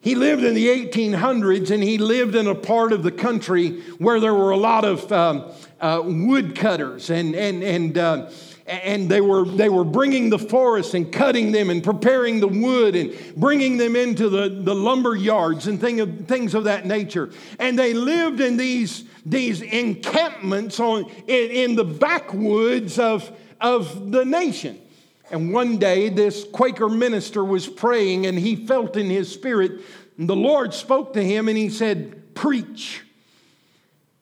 He 0.03 0.15
lived 0.15 0.43
in 0.43 0.53
the 0.53 0.67
1800s 0.67 1.71
and 1.71 1.81
he 1.81 1.97
lived 1.97 2.35
in 2.35 2.47
a 2.47 2.55
part 2.55 2.91
of 2.91 3.03
the 3.03 3.11
country 3.11 3.79
where 3.99 4.19
there 4.19 4.33
were 4.33 4.51
a 4.51 4.57
lot 4.57 4.83
of 4.83 5.09
um, 5.13 5.49
uh, 5.79 6.01
woodcutters 6.03 7.09
and, 7.09 7.33
and, 7.33 7.63
and, 7.63 7.97
uh, 7.97 8.29
and 8.67 9.07
they 9.07 9.21
were, 9.21 9.45
they 9.45 9.69
were 9.69 9.85
bringing 9.85 10.29
the 10.29 10.37
forests 10.37 10.93
and 10.93 11.09
cutting 11.09 11.53
them 11.53 11.69
and 11.69 11.81
preparing 11.81 12.41
the 12.41 12.49
wood 12.49 12.97
and 12.97 13.17
bringing 13.37 13.77
them 13.77 13.95
into 13.95 14.27
the, 14.27 14.49
the 14.49 14.75
lumber 14.75 15.15
yards 15.15 15.67
and 15.67 15.79
thing 15.79 16.01
of, 16.01 16.27
things 16.27 16.53
of 16.53 16.65
that 16.65 16.85
nature. 16.85 17.29
And 17.57 17.79
they 17.79 17.93
lived 17.93 18.41
in 18.41 18.57
these, 18.57 19.05
these 19.25 19.61
encampments 19.61 20.81
on, 20.81 21.09
in, 21.27 21.51
in 21.51 21.75
the 21.75 21.85
backwoods 21.85 22.99
of, 22.99 23.31
of 23.61 24.11
the 24.11 24.25
nation. 24.25 24.81
And 25.33 25.51
one 25.51 25.77
day, 25.77 26.09
this 26.09 26.43
Quaker 26.43 26.87
minister 26.87 27.43
was 27.43 27.67
praying 27.67 28.27
and 28.27 28.37
he 28.37 28.55
felt 28.67 28.95
in 28.95 29.09
his 29.09 29.31
spirit, 29.31 29.81
the 30.15 30.35
Lord 30.35 30.75
spoke 30.75 31.13
to 31.13 31.23
him 31.23 31.49
and 31.49 31.57
he 31.57 31.71
said, 31.71 32.35
Preach. 32.35 33.01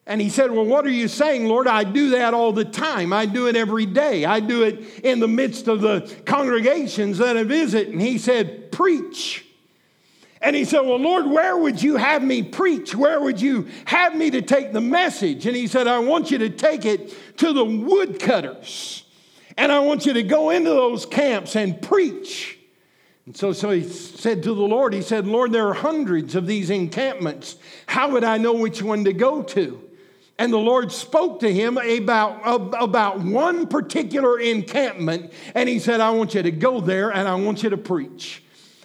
And 0.06 0.22
he 0.22 0.30
said, 0.30 0.50
Well, 0.50 0.64
what 0.64 0.86
are 0.86 0.90
you 0.90 1.08
saying, 1.08 1.48
Lord? 1.48 1.68
I 1.68 1.84
do 1.84 2.10
that 2.12 2.32
all 2.32 2.50
the 2.50 2.64
time. 2.64 3.12
I 3.12 3.26
do 3.26 3.46
it 3.46 3.56
every 3.56 3.84
day. 3.84 4.24
I 4.24 4.40
do 4.40 4.62
it 4.62 5.04
in 5.04 5.20
the 5.20 5.28
midst 5.28 5.68
of 5.68 5.82
the 5.82 6.10
congregations 6.24 7.18
that 7.18 7.36
I 7.36 7.44
visit. 7.44 7.88
And 7.88 8.00
he 8.00 8.16
said, 8.16 8.72
Preach. 8.72 9.44
And 10.40 10.56
he 10.56 10.64
said, 10.64 10.80
Well, 10.80 10.96
Lord, 10.96 11.26
where 11.26 11.58
would 11.58 11.82
you 11.82 11.96
have 11.96 12.22
me 12.22 12.42
preach? 12.42 12.94
Where 12.94 13.20
would 13.20 13.38
you 13.38 13.68
have 13.84 14.16
me 14.16 14.30
to 14.30 14.40
take 14.40 14.72
the 14.72 14.80
message? 14.80 15.44
And 15.44 15.54
he 15.54 15.66
said, 15.66 15.86
I 15.86 15.98
want 15.98 16.30
you 16.30 16.38
to 16.38 16.48
take 16.48 16.86
it 16.86 17.14
to 17.36 17.52
the 17.52 17.66
woodcutters. 17.66 19.01
And 19.62 19.70
I 19.70 19.78
want 19.78 20.06
you 20.06 20.14
to 20.14 20.24
go 20.24 20.50
into 20.50 20.70
those 20.70 21.06
camps 21.06 21.54
and 21.54 21.80
preach. 21.80 22.58
And 23.26 23.36
so, 23.36 23.52
so 23.52 23.70
he 23.70 23.88
said 23.88 24.42
to 24.42 24.54
the 24.54 24.60
Lord, 24.60 24.92
He 24.92 25.02
said, 25.02 25.24
Lord, 25.24 25.52
there 25.52 25.68
are 25.68 25.72
hundreds 25.72 26.34
of 26.34 26.48
these 26.48 26.68
encampments. 26.68 27.54
How 27.86 28.10
would 28.10 28.24
I 28.24 28.38
know 28.38 28.54
which 28.54 28.82
one 28.82 29.04
to 29.04 29.12
go 29.12 29.40
to? 29.40 29.80
And 30.36 30.52
the 30.52 30.58
Lord 30.58 30.90
spoke 30.90 31.38
to 31.40 31.54
him 31.54 31.78
about, 31.78 32.40
about 32.82 33.20
one 33.20 33.68
particular 33.68 34.40
encampment. 34.40 35.32
And 35.54 35.68
he 35.68 35.78
said, 35.78 36.00
I 36.00 36.10
want 36.10 36.34
you 36.34 36.42
to 36.42 36.50
go 36.50 36.80
there 36.80 37.10
and 37.10 37.28
I 37.28 37.36
want 37.36 37.62
you 37.62 37.70
to 37.70 37.76
preach. 37.76 38.42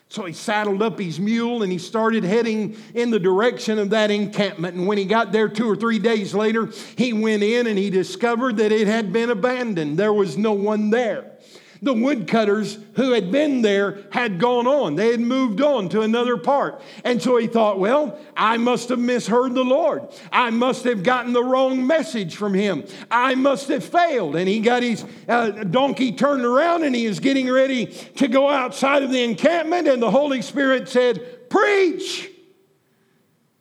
So 0.10 0.24
he 0.24 0.32
saddled 0.32 0.82
up 0.82 1.00
his 1.00 1.20
mule 1.20 1.64
and 1.64 1.72
he 1.72 1.78
started 1.78 2.24
heading 2.24 2.78
in 2.94 3.12
the 3.12 3.20
direction 3.20 3.78
of 3.78 3.90
that 3.90 4.10
encampment. 4.10 4.76
And 4.76 4.88
when 4.88 4.98
he 4.98 5.04
got 5.04 5.34
there 5.34 5.50
two 5.50 5.70
or 5.70 5.76
three 5.76 6.00
days 6.00 6.34
later, 6.34 6.72
he 6.96 7.12
went 7.12 7.44
in 7.44 7.68
and 7.68 7.78
he 7.78 7.90
discovered 7.90 8.58
that 8.58 8.72
it 8.72 8.88
had 8.88 9.12
been 9.12 9.30
abandoned. 9.30 10.00
There 10.00 10.14
was 10.14 10.38
no 10.38 10.54
one 10.54 10.92
there. 10.92 11.37
The 11.82 11.94
woodcutters 11.94 12.78
who 12.96 13.12
had 13.12 13.32
been 13.32 13.62
there 13.62 14.00
had 14.12 14.40
gone 14.40 14.68
on. 14.68 14.96
They 14.96 15.12
had 15.12 15.20
moved 15.20 15.62
on 15.62 15.90
to 15.90 16.02
another 16.02 16.38
part. 16.38 16.82
And 17.04 17.22
so 17.22 17.38
he 17.38 17.48
thought, 17.48 17.80
well, 17.80 18.20
I 18.36 18.58
must 18.58 18.90
have 18.90 19.00
misheard 19.00 19.54
the 19.54 19.64
Lord. 19.64 20.08
I 20.32 20.50
must 20.50 20.84
have 20.86 21.04
gotten 21.04 21.34
the 21.34 21.44
wrong 21.44 21.86
message 21.86 22.36
from 22.36 22.54
him. 22.54 22.86
I 23.12 23.36
must 23.36 23.68
have 23.70 23.84
failed. 23.84 24.36
And 24.36 24.48
he 24.48 24.60
got 24.60 24.84
his 24.84 25.06
uh, 25.28 25.52
donkey 25.52 26.12
turned 26.12 26.46
around 26.46 26.84
and 26.84 26.96
he 26.96 27.06
is 27.06 27.20
getting 27.20 27.50
ready 27.50 27.88
to 27.88 28.28
go 28.28 28.50
outside 28.50 29.04
of 29.04 29.12
the 29.12 29.24
encampment. 29.24 29.88
And 29.88 30.02
the 30.02 30.12
Holy 30.12 30.42
Spirit 30.42 30.90
said, 30.90 31.50
Preach. 31.50 32.30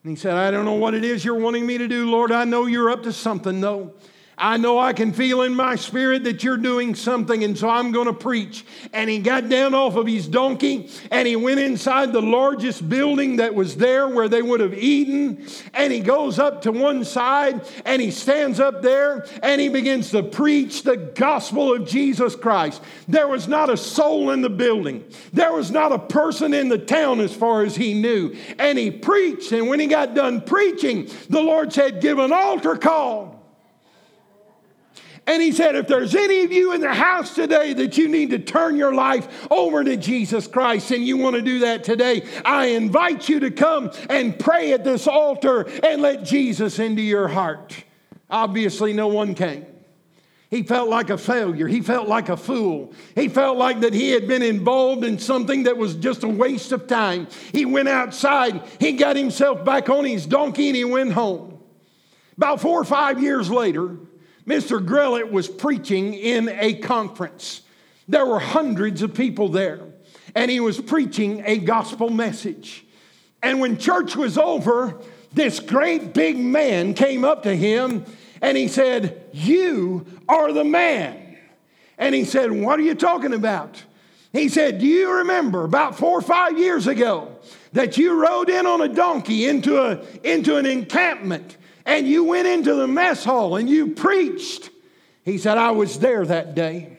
And 0.02 0.16
he 0.16 0.20
said, 0.20 0.34
I 0.34 0.50
don't 0.52 0.64
know 0.64 0.74
what 0.74 0.94
it 0.94 1.04
is 1.04 1.24
you're 1.24 1.34
wanting 1.34 1.66
me 1.66 1.78
to 1.78 1.88
do, 1.88 2.08
Lord. 2.08 2.30
I 2.30 2.44
know 2.44 2.66
you're 2.66 2.90
up 2.90 3.02
to 3.02 3.12
something, 3.12 3.60
though. 3.60 3.92
I 4.38 4.58
know 4.58 4.78
I 4.78 4.92
can 4.92 5.14
feel 5.14 5.40
in 5.42 5.54
my 5.54 5.76
spirit 5.76 6.24
that 6.24 6.44
you're 6.44 6.58
doing 6.58 6.94
something, 6.94 7.42
and 7.42 7.56
so 7.56 7.70
I'm 7.70 7.90
going 7.90 8.06
to 8.06 8.12
preach. 8.12 8.66
And 8.92 9.08
he 9.08 9.18
got 9.18 9.48
down 9.48 9.72
off 9.72 9.96
of 9.96 10.06
his 10.06 10.28
donkey 10.28 10.90
and 11.10 11.26
he 11.26 11.36
went 11.36 11.58
inside 11.58 12.12
the 12.12 12.20
largest 12.20 12.86
building 12.86 13.36
that 13.36 13.54
was 13.54 13.76
there 13.76 14.08
where 14.08 14.28
they 14.28 14.42
would 14.42 14.60
have 14.60 14.74
eaten. 14.74 15.46
And 15.72 15.90
he 15.90 16.00
goes 16.00 16.38
up 16.38 16.62
to 16.62 16.72
one 16.72 17.02
side 17.04 17.66
and 17.86 18.02
he 18.02 18.10
stands 18.10 18.60
up 18.60 18.82
there 18.82 19.26
and 19.42 19.58
he 19.58 19.70
begins 19.70 20.10
to 20.10 20.22
preach 20.22 20.82
the 20.82 20.96
gospel 20.96 21.72
of 21.72 21.88
Jesus 21.88 22.36
Christ. 22.36 22.82
There 23.08 23.28
was 23.28 23.48
not 23.48 23.70
a 23.70 23.76
soul 23.76 24.32
in 24.32 24.42
the 24.42 24.50
building, 24.50 25.04
there 25.32 25.52
was 25.54 25.70
not 25.70 25.92
a 25.92 25.98
person 25.98 26.52
in 26.52 26.68
the 26.68 26.78
town 26.78 27.20
as 27.20 27.34
far 27.34 27.62
as 27.62 27.74
he 27.74 27.94
knew. 27.94 28.36
And 28.58 28.78
he 28.78 28.90
preached, 28.90 29.52
and 29.52 29.68
when 29.68 29.80
he 29.80 29.86
got 29.86 30.14
done 30.14 30.42
preaching, 30.42 31.08
the 31.30 31.40
Lord 31.40 31.72
said, 31.72 32.02
Give 32.02 32.18
an 32.18 32.32
altar 32.32 32.76
call. 32.76 33.45
And 35.28 35.42
he 35.42 35.50
said, 35.50 35.74
if 35.74 35.88
there's 35.88 36.14
any 36.14 36.44
of 36.44 36.52
you 36.52 36.72
in 36.72 36.80
the 36.80 36.94
house 36.94 37.34
today 37.34 37.72
that 37.74 37.98
you 37.98 38.06
need 38.06 38.30
to 38.30 38.38
turn 38.38 38.76
your 38.76 38.94
life 38.94 39.48
over 39.50 39.82
to 39.82 39.96
Jesus 39.96 40.46
Christ 40.46 40.92
and 40.92 41.04
you 41.04 41.16
want 41.16 41.34
to 41.34 41.42
do 41.42 41.58
that 41.60 41.82
today, 41.82 42.24
I 42.44 42.66
invite 42.66 43.28
you 43.28 43.40
to 43.40 43.50
come 43.50 43.90
and 44.08 44.38
pray 44.38 44.72
at 44.72 44.84
this 44.84 45.08
altar 45.08 45.62
and 45.82 46.00
let 46.00 46.22
Jesus 46.22 46.78
into 46.78 47.02
your 47.02 47.26
heart. 47.26 47.74
Obviously, 48.30 48.92
no 48.92 49.08
one 49.08 49.34
came. 49.34 49.66
He 50.48 50.62
felt 50.62 50.88
like 50.88 51.10
a 51.10 51.18
failure. 51.18 51.66
He 51.66 51.80
felt 51.80 52.06
like 52.06 52.28
a 52.28 52.36
fool. 52.36 52.92
He 53.16 53.28
felt 53.28 53.58
like 53.58 53.80
that 53.80 53.92
he 53.92 54.12
had 54.12 54.28
been 54.28 54.42
involved 54.42 55.02
in 55.02 55.18
something 55.18 55.64
that 55.64 55.76
was 55.76 55.96
just 55.96 56.22
a 56.22 56.28
waste 56.28 56.70
of 56.70 56.86
time. 56.86 57.26
He 57.52 57.64
went 57.64 57.88
outside, 57.88 58.62
he 58.78 58.92
got 58.92 59.16
himself 59.16 59.64
back 59.64 59.88
on 59.88 60.04
his 60.04 60.24
donkey, 60.24 60.68
and 60.68 60.76
he 60.76 60.84
went 60.84 61.12
home. 61.12 61.58
About 62.36 62.60
four 62.60 62.80
or 62.80 62.84
five 62.84 63.20
years 63.20 63.50
later, 63.50 63.96
Mr. 64.46 64.84
Grellet 64.84 65.30
was 65.30 65.48
preaching 65.48 66.14
in 66.14 66.48
a 66.48 66.74
conference. 66.74 67.62
There 68.08 68.24
were 68.24 68.38
hundreds 68.38 69.02
of 69.02 69.14
people 69.14 69.48
there, 69.48 69.80
and 70.34 70.50
he 70.50 70.60
was 70.60 70.80
preaching 70.80 71.42
a 71.44 71.58
gospel 71.58 72.10
message. 72.10 72.84
And 73.42 73.60
when 73.60 73.78
church 73.78 74.14
was 74.16 74.38
over, 74.38 75.00
this 75.32 75.60
great 75.60 76.14
big 76.14 76.38
man 76.38 76.94
came 76.94 77.24
up 77.24 77.42
to 77.42 77.54
him 77.54 78.04
and 78.40 78.56
he 78.56 78.68
said, 78.68 79.28
You 79.32 80.06
are 80.28 80.52
the 80.52 80.64
man. 80.64 81.38
And 81.98 82.14
he 82.14 82.24
said, 82.24 82.52
What 82.52 82.78
are 82.78 82.82
you 82.82 82.94
talking 82.94 83.34
about? 83.34 83.82
He 84.32 84.48
said, 84.48 84.78
Do 84.78 84.86
you 84.86 85.18
remember 85.18 85.64
about 85.64 85.98
four 85.98 86.18
or 86.18 86.22
five 86.22 86.58
years 86.58 86.86
ago 86.86 87.36
that 87.72 87.96
you 87.96 88.20
rode 88.20 88.48
in 88.48 88.66
on 88.66 88.80
a 88.80 88.88
donkey 88.88 89.46
into, 89.46 89.80
a, 89.80 90.02
into 90.22 90.56
an 90.56 90.66
encampment 90.66 91.56
and 91.86 92.06
you 92.06 92.24
went 92.24 92.46
into 92.46 92.74
the 92.74 92.86
mess 92.86 93.24
hall 93.24 93.56
and 93.56 93.70
you 93.70 93.88
preached? 93.94 94.70
He 95.24 95.38
said, 95.38 95.56
I 95.56 95.70
was 95.70 95.98
there 95.98 96.26
that 96.26 96.54
day. 96.54 96.98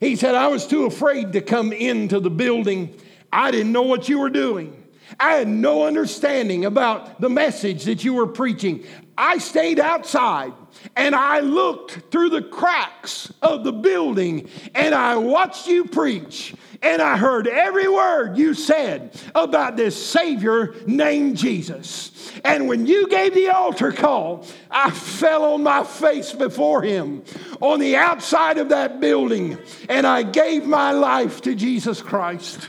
He 0.00 0.16
said, 0.16 0.34
I 0.34 0.48
was 0.48 0.66
too 0.66 0.86
afraid 0.86 1.34
to 1.34 1.40
come 1.40 1.72
into 1.72 2.18
the 2.18 2.30
building. 2.30 2.98
I 3.32 3.50
didn't 3.50 3.70
know 3.70 3.82
what 3.82 4.08
you 4.08 4.18
were 4.18 4.30
doing. 4.30 4.82
I 5.20 5.34
had 5.34 5.48
no 5.48 5.86
understanding 5.86 6.64
about 6.64 7.20
the 7.20 7.28
message 7.28 7.84
that 7.84 8.02
you 8.02 8.14
were 8.14 8.26
preaching. 8.26 8.84
I 9.16 9.38
stayed 9.38 9.78
outside 9.78 10.52
and 10.96 11.14
I 11.14 11.40
looked 11.40 12.10
through 12.10 12.30
the 12.30 12.42
cracks 12.42 13.32
of 13.42 13.62
the 13.62 13.72
building 13.72 14.48
and 14.74 14.94
I 14.94 15.16
watched 15.16 15.66
you 15.66 15.84
preach 15.84 16.54
and 16.82 17.00
I 17.00 17.16
heard 17.16 17.46
every 17.46 17.88
word 17.88 18.36
you 18.36 18.54
said 18.54 19.14
about 19.34 19.76
this 19.76 20.04
Savior 20.04 20.74
named 20.86 21.36
Jesus. 21.36 22.10
And 22.44 22.66
when 22.66 22.86
you 22.86 23.08
gave 23.08 23.34
the 23.34 23.50
altar 23.50 23.92
call, 23.92 24.46
I 24.70 24.90
fell 24.90 25.54
on 25.54 25.62
my 25.62 25.84
face 25.84 26.32
before 26.32 26.82
Him 26.82 27.22
on 27.60 27.78
the 27.78 27.96
outside 27.96 28.58
of 28.58 28.70
that 28.70 29.00
building 29.00 29.58
and 29.88 30.06
I 30.06 30.24
gave 30.24 30.66
my 30.66 30.90
life 30.90 31.42
to 31.42 31.54
Jesus 31.54 32.02
Christ. 32.02 32.68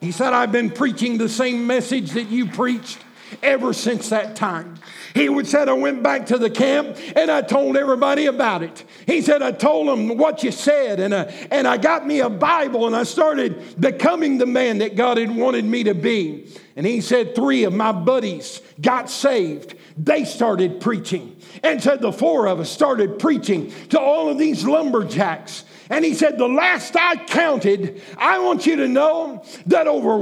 He 0.00 0.12
said, 0.12 0.32
I've 0.32 0.52
been 0.52 0.70
preaching 0.70 1.18
the 1.18 1.28
same 1.28 1.66
message 1.66 2.12
that 2.12 2.28
you 2.28 2.46
preached 2.46 2.98
ever 3.42 3.72
since 3.72 4.08
that 4.10 4.36
time. 4.36 4.76
He 5.14 5.28
would 5.28 5.46
said, 5.46 5.68
I 5.68 5.72
went 5.72 6.02
back 6.02 6.26
to 6.26 6.38
the 6.38 6.50
camp 6.50 6.96
and 7.16 7.30
I 7.30 7.42
told 7.42 7.76
everybody 7.76 8.26
about 8.26 8.62
it. 8.62 8.84
He 9.06 9.22
said, 9.22 9.42
I 9.42 9.52
told 9.52 9.88
them 9.88 10.16
what 10.16 10.42
you 10.42 10.52
said, 10.52 11.00
and, 11.00 11.14
I, 11.14 11.20
uh, 11.22 11.32
and 11.50 11.66
I 11.66 11.76
got 11.76 12.06
me 12.06 12.20
a 12.20 12.30
Bible 12.30 12.86
and 12.86 12.94
I 12.94 13.02
started 13.02 13.80
becoming 13.80 14.38
the 14.38 14.46
man 14.46 14.78
that 14.78 14.96
God 14.96 15.18
had 15.18 15.34
wanted 15.34 15.64
me 15.64 15.84
to 15.84 15.94
be. 15.94 16.48
And 16.76 16.86
he 16.86 17.00
said, 17.00 17.34
three 17.34 17.64
of 17.64 17.74
my 17.74 17.92
buddies 17.92 18.62
got 18.80 19.10
saved. 19.10 19.74
They 19.96 20.24
started 20.24 20.80
preaching. 20.80 21.36
And 21.62 21.82
said, 21.82 22.00
the 22.00 22.12
four 22.12 22.46
of 22.46 22.60
us 22.60 22.70
started 22.70 23.18
preaching 23.18 23.72
to 23.88 24.00
all 24.00 24.28
of 24.28 24.38
these 24.38 24.64
lumberjacks. 24.64 25.64
And 25.90 26.04
he 26.04 26.14
said, 26.14 26.38
The 26.38 26.46
last 26.48 26.96
I 26.96 27.16
counted, 27.16 28.00
I 28.16 28.38
want 28.38 28.64
you 28.64 28.76
to 28.76 28.86
know 28.86 29.44
that 29.66 29.88
over 29.88 30.16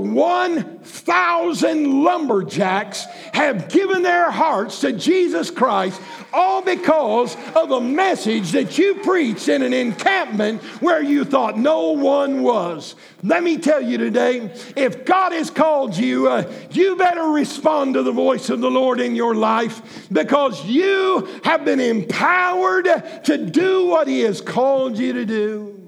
1,000 0.89 2.03
lumberjacks 2.03 3.05
have 3.35 3.69
given 3.69 4.03
their 4.03 4.31
hearts 4.31 4.81
to 4.81 4.93
Jesus 4.93 5.51
Christ, 5.51 6.01
all 6.33 6.63
because 6.63 7.37
of 7.55 7.71
a 7.71 7.81
message 7.81 8.53
that 8.53 8.79
you 8.79 8.95
preached 8.97 9.49
in 9.49 9.63
an 9.63 9.73
encampment 9.73 10.63
where 10.83 11.03
you 11.03 11.25
thought 11.25 11.59
no 11.59 11.93
one 11.93 12.43
was. 12.43 12.95
Let 13.23 13.43
me 13.43 13.59
tell 13.59 13.81
you 13.81 13.99
today 13.99 14.51
if 14.77 15.05
God 15.05 15.33
has 15.33 15.51
called 15.51 15.97
you, 15.97 16.29
uh, 16.29 16.51
you 16.71 16.97
better 16.97 17.25
respond 17.25 17.95
to 17.95 18.03
the 18.03 18.13
voice 18.13 18.51
of 18.51 18.61
the 18.61 18.71
Lord 18.71 19.01
in 19.01 19.15
your 19.15 19.35
life 19.35 20.09
because 20.13 20.65
you 20.65 21.41
have 21.45 21.65
been 21.65 21.81
empowered 21.81 22.87
to 23.25 23.39
do 23.39 23.87
what 23.87 24.09
He 24.09 24.21
has 24.21 24.41
called 24.41 24.99
you 24.99 25.13
to 25.13 25.25
do. 25.25 25.88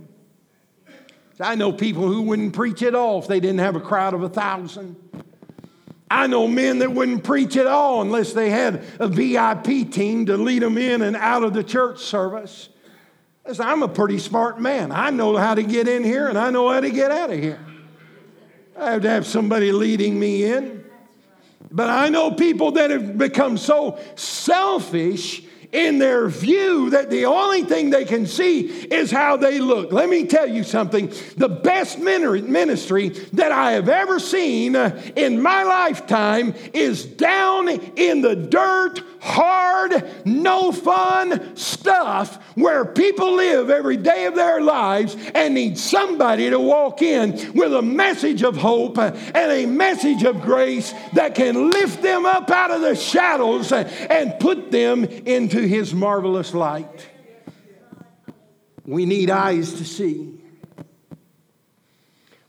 I 1.41 1.55
know 1.55 1.73
people 1.73 2.07
who 2.07 2.23
wouldn't 2.23 2.53
preach 2.53 2.83
at 2.83 2.95
all 2.95 3.19
if 3.19 3.27
they 3.27 3.41
didn't 3.41 3.61
have 3.61 3.77
a 3.77 3.81
crowd 3.81 4.15
of 4.15 4.23
a 4.23 4.29
thousand. 4.29 4.97
I 6.11 6.27
know 6.27 6.49
men 6.49 6.81
that 6.81 6.93
wouldn't 6.93 7.23
preach 7.23 7.57
at 7.57 7.67
all 7.67 8.03
unless 8.03 8.33
they 8.33 8.51
had 8.51 8.85
a 8.99 9.07
VIP 9.07 9.91
team 9.91 10.27
to 10.27 10.37
lead 10.37 10.63
them 10.63 10.77
in 10.77 11.03
and 11.03 11.15
out 11.17 11.45
of 11.45 11.55
the 11.55 11.63
church 11.63 12.01
service. 12.01 12.69
Listen, 13.47 13.65
I'm 13.65 13.83
a 13.83 13.89
pretty 13.89 14.19
smart 14.19 14.61
man. 14.61 14.91
I 14.93 15.11
know 15.11 15.37
how 15.37 15.55
to 15.55 15.63
get 15.63 15.87
in 15.89 16.03
here 16.03 16.29
and 16.29 16.37
I 16.37 16.51
know 16.51 16.69
how 16.69 16.81
to 16.81 16.91
get 16.91 17.11
out 17.11 17.31
of 17.31 17.39
here. 17.39 17.65
I 18.77 18.93
have 18.93 19.03
to 19.03 19.11
have 19.11 19.27
somebody 19.27 19.73
leading 19.73 20.19
me 20.19 20.45
in. 20.45 20.85
But 21.71 21.89
I 21.89 22.09
know 22.09 22.33
people 22.33 22.73
that 22.73 22.91
have 22.91 23.17
become 23.17 23.57
so 23.57 23.99
selfish 24.17 25.43
in 25.73 25.99
their 25.99 26.29
view 26.29 26.91
that 26.91 27.11
the 27.11 27.27
only 27.27 27.63
thing 27.63 27.91
they 27.91 28.05
can 28.05 28.27
see 28.27 28.61
is 28.61 29.11
how 29.11 29.37
they 29.37 29.59
look. 29.59 29.93
Let 29.93 30.09
me 30.09 30.27
tell 30.27 30.49
you 30.49 30.65
something 30.65 31.13
the 31.37 31.49
best 31.49 31.99
ministry 31.99 33.11
that 33.35 33.53
I 33.53 33.73
have 33.73 33.89
ever 33.89 34.19
seen 34.19 34.75
uh, 34.75 35.01
in 35.15 35.41
my 35.41 35.63
lifetime 35.63 36.55
is 36.73 37.05
down 37.05 37.69
in 37.69 38.21
the 38.21 38.35
dirt, 38.35 39.01
hard, 39.21 40.11
no 40.25 40.73
fun 40.73 41.57
stuff 41.57 42.43
where 42.57 42.85
people 42.85 43.35
live 43.35 43.71
every 43.71 43.97
day 43.97 44.27
of 44.27 44.35
their 44.35 44.61
lives 44.61 45.17
and 45.35 45.55
need 45.55 45.79
somebody 45.79 46.51
to 46.51 46.59
walk 46.59 47.03
in 47.03 47.53
with 47.55 47.75
a 47.75 47.83
message 47.83 48.43
of 48.43 48.57
hope 48.57 48.99
uh, 48.99 49.13
and 49.35 49.53
a 49.53 49.67
message 49.67 50.25
of 50.25 50.41
grace 50.43 50.93
that 51.15 51.35
can 51.35 51.71
lift 51.71 52.03
them 52.03 52.27
up 52.27 52.51
out 52.51 52.71
of 52.71 52.81
the 52.81 52.95
shadows 52.95 53.73
uh, 53.73 53.89
and 54.11 54.39
put 54.41 54.71
them 54.71 55.05
into 55.05 55.60
his 55.67 55.95
marvelous 55.95 56.55
light. 56.55 57.09
We 58.85 59.07
need 59.07 59.31
eyes 59.31 59.75
to 59.75 59.85
see. 59.85 60.41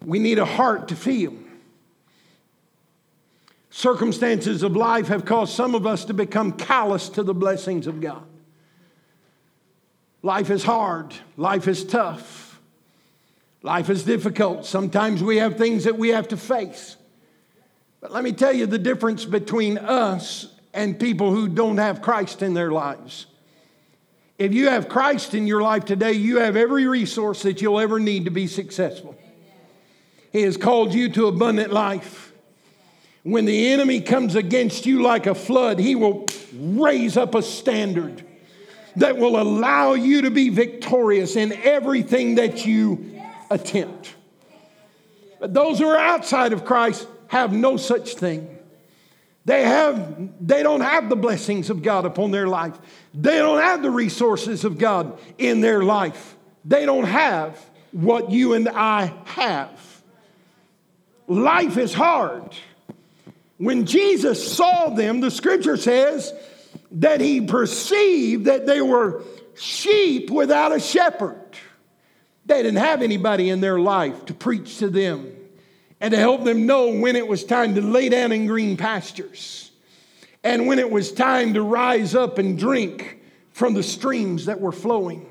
We 0.03 0.20
need 0.20 0.39
a 0.39 0.45
heart 0.45 0.88
to 0.88 0.95
feel. 0.95 1.34
Circumstances 3.70 4.64
of 4.64 4.76
life 4.76 5.07
have 5.07 5.26
caused 5.26 5.53
some 5.53 5.76
of 5.76 5.86
us 5.88 6.05
to 6.05 6.14
become 6.14 6.51
callous 6.51 7.09
to 7.09 7.24
the 7.24 7.34
blessings 7.34 7.88
of 7.88 8.01
God. 8.01 8.24
Life 10.24 10.49
is 10.49 10.64
hard, 10.64 11.16
life 11.38 11.68
is 11.68 11.84
tough, 11.84 12.59
life 13.64 13.89
is 13.89 14.03
difficult. 14.03 14.66
Sometimes 14.66 15.24
we 15.24 15.38
have 15.38 15.57
things 15.57 15.86
that 15.86 15.97
we 15.97 16.09
have 16.09 16.28
to 16.28 16.38
face. 16.38 16.97
But 18.01 18.12
let 18.12 18.24
me 18.24 18.32
tell 18.32 18.53
you 18.53 18.66
the 18.66 18.78
difference 18.78 19.26
between 19.26 19.78
us 19.78 20.47
and 20.74 20.99
people 20.99 21.32
who 21.32 21.47
don't 21.47 21.78
have 21.78 22.01
Christ 22.01 22.41
in 22.41 22.53
their 22.53 22.72
lives. 22.72 23.26
If 24.38 24.53
you 24.53 24.69
have 24.69 24.89
Christ 24.89 25.34
in 25.34 25.45
your 25.45 25.61
life 25.61 25.86
today, 25.86 26.13
you 26.13 26.39
have 26.39 26.55
every 26.55 26.88
resource 26.88 27.43
that 27.43 27.61
you'll 27.61 27.80
ever 27.80 27.99
need 27.99 28.26
to 28.26 28.32
be 28.32 28.47
successful. 28.47 29.15
He 30.32 30.41
has 30.43 30.57
called 30.57 30.93
you 30.93 31.09
to 31.09 31.28
abundant 31.28 31.72
life. 31.72 32.34
When 33.24 33.45
the 33.45 33.72
enemy 33.72 34.01
comes 34.01 34.34
against 34.36 34.86
you 34.86 35.03
like 35.03 35.28
a 35.28 35.36
flood, 35.36 35.78
he 35.78 35.95
will 35.95 36.26
raise 36.53 37.17
up 37.17 37.36
a 37.36 37.43
standard 37.43 38.26
that 38.95 39.17
will 39.17 39.39
allow 39.39 39.93
you 39.93 40.24
to 40.24 40.32
be 40.32 40.49
victorious 40.49 41.36
in 41.36 41.53
everything 41.53 42.36
that 42.36 42.65
you 42.65 43.22
attempt. 43.49 44.15
But 45.39 45.53
those 45.53 45.80
who 45.80 45.88
are 45.88 45.97
outside 45.97 46.53
of 46.53 46.65
Christ 46.65 47.07
have 47.28 47.53
no 47.53 47.78
such 47.78 48.15
thing. 48.15 48.57
They, 49.45 49.63
have, 49.63 50.29
they 50.45 50.61
don't 50.61 50.81
have 50.81 51.09
the 51.09 51.15
blessings 51.15 51.69
of 51.69 51.81
God 51.81 52.05
upon 52.05 52.31
their 52.31 52.47
life. 52.47 52.77
They 53.13 53.37
don't 53.37 53.61
have 53.61 53.81
the 53.81 53.89
resources 53.89 54.63
of 54.63 54.77
God 54.77 55.19
in 55.37 55.61
their 55.61 55.81
life. 55.81 56.35
They 56.63 56.85
don't 56.85 57.05
have 57.05 57.59
what 57.91 58.31
you 58.31 58.53
and 58.53 58.69
I 58.69 59.13
have. 59.25 60.03
Life 61.27 61.77
is 61.77 61.93
hard. 61.93 62.55
When 63.57 63.85
Jesus 63.85 64.55
saw 64.55 64.89
them, 64.89 65.21
the 65.21 65.31
scripture 65.31 65.77
says 65.77 66.33
that 66.91 67.19
he 67.19 67.41
perceived 67.41 68.45
that 68.45 68.65
they 68.67 68.81
were 68.81 69.23
sheep 69.55 70.29
without 70.29 70.71
a 70.71 70.79
shepherd. 70.79 71.37
They 72.45 72.61
didn't 72.61 72.79
have 72.79 73.01
anybody 73.01 73.49
in 73.49 73.61
their 73.61 73.79
life 73.79 74.25
to 74.25 74.33
preach 74.33 74.77
to 74.79 74.89
them 74.89 75.31
and 76.02 76.12
to 76.12 76.18
help 76.18 76.43
them 76.43 76.66
know 76.66 76.89
when 76.89 77.16
it 77.16 77.28
was 77.28 77.45
time 77.45 77.76
to 77.76 77.82
lay 77.82 78.10
down 78.10 78.32
in 78.32 78.47
green 78.47 78.76
pastures 78.76 79.72
and 80.43 80.68
when 80.68 80.80
it 80.80 80.89
was 80.89 81.12
time 81.12 81.54
to 81.54 81.62
rise 81.62 82.16
up 82.16 82.39
and 82.39 82.58
drink 82.58 83.22
from 83.52 83.76
the 83.76 83.84
streams 83.84 84.47
that 84.47 84.60
were 84.60 84.72
flowing. 84.72 85.28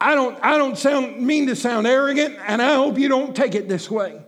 I 0.00 0.14
don't, 0.14 0.42
I 0.42 0.56
don't 0.56 0.76
sound, 0.78 1.20
mean 1.20 1.46
to 1.48 1.54
sound 1.54 1.86
arrogant, 1.86 2.38
and 2.46 2.62
I 2.62 2.74
hope 2.74 2.98
you 2.98 3.08
don't 3.08 3.36
take 3.36 3.54
it 3.54 3.68
this 3.68 3.90
way. 3.90 4.20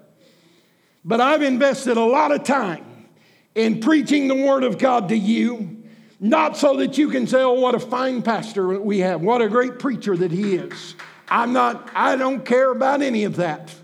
But 1.04 1.20
I've 1.20 1.42
invested 1.42 1.96
a 1.96 2.04
lot 2.04 2.30
of 2.30 2.44
time 2.44 3.08
in 3.54 3.80
preaching 3.80 4.28
the 4.28 4.36
Word 4.36 4.62
of 4.62 4.78
God 4.78 5.08
to 5.08 5.16
you 5.16 5.82
Not 6.20 6.56
so 6.56 6.76
that 6.78 6.96
you 6.96 7.10
can 7.10 7.26
say, 7.26 7.42
oh, 7.42 7.52
what 7.52 7.74
a 7.74 7.78
fine 7.80 8.22
pastor 8.22 8.80
we 8.80 9.00
have, 9.00 9.20
what 9.20 9.42
a 9.42 9.48
great 9.48 9.78
preacher 9.78 10.16
that 10.16 10.30
he 10.30 10.54
is. 10.54 10.94
I'm 11.28 11.52
not, 11.52 11.90
I 11.94 12.16
don't 12.16 12.44
care 12.44 12.70
about 12.70 13.02
any 13.02 13.24
of 13.24 13.36
that. 13.36 13.74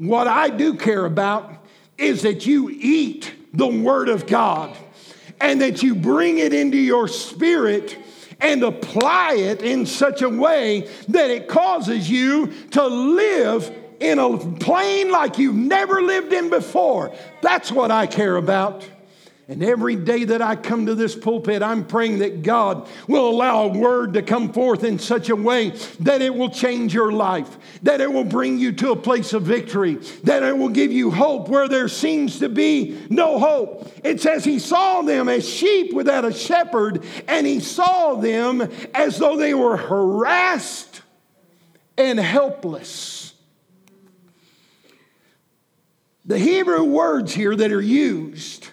What 0.00 0.28
I 0.28 0.48
do 0.48 0.76
care 0.76 1.04
about 1.04 1.52
is 1.98 2.22
that 2.22 2.46
you 2.46 2.70
eat 2.70 3.34
the 3.52 3.66
Word 3.66 4.08
of 4.08 4.26
God 4.26 4.74
and 5.38 5.60
that 5.60 5.82
you 5.82 5.94
bring 5.94 6.38
it 6.38 6.54
into 6.54 6.78
your 6.78 7.06
spirit 7.06 7.98
and 8.40 8.62
apply 8.62 9.34
it 9.34 9.60
in 9.60 9.84
such 9.84 10.22
a 10.22 10.28
way 10.30 10.88
that 11.08 11.30
it 11.30 11.48
causes 11.48 12.10
you 12.10 12.50
to 12.70 12.86
live 12.86 13.70
in 14.00 14.18
a 14.18 14.38
plane 14.38 15.10
like 15.10 15.36
you've 15.36 15.54
never 15.54 16.00
lived 16.00 16.32
in 16.32 16.48
before. 16.48 17.14
That's 17.42 17.70
what 17.70 17.90
I 17.90 18.06
care 18.06 18.36
about. 18.36 18.88
And 19.50 19.64
every 19.64 19.96
day 19.96 20.22
that 20.22 20.40
I 20.40 20.54
come 20.54 20.86
to 20.86 20.94
this 20.94 21.16
pulpit, 21.16 21.60
I'm 21.60 21.84
praying 21.84 22.20
that 22.20 22.44
God 22.44 22.88
will 23.08 23.28
allow 23.28 23.64
a 23.64 23.68
word 23.76 24.14
to 24.14 24.22
come 24.22 24.52
forth 24.52 24.84
in 24.84 25.00
such 25.00 25.28
a 25.28 25.34
way 25.34 25.70
that 25.98 26.22
it 26.22 26.32
will 26.32 26.50
change 26.50 26.94
your 26.94 27.10
life, 27.10 27.58
that 27.82 28.00
it 28.00 28.12
will 28.12 28.22
bring 28.22 28.60
you 28.60 28.70
to 28.70 28.92
a 28.92 28.96
place 28.96 29.32
of 29.32 29.42
victory, 29.42 29.96
that 30.22 30.44
it 30.44 30.56
will 30.56 30.68
give 30.68 30.92
you 30.92 31.10
hope 31.10 31.48
where 31.48 31.66
there 31.66 31.88
seems 31.88 32.38
to 32.38 32.48
be 32.48 33.04
no 33.10 33.40
hope. 33.40 33.92
It 34.04 34.20
says 34.20 34.44
he 34.44 34.60
saw 34.60 35.02
them 35.02 35.28
as 35.28 35.48
sheep 35.48 35.92
without 35.94 36.24
a 36.24 36.32
shepherd, 36.32 37.04
and 37.26 37.44
he 37.44 37.58
saw 37.58 38.14
them 38.14 38.70
as 38.94 39.18
though 39.18 39.36
they 39.36 39.54
were 39.54 39.76
harassed 39.76 41.02
and 41.98 42.20
helpless. 42.20 43.34
The 46.24 46.38
Hebrew 46.38 46.84
words 46.84 47.34
here 47.34 47.56
that 47.56 47.72
are 47.72 47.82
used 47.82 48.68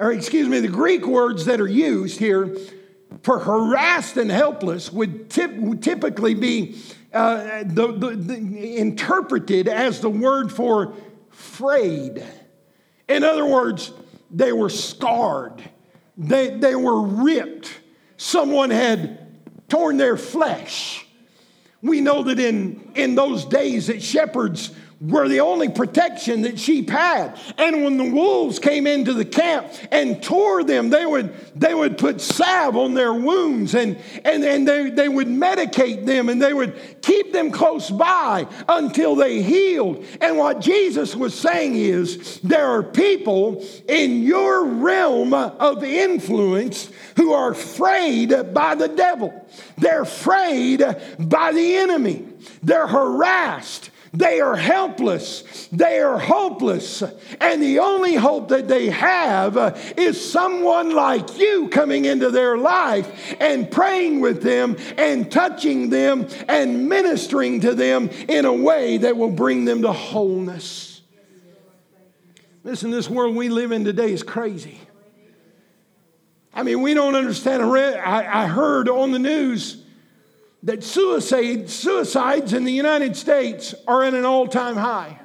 or 0.00 0.12
excuse 0.12 0.48
me, 0.48 0.60
the 0.60 0.68
Greek 0.68 1.06
words 1.06 1.44
that 1.44 1.60
are 1.60 1.68
used 1.68 2.18
here 2.18 2.56
for 3.22 3.38
harassed 3.38 4.16
and 4.16 4.30
helpless 4.30 4.90
would, 4.90 5.28
tip, 5.28 5.54
would 5.56 5.82
typically 5.82 6.32
be 6.32 6.80
uh, 7.12 7.64
the, 7.66 7.92
the, 7.92 8.10
the, 8.16 8.76
interpreted 8.78 9.68
as 9.68 10.00
the 10.00 10.08
word 10.08 10.50
for 10.50 10.94
frayed. 11.28 12.24
In 13.08 13.24
other 13.24 13.44
words, 13.44 13.92
they 14.30 14.52
were 14.52 14.70
scarred, 14.70 15.62
they, 16.16 16.56
they 16.56 16.74
were 16.74 17.02
ripped. 17.02 17.78
Someone 18.16 18.70
had 18.70 19.18
torn 19.68 19.98
their 19.98 20.16
flesh. 20.16 21.06
We 21.82 22.00
know 22.00 22.22
that 22.24 22.38
in, 22.38 22.92
in 22.94 23.14
those 23.14 23.44
days 23.44 23.86
that 23.88 24.02
shepherds 24.02 24.72
were 25.00 25.28
the 25.28 25.40
only 25.40 25.68
protection 25.70 26.42
that 26.42 26.58
sheep 26.58 26.90
had. 26.90 27.38
And 27.56 27.82
when 27.82 27.96
the 27.96 28.10
wolves 28.10 28.58
came 28.58 28.86
into 28.86 29.14
the 29.14 29.24
camp 29.24 29.72
and 29.90 30.22
tore 30.22 30.62
them, 30.62 30.90
they 30.90 31.06
would, 31.06 31.34
they 31.58 31.72
would 31.72 31.96
put 31.96 32.20
salve 32.20 32.76
on 32.76 32.92
their 32.92 33.14
wounds 33.14 33.74
and, 33.74 33.98
and, 34.26 34.44
and 34.44 34.68
they, 34.68 34.90
they 34.90 35.08
would 35.08 35.26
medicate 35.26 36.04
them 36.04 36.28
and 36.28 36.40
they 36.40 36.52
would 36.52 36.78
keep 37.00 37.32
them 37.32 37.50
close 37.50 37.88
by 37.88 38.46
until 38.68 39.14
they 39.14 39.40
healed. 39.42 40.04
And 40.20 40.36
what 40.36 40.60
Jesus 40.60 41.16
was 41.16 41.38
saying 41.38 41.76
is 41.76 42.38
there 42.40 42.66
are 42.66 42.82
people 42.82 43.64
in 43.88 44.22
your 44.22 44.66
realm 44.66 45.32
of 45.32 45.82
influence 45.82 46.90
who 47.16 47.32
are 47.32 47.52
afraid 47.52 48.52
by 48.52 48.74
the 48.74 48.88
devil, 48.88 49.48
they're 49.78 50.02
afraid 50.02 50.84
by 51.18 51.52
the 51.52 51.76
enemy, 51.76 52.26
they're 52.62 52.86
harassed. 52.86 53.90
They 54.12 54.40
are 54.40 54.56
helpless. 54.56 55.68
They 55.70 56.00
are 56.00 56.18
hopeless. 56.18 57.02
And 57.40 57.62
the 57.62 57.78
only 57.78 58.16
hope 58.16 58.48
that 58.48 58.66
they 58.66 58.90
have 58.90 59.56
uh, 59.56 59.76
is 59.96 60.32
someone 60.32 60.90
like 60.90 61.38
you 61.38 61.68
coming 61.68 62.06
into 62.06 62.30
their 62.30 62.58
life 62.58 63.36
and 63.40 63.70
praying 63.70 64.20
with 64.20 64.42
them 64.42 64.76
and 64.98 65.30
touching 65.30 65.90
them 65.90 66.26
and 66.48 66.88
ministering 66.88 67.60
to 67.60 67.74
them 67.74 68.08
in 68.28 68.46
a 68.46 68.52
way 68.52 68.96
that 68.96 69.16
will 69.16 69.30
bring 69.30 69.64
them 69.64 69.82
to 69.82 69.92
wholeness. 69.92 71.02
Listen, 72.64 72.90
this 72.90 73.08
world 73.08 73.36
we 73.36 73.48
live 73.48 73.70
in 73.70 73.84
today 73.84 74.12
is 74.12 74.24
crazy. 74.24 74.80
I 76.52 76.64
mean, 76.64 76.82
we 76.82 76.94
don't 76.94 77.14
understand. 77.14 77.62
I 77.62 78.46
heard 78.48 78.88
on 78.88 79.12
the 79.12 79.20
news 79.20 79.79
that 80.62 80.84
suicide, 80.84 81.70
suicides 81.70 82.52
in 82.52 82.64
the 82.64 82.72
United 82.72 83.16
States 83.16 83.74
are 83.86 84.04
at 84.04 84.14
an 84.14 84.24
all 84.24 84.46
time 84.46 84.76
high. 84.76 85.18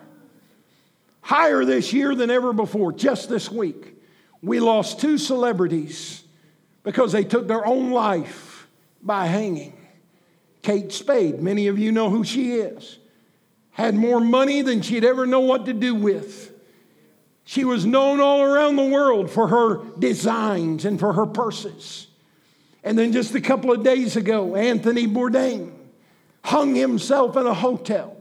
Higher 1.21 1.65
this 1.65 1.91
year 1.91 2.15
than 2.15 2.29
ever 2.29 2.53
before, 2.53 2.91
just 2.91 3.29
this 3.29 3.51
week. 3.51 3.93
We 4.41 4.59
lost 4.59 4.99
two 4.99 5.17
celebrities 5.17 6.23
because 6.83 7.11
they 7.11 7.23
took 7.23 7.47
their 7.47 7.65
own 7.65 7.91
life 7.91 8.67
by 9.01 9.25
hanging. 9.25 9.75
Kate 10.61 10.91
Spade, 10.91 11.41
many 11.41 11.67
of 11.67 11.77
you 11.77 11.91
know 11.91 12.09
who 12.09 12.23
she 12.23 12.53
is, 12.53 12.99
had 13.71 13.95
more 13.95 14.19
money 14.19 14.61
than 14.61 14.81
she'd 14.81 15.03
ever 15.03 15.25
know 15.25 15.41
what 15.41 15.65
to 15.65 15.73
do 15.73 15.95
with. 15.95 16.51
She 17.43 17.63
was 17.63 17.85
known 17.85 18.19
all 18.19 18.41
around 18.41 18.75
the 18.75 18.85
world 18.85 19.29
for 19.29 19.47
her 19.47 19.83
designs 19.99 20.85
and 20.85 20.99
for 20.99 21.13
her 21.13 21.25
purses. 21.25 22.07
And 22.85 22.97
then 22.97 23.11
just 23.11 23.33
a 23.33 23.41
couple 23.41 23.71
of 23.71 23.83
days 23.83 24.15
ago, 24.15 24.55
Anthony 24.55 25.07
Bourdain 25.07 25.71
hung 26.43 26.75
himself 26.75 27.35
in 27.35 27.47
a 27.47 27.53
hotel. 27.53 28.15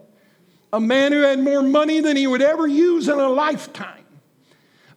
A 0.73 0.81
man 0.81 1.13
who 1.13 1.21
had 1.21 1.39
more 1.39 1.63
money 1.63 2.01
than 2.01 2.17
he 2.17 2.27
would 2.27 2.41
ever 2.41 2.67
use 2.67 3.07
in 3.07 3.19
a 3.19 3.29
lifetime. 3.29 4.05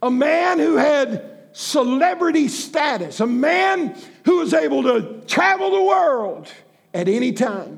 A 0.01 0.09
man 0.09 0.57
who 0.57 0.77
had 0.77 1.49
celebrity 1.51 2.47
status. 2.47 3.19
A 3.19 3.27
man 3.27 3.93
who 4.23 4.37
was 4.37 4.53
able 4.53 4.83
to 4.83 5.21
travel 5.27 5.69
the 5.71 5.83
world 5.83 6.47
at 6.93 7.09
any 7.09 7.33
time. 7.33 7.77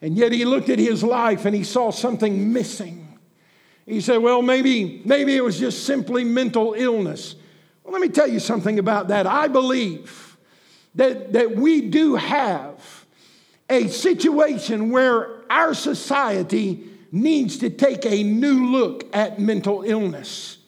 And 0.00 0.16
yet 0.16 0.32
he 0.32 0.46
looked 0.46 0.70
at 0.70 0.78
his 0.78 1.04
life 1.04 1.44
and 1.44 1.54
he 1.54 1.62
saw 1.62 1.90
something 1.90 2.54
missing. 2.54 3.18
He 3.84 4.00
said, 4.00 4.18
Well, 4.18 4.40
maybe, 4.40 5.02
maybe 5.04 5.36
it 5.36 5.44
was 5.44 5.58
just 5.58 5.84
simply 5.84 6.24
mental 6.24 6.72
illness. 6.72 7.34
Well, 7.84 7.92
let 7.92 8.00
me 8.00 8.08
tell 8.08 8.26
you 8.26 8.40
something 8.40 8.78
about 8.78 9.08
that. 9.08 9.26
I 9.26 9.48
believe 9.48 10.25
that, 10.96 11.34
that 11.34 11.54
we 11.54 11.82
do 11.82 12.16
have 12.16 13.06
a 13.68 13.88
situation 13.88 14.90
where 14.90 15.42
our 15.50 15.74
society 15.74 16.88
needs 17.12 17.58
to 17.58 17.70
take 17.70 18.04
a 18.04 18.22
new 18.22 18.70
look 18.70 19.04
at 19.14 19.38
mental 19.38 19.82
illness. 19.82 20.58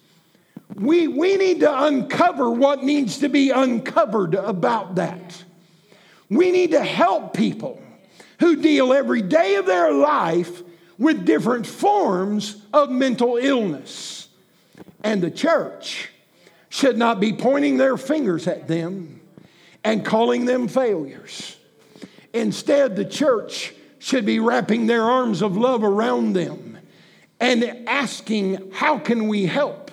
We, 0.74 1.08
we 1.08 1.36
need 1.36 1.60
to 1.60 1.84
uncover 1.84 2.50
what 2.50 2.84
needs 2.84 3.18
to 3.18 3.28
be 3.28 3.50
uncovered 3.50 4.34
about 4.34 4.96
that. 4.96 5.44
We 6.30 6.50
need 6.50 6.72
to 6.72 6.84
help 6.84 7.34
people 7.34 7.82
who 8.38 8.56
deal 8.56 8.92
every 8.92 9.22
day 9.22 9.56
of 9.56 9.66
their 9.66 9.92
life 9.92 10.62
with 10.98 11.24
different 11.24 11.66
forms 11.66 12.62
of 12.72 12.90
mental 12.90 13.36
illness. 13.36 14.28
And 15.02 15.22
the 15.22 15.30
church 15.30 16.10
should 16.68 16.98
not 16.98 17.18
be 17.18 17.32
pointing 17.32 17.76
their 17.78 17.96
fingers 17.96 18.46
at 18.46 18.68
them 18.68 19.17
and 19.88 20.04
calling 20.04 20.44
them 20.44 20.68
failures. 20.68 21.56
Instead, 22.34 22.94
the 22.94 23.06
church 23.06 23.72
should 23.98 24.26
be 24.26 24.38
wrapping 24.38 24.86
their 24.86 25.02
arms 25.02 25.40
of 25.40 25.56
love 25.56 25.82
around 25.82 26.34
them 26.34 26.76
and 27.40 27.64
asking, 27.88 28.70
How 28.70 28.98
can 28.98 29.28
we 29.28 29.46
help? 29.46 29.90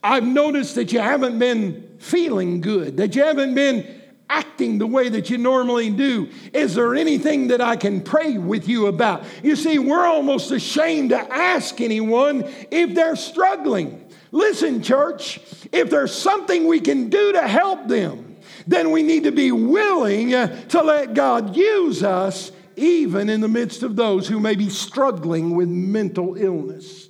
I've 0.00 0.22
noticed 0.22 0.76
that 0.76 0.92
you 0.92 1.00
haven't 1.00 1.40
been 1.40 1.96
feeling 1.98 2.60
good, 2.60 2.98
that 2.98 3.16
you 3.16 3.24
haven't 3.24 3.56
been 3.56 4.00
acting 4.28 4.78
the 4.78 4.86
way 4.86 5.08
that 5.08 5.28
you 5.28 5.38
normally 5.38 5.90
do. 5.90 6.28
Is 6.52 6.76
there 6.76 6.94
anything 6.94 7.48
that 7.48 7.60
I 7.60 7.74
can 7.74 8.02
pray 8.02 8.38
with 8.38 8.68
you 8.68 8.86
about? 8.86 9.24
You 9.42 9.56
see, 9.56 9.80
we're 9.80 10.06
almost 10.06 10.52
ashamed 10.52 11.10
to 11.10 11.18
ask 11.18 11.80
anyone 11.80 12.44
if 12.70 12.94
they're 12.94 13.16
struggling. 13.16 14.08
Listen, 14.30 14.84
church, 14.84 15.40
if 15.72 15.90
there's 15.90 16.14
something 16.14 16.68
we 16.68 16.78
can 16.78 17.08
do 17.08 17.32
to 17.32 17.48
help 17.48 17.88
them, 17.88 18.29
then 18.70 18.92
we 18.92 19.02
need 19.02 19.24
to 19.24 19.32
be 19.32 19.50
willing 19.50 20.32
uh, 20.32 20.46
to 20.68 20.80
let 20.80 21.12
God 21.12 21.56
use 21.56 22.04
us 22.04 22.52
even 22.76 23.28
in 23.28 23.40
the 23.40 23.48
midst 23.48 23.82
of 23.82 23.96
those 23.96 24.28
who 24.28 24.38
may 24.38 24.54
be 24.54 24.68
struggling 24.68 25.56
with 25.56 25.68
mental 25.68 26.36
illness. 26.36 27.08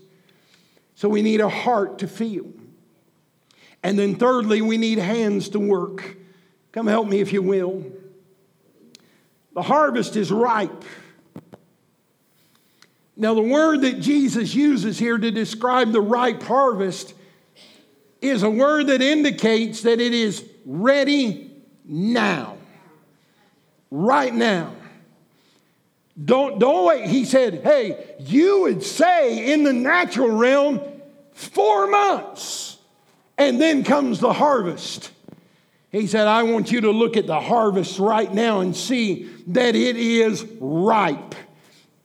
So 0.95 1.11
we 1.11 1.21
need 1.21 1.41
a 1.41 1.51
heart 1.51 1.99
to 1.99 2.09
feel. 2.09 2.47
And 3.83 3.99
then, 3.99 4.15
thirdly, 4.15 4.63
we 4.63 4.79
need 4.79 4.99
hands 4.99 5.51
to 5.51 5.59
work. 5.61 6.17
Come 6.73 6.87
help 6.87 7.07
me 7.07 7.21
if 7.21 7.31
you 7.31 7.43
will. 7.43 7.85
The 9.53 9.63
harvest 9.63 10.17
is 10.17 10.33
ripe. 10.33 10.85
Now, 13.17 13.35
the 13.35 13.43
word 13.43 13.83
that 13.83 14.01
Jesus 14.01 14.55
uses 14.55 14.99
here 14.99 15.19
to 15.19 15.31
describe 15.31 15.93
the 15.93 16.01
ripe 16.01 16.43
harvest 16.43 17.13
is 18.23 18.43
a 18.43 18.51
word 18.51 18.87
that 18.87 19.03
indicates 19.03 19.83
that 19.83 20.01
it 20.01 20.15
is 20.15 20.47
ready 20.65 21.50
now. 21.91 22.57
Right 23.91 24.33
now. 24.33 24.73
Don't, 26.23 26.59
don't 26.59 26.87
wait. 26.87 27.09
He 27.09 27.25
said, 27.25 27.63
hey, 27.63 28.15
you 28.21 28.63
would 28.63 28.83
say 28.83 29.53
in 29.53 29.65
the 29.65 29.73
natural 29.73 30.31
realm, 30.31 30.81
four 31.33 31.87
months, 31.87 32.77
and 33.39 33.61
then 33.61 33.85
comes 33.85 34.21
the 34.21 34.33
harvest. 34.33 35.11
He 35.91 36.07
said, 36.07 36.29
I 36.29 36.45
want 36.45 36.71
you 36.71 36.83
to 36.83 36.91
look 36.91 37.17
at 37.17 37.27
the 37.27 37.41
harvest 37.41 37.99
right 37.99 38.33
now 38.33 38.61
and 38.61 38.77
see 38.77 39.31
that 39.49 39.75
it 39.75 39.97
is 39.97 40.45
ripe. 40.61 41.35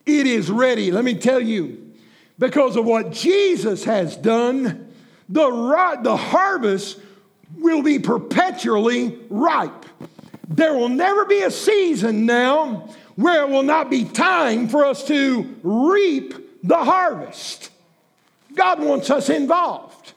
It 0.06 0.26
is 0.26 0.50
ready. 0.50 0.90
Let 0.90 1.04
me 1.04 1.14
tell 1.14 1.40
you, 1.40 1.92
because 2.38 2.76
of 2.76 2.84
what 2.84 3.12
Jesus 3.12 3.84
has 3.84 4.16
done, 4.16 4.92
the, 5.28 6.00
the 6.02 6.16
harvest 6.16 6.98
will 7.58 7.82
be 7.82 7.98
perpetually 7.98 9.18
ripe. 9.28 9.86
There 10.48 10.74
will 10.74 10.88
never 10.88 11.24
be 11.24 11.42
a 11.42 11.50
season 11.50 12.26
now 12.26 12.88
where 13.16 13.42
it 13.42 13.48
will 13.48 13.62
not 13.62 13.90
be 13.90 14.04
time 14.04 14.68
for 14.68 14.84
us 14.84 15.06
to 15.06 15.56
reap 15.62 16.34
the 16.62 16.76
harvest. 16.76 17.70
God 18.54 18.82
wants 18.82 19.10
us 19.10 19.28
involved. 19.28 20.12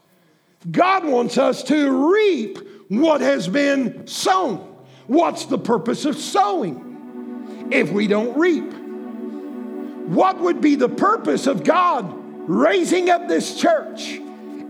God 0.70 1.06
wants 1.06 1.38
us 1.38 1.64
to 1.64 2.12
reap 2.14 2.60
what 2.90 3.22
has 3.22 3.48
been 3.48 4.08
sown. 4.08 4.66
What's 5.08 5.46
the 5.46 5.58
purpose 5.58 6.06
of 6.06 6.18
sowing 6.18 7.68
if 7.72 7.92
we 7.92 8.08
don't 8.08 8.38
reap? 8.38 8.72
What 10.10 10.40
would 10.40 10.60
be 10.60 10.76
the 10.76 10.90
purpose 10.90 11.48
of 11.48 11.64
God 11.64 12.14
raising 12.48 13.10
up 13.10 13.28
this 13.28 13.60
church 13.60 14.20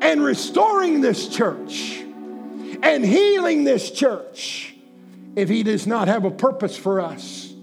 and 0.01 0.21
restoring 0.21 1.01
this 1.01 1.27
church 1.27 2.03
and 2.81 3.05
healing 3.05 3.63
this 3.63 3.91
church 3.91 4.73
if 5.35 5.49
He 5.49 5.63
does 5.63 5.87
not 5.87 6.07
have 6.07 6.25
a 6.25 6.31
purpose 6.31 6.77
for 6.77 7.01
us? 7.01 7.53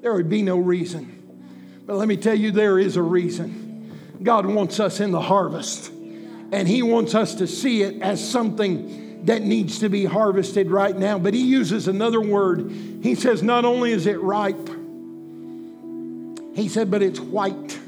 There 0.00 0.12
would 0.14 0.28
be 0.28 0.42
no 0.42 0.58
reason. 0.58 1.82
But 1.86 1.96
let 1.96 2.08
me 2.08 2.16
tell 2.16 2.34
you, 2.34 2.50
there 2.50 2.78
is 2.78 2.96
a 2.96 3.02
reason. 3.02 4.18
God 4.22 4.46
wants 4.46 4.80
us 4.80 5.00
in 5.00 5.10
the 5.10 5.20
harvest, 5.20 5.90
and 5.90 6.66
He 6.66 6.82
wants 6.82 7.14
us 7.14 7.36
to 7.36 7.46
see 7.46 7.82
it 7.82 8.00
as 8.02 8.26
something 8.26 9.24
that 9.26 9.42
needs 9.42 9.80
to 9.80 9.88
be 9.88 10.04
harvested 10.04 10.70
right 10.70 10.96
now. 10.96 11.18
But 11.18 11.34
he 11.34 11.42
uses 11.42 11.88
another 11.88 12.20
word. 12.20 12.70
He 13.02 13.14
says, 13.14 13.42
not 13.42 13.64
only 13.64 13.92
is 13.92 14.06
it 14.06 14.20
ripe, 14.20 14.68
he 16.54 16.68
said, 16.68 16.90
but 16.90 17.02
it's 17.02 17.20
white. 17.20 17.78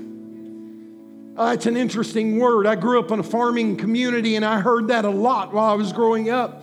Uh, 1.34 1.40
oh, 1.40 1.46
that's 1.46 1.64
an 1.64 1.78
interesting 1.78 2.38
word. 2.38 2.66
I 2.66 2.74
grew 2.74 2.98
up 2.98 3.10
in 3.10 3.18
a 3.18 3.22
farming 3.22 3.78
community 3.78 4.36
and 4.36 4.44
I 4.44 4.60
heard 4.60 4.88
that 4.88 5.06
a 5.06 5.10
lot 5.10 5.54
while 5.54 5.70
I 5.70 5.74
was 5.74 5.90
growing 5.90 6.28
up. 6.28 6.62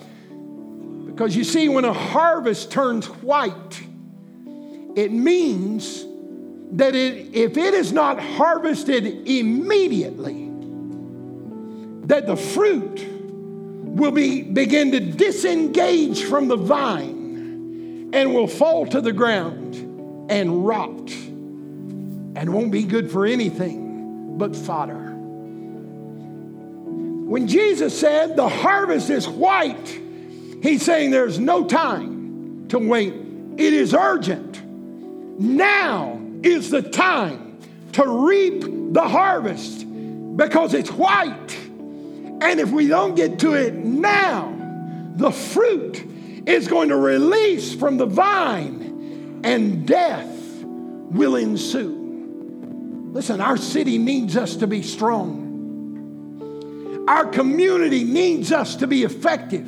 Because 1.07 1.35
you 1.35 1.43
see, 1.43 1.69
when 1.69 1.85
a 1.85 1.93
harvest 1.93 2.69
turns 2.69 3.07
white, 3.07 3.81
it 4.95 5.11
means 5.11 6.05
that 6.73 6.93
it, 6.93 7.33
if 7.33 7.57
it 7.57 7.73
is 7.73 7.91
not 7.91 8.19
harvested 8.19 9.27
immediately, 9.27 10.51
that 12.05 12.27
the 12.27 12.35
fruit 12.35 13.07
will 13.09 14.11
be, 14.11 14.43
begin 14.43 14.91
to 14.91 14.99
disengage 14.99 16.21
from 16.25 16.47
the 16.47 16.57
vine 16.57 18.11
and 18.13 18.35
will 18.35 18.47
fall 18.47 18.85
to 18.85 19.01
the 19.01 19.13
ground 19.13 20.29
and 20.29 20.63
rot 20.65 21.09
and 22.35 22.53
won't 22.53 22.71
be 22.71 22.83
good 22.83 23.09
for 23.11 23.25
anything 23.25 23.88
but 24.39 24.55
fodder. 24.55 25.13
When 27.29 27.47
Jesus 27.47 27.99
said 27.99 28.35
the 28.35 28.49
harvest 28.49 29.11
is 29.11 29.27
white, 29.27 29.87
he's 30.63 30.81
saying 30.81 31.11
there's 31.11 31.37
no 31.37 31.67
time 31.67 32.67
to 32.69 32.79
wait. 32.79 33.13
It 33.57 33.73
is 33.73 33.93
urgent. 33.93 34.65
Now 35.39 36.19
is 36.41 36.71
the 36.71 36.81
time 36.81 37.59
to 37.91 38.25
reap 38.27 38.93
the 38.93 39.07
harvest 39.07 39.85
because 40.35 40.73
it's 40.73 40.91
white. 40.91 41.55
And 42.41 42.59
if 42.59 42.71
we 42.71 42.87
don't 42.87 43.15
get 43.15 43.39
to 43.39 43.53
it 43.53 43.75
now, 43.75 44.55
the 45.17 45.31
fruit 45.31 46.03
is 46.47 46.67
going 46.67 46.89
to 46.89 46.95
release 46.95 47.75
from 47.75 47.97
the 47.97 48.05
vine 48.05 49.41
and 49.43 49.85
death 49.85 50.63
will 50.63 51.35
ensue. 51.35 51.98
Listen, 53.11 53.41
our 53.41 53.57
city 53.57 53.97
needs 53.97 54.37
us 54.37 54.55
to 54.57 54.67
be 54.67 54.83
strong. 54.83 55.47
Our 57.07 57.25
community 57.25 58.03
needs 58.03 58.51
us 58.51 58.75
to 58.77 58.87
be 58.87 59.03
effective. 59.03 59.67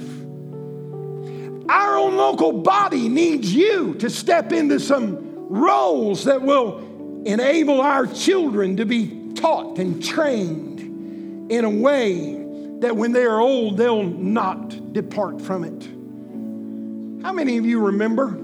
Our 1.69 1.97
own 1.97 2.17
local 2.17 2.51
body 2.51 3.09
needs 3.09 3.53
you 3.53 3.95
to 3.95 4.09
step 4.09 4.51
into 4.51 4.79
some 4.79 5.17
roles 5.49 6.25
that 6.25 6.41
will 6.41 7.23
enable 7.25 7.81
our 7.81 8.05
children 8.05 8.77
to 8.77 8.85
be 8.85 9.33
taught 9.33 9.79
and 9.79 10.03
trained 10.03 11.51
in 11.51 11.65
a 11.65 11.69
way 11.69 12.35
that 12.79 12.95
when 12.95 13.11
they 13.11 13.23
are 13.23 13.39
old, 13.39 13.77
they'll 13.77 14.03
not 14.03 14.93
depart 14.93 15.41
from 15.41 15.63
it. 15.63 17.23
How 17.23 17.31
many 17.31 17.57
of 17.57 17.65
you 17.65 17.79
remember 17.79 18.37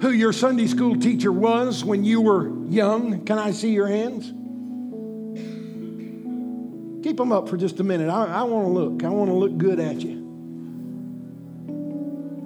who 0.00 0.10
your 0.10 0.32
Sunday 0.32 0.66
school 0.66 0.96
teacher 0.96 1.32
was 1.32 1.84
when 1.84 2.04
you 2.04 2.20
were 2.20 2.48
young? 2.66 3.24
Can 3.24 3.38
I 3.38 3.50
see 3.50 3.72
your 3.72 3.86
hands? 3.86 4.32
Keep 7.02 7.16
them 7.16 7.32
up 7.32 7.48
for 7.48 7.56
just 7.56 7.80
a 7.80 7.84
minute. 7.84 8.08
I, 8.08 8.26
I 8.26 8.42
want 8.42 8.66
to 8.66 8.70
look. 8.70 9.04
I 9.04 9.08
want 9.08 9.30
to 9.30 9.34
look 9.34 9.56
good 9.56 9.80
at 9.80 10.00
you. 10.00 10.24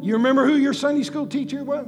You 0.02 0.14
remember 0.14 0.46
who 0.46 0.56
your 0.56 0.74
Sunday 0.74 1.02
school 1.02 1.26
teacher 1.26 1.64
was? 1.64 1.86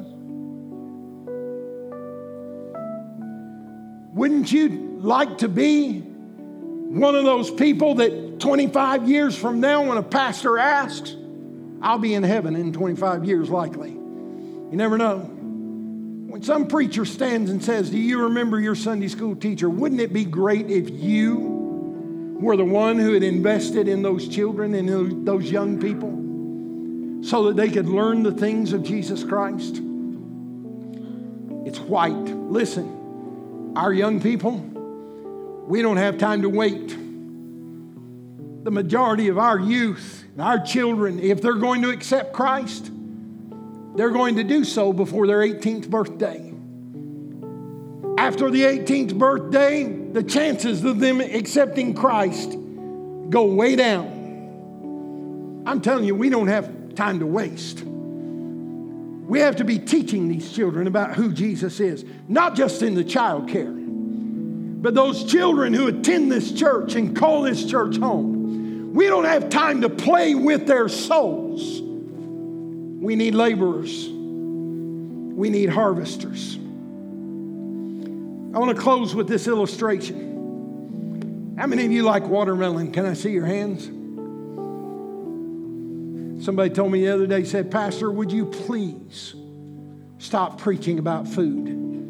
Wouldn't 4.14 4.52
you 4.52 4.98
like 5.00 5.38
to 5.38 5.48
be 5.48 6.00
one 6.00 7.14
of 7.14 7.24
those 7.24 7.50
people 7.50 7.94
that 7.96 8.38
25 8.40 9.08
years 9.08 9.36
from 9.36 9.60
now, 9.60 9.84
when 9.84 9.96
a 9.96 10.02
pastor 10.02 10.58
asks, 10.58 11.16
I'll 11.80 11.98
be 11.98 12.14
in 12.14 12.22
heaven 12.22 12.54
in 12.54 12.72
25 12.72 13.24
years, 13.24 13.48
likely. 13.48 13.90
You 13.90 14.72
never 14.72 14.98
know. 14.98 15.41
When 16.32 16.42
some 16.42 16.66
preacher 16.66 17.04
stands 17.04 17.50
and 17.50 17.62
says, 17.62 17.90
Do 17.90 17.98
you 17.98 18.22
remember 18.22 18.58
your 18.58 18.74
Sunday 18.74 19.08
school 19.08 19.36
teacher? 19.36 19.68
Wouldn't 19.68 20.00
it 20.00 20.14
be 20.14 20.24
great 20.24 20.70
if 20.70 20.88
you 20.88 22.38
were 22.40 22.56
the 22.56 22.64
one 22.64 22.98
who 22.98 23.12
had 23.12 23.22
invested 23.22 23.86
in 23.86 24.00
those 24.00 24.26
children 24.28 24.72
and 24.72 25.26
those 25.26 25.50
young 25.50 25.78
people 25.78 27.22
so 27.22 27.44
that 27.44 27.56
they 27.56 27.68
could 27.68 27.86
learn 27.86 28.22
the 28.22 28.32
things 28.32 28.72
of 28.72 28.82
Jesus 28.82 29.22
Christ? 29.22 29.82
It's 31.66 31.78
white. 31.78 32.12
Listen, 32.14 33.74
our 33.76 33.92
young 33.92 34.18
people, 34.18 34.52
we 35.68 35.82
don't 35.82 35.98
have 35.98 36.16
time 36.16 36.40
to 36.40 36.48
wait 36.48 36.96
the 38.64 38.70
majority 38.70 39.28
of 39.28 39.36
our 39.36 39.58
youth 39.58 40.24
and 40.32 40.40
our 40.40 40.60
children, 40.60 41.18
if 41.18 41.42
they're 41.42 41.52
going 41.52 41.82
to 41.82 41.90
accept 41.90 42.32
Christ, 42.32 42.90
they're 43.94 44.10
going 44.10 44.36
to 44.36 44.44
do 44.44 44.64
so 44.64 44.92
before 44.92 45.26
their 45.26 45.40
18th 45.40 45.90
birthday. 45.90 46.52
After 48.18 48.50
the 48.50 48.62
18th 48.62 49.18
birthday, 49.18 49.84
the 49.84 50.22
chances 50.22 50.84
of 50.84 51.00
them 51.00 51.20
accepting 51.20 51.94
Christ 51.94 52.50
go 53.30 53.44
way 53.44 53.76
down. 53.76 55.64
I'm 55.66 55.80
telling 55.80 56.04
you, 56.04 56.14
we 56.14 56.28
don't 56.28 56.48
have 56.48 56.94
time 56.94 57.20
to 57.20 57.26
waste. 57.26 57.82
We 57.82 59.40
have 59.40 59.56
to 59.56 59.64
be 59.64 59.78
teaching 59.78 60.28
these 60.28 60.52
children 60.52 60.86
about 60.86 61.14
who 61.14 61.32
Jesus 61.32 61.80
is, 61.80 62.04
not 62.28 62.54
just 62.54 62.82
in 62.82 62.94
the 62.94 63.04
child 63.04 63.48
care, 63.48 63.72
but 63.72 64.94
those 64.94 65.24
children 65.24 65.72
who 65.72 65.88
attend 65.88 66.30
this 66.30 66.52
church 66.52 66.94
and 66.96 67.16
call 67.16 67.42
this 67.42 67.64
church 67.64 67.96
home. 67.96 68.92
We 68.92 69.06
don't 69.06 69.24
have 69.24 69.48
time 69.48 69.80
to 69.82 69.88
play 69.88 70.34
with 70.34 70.66
their 70.66 70.88
souls. 70.88 71.80
We 73.02 73.16
need 73.16 73.34
laborers, 73.34 74.08
we 74.08 75.50
need 75.50 75.70
harvesters. 75.70 76.54
I 78.54 78.58
want 78.60 78.76
to 78.76 78.80
close 78.80 79.12
with 79.12 79.26
this 79.26 79.48
illustration. 79.48 81.56
How 81.58 81.66
many 81.66 81.84
of 81.84 81.90
you 81.90 82.04
like 82.04 82.22
watermelon? 82.22 82.92
Can 82.92 83.04
I 83.04 83.14
see 83.14 83.32
your 83.32 83.44
hands? 83.44 83.86
Somebody 86.44 86.70
told 86.70 86.92
me 86.92 87.00
the 87.00 87.12
other 87.12 87.26
day, 87.26 87.42
said, 87.42 87.72
Pastor, 87.72 88.08
would 88.08 88.30
you 88.30 88.46
please 88.46 89.34
stop 90.18 90.60
preaching 90.60 91.00
about 91.00 91.26
food? 91.26 92.08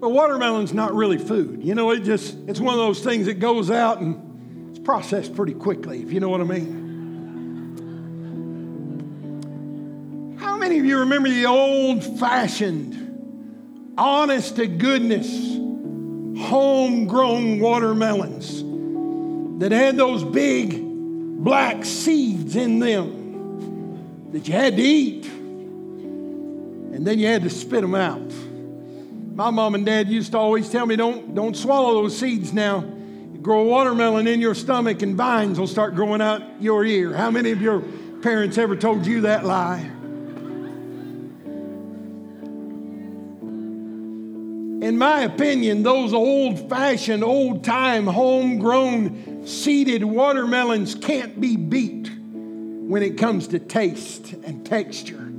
But 0.00 0.08
watermelon's 0.08 0.74
not 0.74 0.92
really 0.92 1.18
food. 1.18 1.62
You 1.62 1.76
know, 1.76 1.92
it 1.92 2.00
just, 2.00 2.36
it's 2.48 2.58
one 2.58 2.74
of 2.74 2.80
those 2.80 2.98
things 2.98 3.26
that 3.26 3.34
goes 3.34 3.70
out 3.70 4.00
and 4.00 4.27
processed 4.88 5.36
pretty 5.36 5.52
quickly, 5.52 6.00
if 6.00 6.10
you 6.10 6.18
know 6.18 6.30
what 6.30 6.40
I 6.40 6.44
mean. 6.44 6.78
How 10.40 10.56
many 10.56 10.78
of 10.78 10.86
you 10.86 11.00
remember 11.00 11.28
the 11.28 11.44
old 11.44 12.02
fashioned, 12.18 13.92
honest 13.98 14.56
to 14.56 14.66
goodness, 14.66 15.28
homegrown 16.48 17.60
watermelons 17.60 18.62
that 19.60 19.72
had 19.72 19.98
those 19.98 20.24
big 20.24 20.80
black 20.80 21.84
seeds 21.84 22.56
in 22.56 22.78
them 22.78 24.30
that 24.32 24.48
you 24.48 24.54
had 24.54 24.74
to 24.78 24.82
eat 24.82 25.26
and 25.26 27.06
then 27.06 27.18
you 27.18 27.26
had 27.26 27.42
to 27.42 27.50
spit 27.50 27.82
them 27.82 27.94
out? 27.94 28.32
My 29.34 29.50
mom 29.50 29.74
and 29.74 29.84
dad 29.84 30.08
used 30.08 30.32
to 30.32 30.38
always 30.38 30.70
tell 30.70 30.86
me, 30.86 30.96
don't, 30.96 31.34
don't 31.34 31.54
swallow 31.54 32.00
those 32.00 32.16
seeds 32.16 32.54
now. 32.54 32.94
Grow 33.48 33.62
a 33.62 33.64
watermelon 33.64 34.26
in 34.26 34.42
your 34.42 34.54
stomach 34.54 35.00
and 35.00 35.16
vines 35.16 35.58
will 35.58 35.66
start 35.66 35.94
growing 35.94 36.20
out 36.20 36.42
your 36.60 36.84
ear. 36.84 37.14
How 37.14 37.30
many 37.30 37.50
of 37.50 37.62
your 37.62 37.80
parents 38.20 38.58
ever 38.58 38.76
told 38.76 39.06
you 39.06 39.22
that 39.22 39.46
lie? 39.46 39.78
In 44.86 44.98
my 44.98 45.22
opinion, 45.22 45.82
those 45.82 46.12
old 46.12 46.68
fashioned, 46.68 47.24
old 47.24 47.64
time, 47.64 48.06
homegrown, 48.06 49.46
seeded 49.46 50.04
watermelons 50.04 50.94
can't 50.94 51.40
be 51.40 51.56
beat 51.56 52.10
when 52.20 53.02
it 53.02 53.16
comes 53.16 53.48
to 53.48 53.58
taste 53.58 54.34
and 54.44 54.66
texture, 54.66 55.32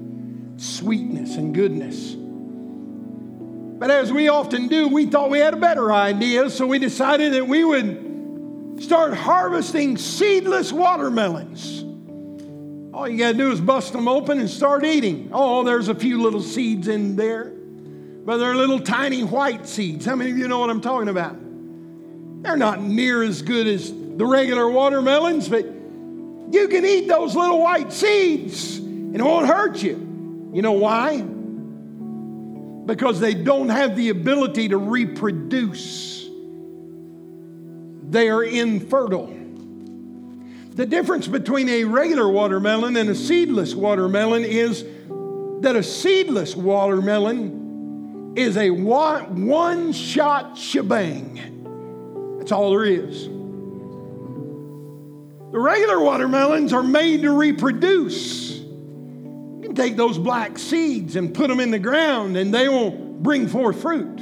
sweetness 0.58 1.36
and 1.36 1.54
goodness. 1.54 2.16
But 3.80 3.92
as 3.92 4.12
we 4.12 4.28
often 4.28 4.68
do, 4.68 4.90
we 4.90 5.06
thought 5.06 5.30
we 5.30 5.40
had 5.40 5.54
a 5.54 5.58
better 5.58 5.94
idea, 5.94 6.50
so 6.50 6.68
we 6.68 6.80
decided 6.80 7.34
that 7.34 7.48
we 7.48 7.64
would 7.64 8.84
start 8.84 9.14
harvesting 9.14 9.98
seedless 9.98 10.74
watermelons. 10.74 11.86
All 12.94 13.08
you 13.08 13.18
got 13.18 13.32
to 13.32 13.38
do 13.38 13.52
is 13.52 13.62
bust 13.62 13.94
them 13.94 14.10
open 14.10 14.40
and 14.40 14.50
start 14.50 14.84
eating. 14.84 15.30
Oh, 15.32 15.64
there's 15.64 15.88
a 15.88 15.96
few 15.96 16.22
little 16.22 16.42
seeds 16.42 16.90
in 16.90 17.16
there. 17.16 17.46
But 18.26 18.38
they're 18.38 18.56
little 18.56 18.82
tiny 18.82 19.24
white 19.24 19.66
seeds. 19.66 20.06
How 20.06 20.16
many 20.16 20.32
of 20.32 20.38
you 20.38 20.50
know 20.50 20.60
what 20.60 20.70
I'm 20.70 20.82
talking 20.82 21.08
about? 21.08 21.38
They're 22.44 22.58
not 22.58 22.82
near 22.82 23.24
as 23.24 23.42
good 23.42 23.66
as 23.66 23.92
the 23.92 24.26
regular 24.26 24.70
watermelons, 24.70 25.48
but 25.48 25.64
you 25.64 26.68
can 26.70 26.86
eat 26.86 27.08
those 27.08 27.34
little 27.34 27.62
white 27.62 27.94
seeds 27.94 28.78
and 28.78 29.16
it 29.16 29.24
won't 29.24 29.48
hurt 29.48 29.82
you. 29.82 30.50
You 30.54 30.62
know 30.62 30.74
why? 30.74 31.26
Because 32.90 33.20
they 33.20 33.36
don't 33.36 33.70
have 33.70 33.96
the 33.96 34.10
ability 34.10 34.70
to 34.70 34.78
reproduce, 34.78 36.28
they 38.10 38.28
are 38.30 38.44
infertile. 38.44 39.28
The 40.72 40.88
difference 40.88 41.28
between 41.28 41.70
a 41.70 41.84
regular 41.84 42.28
watermelon 42.28 42.98
and 42.98 43.12
a 43.12 43.14
seedless 43.14 43.76
watermelon 43.76 44.44
is 44.44 44.84
that 45.62 45.76
a 45.76 45.84
seedless 45.84 46.56
watermelon 46.56 48.34
is 48.36 48.58
a 48.58 48.72
one 48.72 49.94
shot 49.94 50.58
shebang. 50.58 52.40
That's 52.40 52.52
all 52.52 52.72
there 52.72 52.86
is. 52.86 53.26
The 55.52 55.60
regular 55.60 56.00
watermelons 56.00 56.74
are 56.74 56.82
made 56.82 57.22
to 57.22 57.38
reproduce. 57.38 58.49
Take 59.80 59.96
those 59.96 60.18
black 60.18 60.58
seeds 60.58 61.16
and 61.16 61.34
put 61.34 61.48
them 61.48 61.62
in 61.62 61.72
the 61.72 61.80
ground 61.80 62.36
and 62.36 62.54
they 62.54 62.68
won't 62.68 63.24
bring 63.24 63.48
forth 63.48 63.82
fruit. 63.82 64.18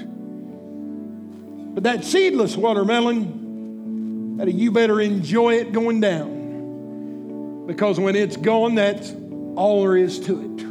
But 1.73 1.81
that 1.85 2.05
seedless 2.05 2.55
watermelon, 2.55 4.37
that 4.37 4.53
you 4.53 4.71
better 4.71 5.01
enjoy 5.01 5.55
it 5.55 5.71
going 5.71 5.99
down. 5.99 7.65
Because 7.65 7.99
when 7.99 8.15
it's 8.15 8.37
gone, 8.37 8.75
that's 8.75 9.11
all 9.55 9.81
there 9.81 9.97
is 9.97 10.19
to 10.27 10.39
it. 10.41 10.63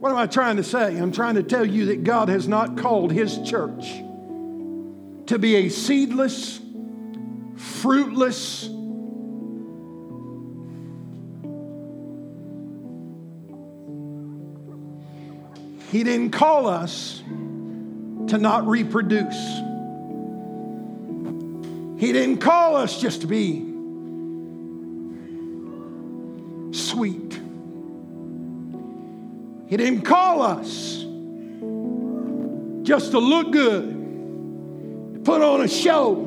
What 0.00 0.10
am 0.10 0.18
I 0.18 0.26
trying 0.26 0.56
to 0.56 0.64
say? 0.64 0.98
I'm 0.98 1.12
trying 1.12 1.36
to 1.36 1.44
tell 1.44 1.64
you 1.64 1.86
that 1.86 2.02
God 2.02 2.28
has 2.28 2.48
not 2.48 2.76
called 2.76 3.12
His 3.12 3.38
church 3.42 3.84
to 5.26 5.38
be 5.38 5.54
a 5.54 5.68
seedless, 5.68 6.60
fruitless, 7.54 8.68
He 15.92 16.04
didn't 16.04 16.30
call 16.30 16.66
us 16.68 17.22
to 18.28 18.38
not 18.38 18.66
reproduce. 18.66 19.36
He 22.00 22.12
didn't 22.12 22.38
call 22.38 22.76
us 22.76 22.98
just 22.98 23.20
to 23.20 23.26
be 23.26 23.58
sweet. 26.74 27.38
He 29.68 29.76
didn't 29.76 30.00
call 30.00 30.40
us 30.40 31.04
just 32.86 33.10
to 33.10 33.18
look 33.18 33.52
good, 33.52 33.90
to 35.12 35.20
put 35.22 35.42
on 35.42 35.60
a 35.60 35.68
show. 35.68 36.24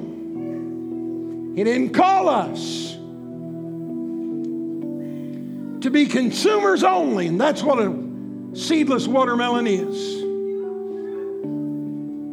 He 1.56 1.64
didn't 1.64 1.90
call 1.90 2.30
us 2.30 2.92
to 5.82 5.90
be 5.90 6.06
consumers 6.06 6.84
only, 6.84 7.26
and 7.26 7.42
that's 7.42 7.64
what 7.64 7.80
a 7.80 8.05
seedless 8.56 9.08
watermelon 9.08 9.68
is. 9.68 10.24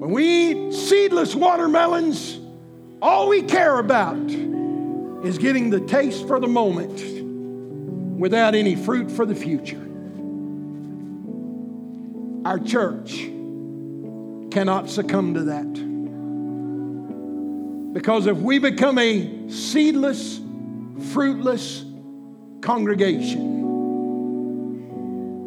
When 0.01 0.11
we 0.11 0.25
eat 0.25 0.73
seedless 0.73 1.35
watermelons, 1.35 2.39
all 3.01 3.29
we 3.29 3.43
care 3.43 3.79
about 3.79 4.31
is 5.25 5.39
getting 5.39 5.71
the 5.71 5.81
taste 5.81 6.27
for 6.27 6.41
the 6.41 6.49
moment 6.49 7.03
without 8.19 8.55
any 8.55 8.77
fruit 8.77 9.11
for 9.11 9.27
the 9.27 9.35
future. 9.35 9.81
Our 12.45 12.59
church 12.59 13.19
cannot 14.53 14.91
succumb 14.91 15.35
to 15.35 15.43
that. 15.45 15.73
Because 17.93 18.27
if 18.27 18.39
we 18.39 18.59
become 18.59 18.99
a 18.99 19.49
seedless, 19.49 20.41
fruitless 21.13 21.85
congregation, 22.61 23.62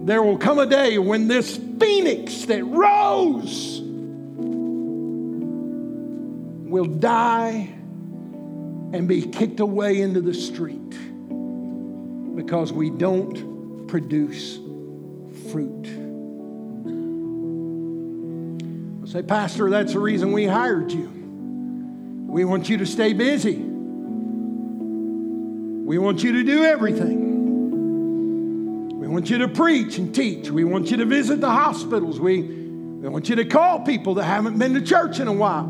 there 0.05 0.21
will 0.21 0.37
come 0.37 0.59
a 0.59 0.67
day 0.67 0.99
when 0.99 1.27
this 1.27 1.57
phoenix 1.57 2.45
that 2.45 2.63
rose 2.63 3.81
will 6.69 6.85
die 6.85 7.73
and 8.93 9.07
be 9.07 9.23
kicked 9.23 9.59
away 9.59 10.01
into 10.01 10.21
the 10.21 10.35
street 10.35 10.91
because 12.35 12.71
we 12.71 12.91
don't 12.91 13.87
produce 13.87 14.57
fruit. 15.51 15.87
I 19.01 19.07
Say, 19.07 19.23
Pastor, 19.23 19.71
that's 19.71 19.93
the 19.93 19.99
reason 19.99 20.31
we 20.33 20.45
hired 20.45 20.91
you. 20.91 21.09
We 22.27 22.45
want 22.45 22.69
you 22.69 22.77
to 22.77 22.85
stay 22.85 23.13
busy. 23.13 23.55
We 25.85 25.97
want 25.97 26.21
you 26.21 26.33
to 26.33 26.43
do 26.43 26.63
everything. 26.63 27.34
Want 29.15 29.29
you 29.29 29.37
to 29.37 29.47
preach 29.47 29.97
and 29.97 30.13
teach. 30.13 30.51
We 30.51 30.65
want 30.65 30.91
you 30.91 30.97
to 30.97 31.05
visit 31.05 31.39
the 31.39 31.49
hospitals. 31.49 32.19
We, 32.19 32.41
we 32.41 33.07
want 33.07 33.29
you 33.29 33.37
to 33.37 33.45
call 33.45 33.79
people 33.79 34.15
that 34.15 34.25
haven't 34.25 34.59
been 34.59 34.73
to 34.73 34.81
church 34.81 35.21
in 35.21 35.29
a 35.29 35.31
while. 35.31 35.67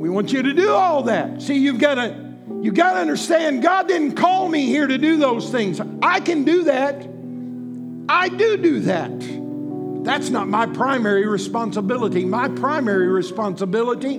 We 0.00 0.08
want 0.08 0.32
you 0.32 0.42
to 0.42 0.54
do 0.54 0.70
all 0.70 1.02
that. 1.02 1.42
See, 1.42 1.58
you've 1.58 1.78
got 1.78 1.96
to 1.96 2.32
you 2.62 2.72
got 2.72 2.94
to 2.94 3.00
understand 3.00 3.62
God 3.62 3.88
didn't 3.88 4.14
call 4.14 4.48
me 4.48 4.64
here 4.64 4.86
to 4.86 4.96
do 4.96 5.18
those 5.18 5.50
things. 5.50 5.82
I 6.00 6.20
can 6.20 6.44
do 6.44 6.64
that. 6.64 7.06
I 8.08 8.30
do 8.30 8.56
do 8.56 8.80
that. 8.80 9.12
That's 10.02 10.30
not 10.30 10.48
my 10.48 10.64
primary 10.64 11.26
responsibility. 11.26 12.24
My 12.24 12.48
primary 12.48 13.08
responsibility 13.08 14.16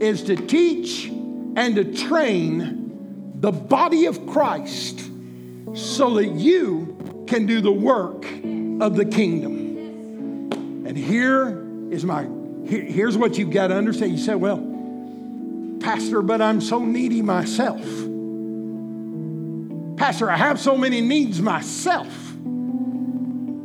is 0.00 0.24
to 0.24 0.34
teach 0.34 1.06
and 1.06 1.76
to 1.76 1.94
train 1.94 3.36
the 3.38 3.52
body 3.52 4.06
of 4.06 4.26
Christ 4.26 5.12
so 5.74 6.14
that 6.14 6.28
you 6.28 7.24
can 7.26 7.46
do 7.46 7.60
the 7.60 7.72
work 7.72 8.24
of 8.80 8.96
the 8.96 9.04
kingdom. 9.04 10.86
And 10.86 10.96
here 10.96 11.66
is 11.90 12.04
my 12.04 12.28
here, 12.68 12.82
here's 12.82 13.16
what 13.16 13.38
you've 13.38 13.50
got 13.50 13.68
to 13.68 13.76
understand. 13.76 14.12
You 14.12 14.18
say, 14.18 14.34
well, 14.34 14.58
Pastor, 15.80 16.22
but 16.22 16.42
I'm 16.42 16.60
so 16.60 16.84
needy 16.84 17.22
myself. 17.22 17.80
Pastor, 19.96 20.30
I 20.30 20.36
have 20.36 20.60
so 20.60 20.76
many 20.76 21.00
needs 21.00 21.40
myself. 21.40 22.08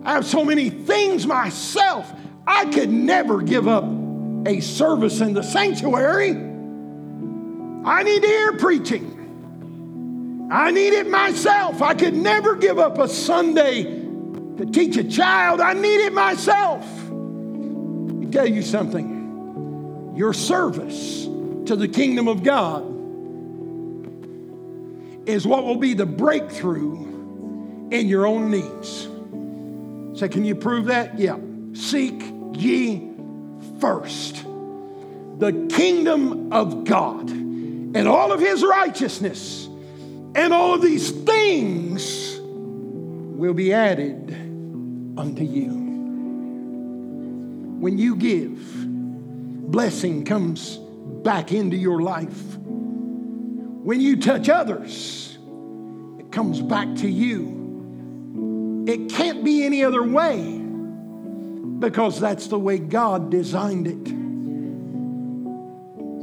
I 0.04 0.14
have 0.14 0.26
so 0.26 0.43
many 0.43 0.70
things 0.70 1.28
myself. 1.28 2.12
I 2.47 2.66
could 2.66 2.89
never 2.89 3.41
give 3.41 3.68
up 3.68 3.86
a 4.45 4.60
service 4.62 5.22
in 5.22 5.34
the 5.34 5.43
sanctuary. 5.43 6.32
I 7.86 8.04
need 8.04 8.22
to 8.22 8.28
hear 8.28 8.58
preaching. 8.58 9.20
I 10.52 10.70
need 10.72 10.91
it 10.93 11.10
myself. 11.10 11.82
I 11.82 11.93
could 11.93 12.14
never 12.14 12.58
give 12.58 12.78
up 12.78 12.97
a 12.97 13.08
Sunday 13.08 13.84
to 13.84 14.66
teach 14.70 14.97
a 14.97 15.04
child. 15.06 15.62
I 15.62 15.72
need 15.72 16.06
it 16.06 16.12
myself. 16.14 16.86
Let 17.10 18.16
me 18.16 18.26
tell 18.28 18.47
you 18.47 18.62
something 18.62 20.14
your 20.16 20.34
service 20.34 21.24
to 21.24 21.76
the 21.78 21.88
kingdom 21.88 22.28
of 22.28 22.43
God 22.43 22.84
is 25.26 25.47
what 25.47 25.64
will 25.64 25.78
be 25.78 25.93
the 25.93 26.06
breakthrough 26.06 26.95
in 27.89 28.10
your 28.10 28.28
own 28.28 28.52
needs. 28.52 29.08
Say, 30.20 30.28
can 30.28 30.43
you 30.43 30.56
prove 30.56 30.88
that? 30.88 31.18
Yeah. 31.18 31.38
Seek 31.74 32.22
ye 32.54 33.10
first 33.80 34.43
the 35.38 35.68
kingdom 35.72 36.52
of 36.52 36.84
God 36.84 37.30
and 37.30 38.08
all 38.08 38.32
of 38.32 38.39
his 38.39 38.64
righteousness, 38.64 39.68
and 40.36 40.53
all 40.53 40.75
of 40.75 40.82
these 40.82 41.11
things 41.11 42.39
will 42.39 43.53
be 43.53 43.73
added 43.73 44.32
unto 45.17 45.43
you. 45.43 45.69
When 47.79 47.97
you 47.97 48.15
give, 48.15 48.59
blessing 49.71 50.23
comes 50.23 50.77
back 50.77 51.51
into 51.51 51.75
your 51.75 52.01
life. 52.01 52.57
When 52.57 53.99
you 53.99 54.21
touch 54.21 54.47
others, 54.47 55.38
it 56.19 56.32
comes 56.32 56.61
back 56.61 56.95
to 56.97 57.09
you. 57.09 58.86
It 58.88 59.09
can't 59.09 59.43
be 59.43 59.63
any 59.63 59.84
other 59.84 60.03
way 60.03 60.59
because 61.79 62.19
that's 62.19 62.47
the 62.47 62.59
way 62.59 62.77
God 62.77 63.32
designed 63.32 63.88
it. 63.88 64.07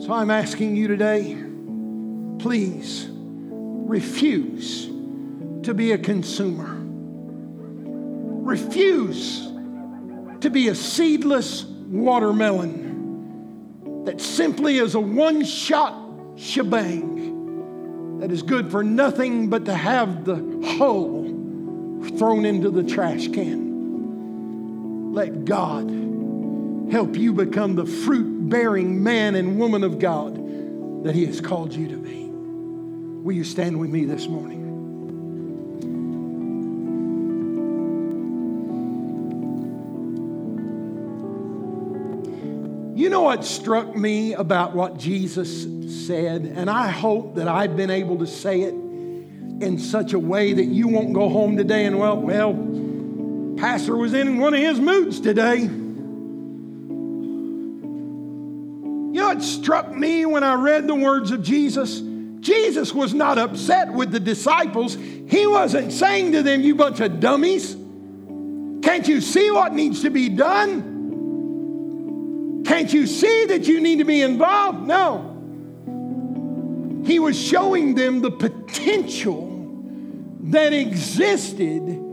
So 0.04 0.12
I'm 0.12 0.30
asking 0.30 0.76
you 0.76 0.86
today, 0.86 1.36
please 2.38 3.09
refuse 3.89 4.86
to 5.64 5.72
be 5.74 5.93
a 5.93 5.99
consumer. 5.99 6.76
Refuse 8.45 9.51
to 10.41 10.51
be 10.51 10.68
a 10.68 10.74
seedless 10.74 11.64
watermelon 11.64 12.84
that 14.05 14.20
simply 14.20 14.76
is 14.76 14.95
a 14.95 15.01
one 15.01 15.43
shot 15.45 15.95
shebang 16.36 18.18
that 18.20 18.30
is 18.30 18.43
good 18.43 18.70
for 18.70 18.84
nothing 18.84 19.49
but 19.49 19.64
to 19.64 19.74
have 19.74 20.24
the 20.24 20.36
hull 20.76 21.24
thrown 22.18 22.45
into 22.45 22.70
the 22.70 22.82
trash 22.82 23.28
can. 23.28 25.12
Let 25.14 25.45
God 25.47 25.89
help 26.93 27.16
you 27.16 27.32
become 27.32 27.74
the 27.74 27.86
fruit 27.86 28.49
bearing 28.51 29.03
man 29.03 29.34
and 29.34 29.59
woman 29.59 29.82
of 29.82 29.99
God 29.99 31.05
that 31.05 31.14
He 31.14 31.24
has 31.26 31.41
called 31.41 31.74
you 31.74 31.89
to 31.89 31.97
be. 31.97 32.28
Will 33.23 33.35
you 33.35 33.45
stand 33.45 33.79
with 33.79 33.91
me 33.91 34.05
this 34.05 34.29
morning? 34.29 34.64
You 42.97 43.11
know 43.11 43.23
what 43.23 43.45
struck 43.45 43.95
me 43.95 44.35
about 44.35 44.75
what 44.75 44.99
Jesus 44.99 45.66
said? 46.07 46.43
And 46.43 46.71
I 46.71 46.89
hope 46.89 47.35
that 47.35 47.49
I've 47.49 47.77
been 47.77 47.91
able 47.91 48.19
to 48.19 48.27
say 48.27 48.62
it 48.62 48.73
in 48.73 49.79
such 49.79 50.12
a 50.12 50.19
way 50.19 50.53
that 50.53 50.64
you 50.64 50.89
won't 50.89 51.12
go 51.12 51.29
home 51.29 51.57
today 51.57 51.85
and, 51.85 51.99
well, 51.99 52.16
well, 52.16 52.55
Pastor 53.57 53.97
was 53.97 54.14
in 54.14 54.39
one 54.39 54.55
of 54.55 54.61
his 54.61 54.79
moods 54.79 55.21
today. 55.21 55.59
You 55.59 55.69
know 59.14 59.29
what 59.29 59.43
struck 59.43 59.93
me 59.93 60.27
when 60.27 60.45
I 60.45 60.55
read 60.55 60.87
the 60.87 60.95
words 60.95 61.31
of 61.31 61.43
Jesus? 61.43 62.03
Jesus 62.41 62.93
was 62.93 63.14
not 63.14 63.39
upset 63.39 63.93
with 63.93 64.11
the 64.11 64.20
disciples. 64.20 64.95
He 64.95 65.47
wasn't 65.47 65.93
saying 65.93 66.32
to 66.32 66.43
them, 66.43 66.62
You 66.62 66.74
bunch 66.74 67.01
of 67.01 67.20
dummies. 67.20 67.76
Can't 68.82 69.09
you 69.09 69.20
see 69.20 69.51
what 69.51 69.74
needs 69.74 70.03
to 70.03 70.11
be 70.11 70.28
done? 70.28 70.95
Can't 72.64 72.93
you 72.93 73.07
see 73.07 73.47
that 73.47 73.66
you 73.66 73.80
need 73.80 73.99
to 73.99 74.05
be 74.05 74.22
involved? 74.22 74.86
No. 74.86 75.34
He 77.05 77.18
was 77.18 77.41
showing 77.41 77.95
them 77.95 78.20
the 78.20 78.30
potential 78.30 79.47
that 80.45 80.72
existed 80.72 82.05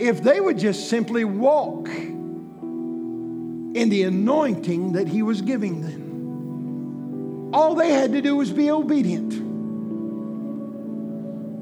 if 0.00 0.22
they 0.22 0.40
would 0.40 0.58
just 0.58 0.88
simply 0.88 1.24
walk 1.24 1.88
in 1.88 3.88
the 3.88 4.04
anointing 4.04 4.92
that 4.92 5.08
he 5.08 5.22
was 5.22 5.42
giving 5.42 5.82
them. 5.82 7.52
All 7.54 7.74
they 7.74 7.92
had 7.92 8.12
to 8.12 8.22
do 8.22 8.36
was 8.36 8.50
be 8.50 8.70
obedient. 8.70 9.51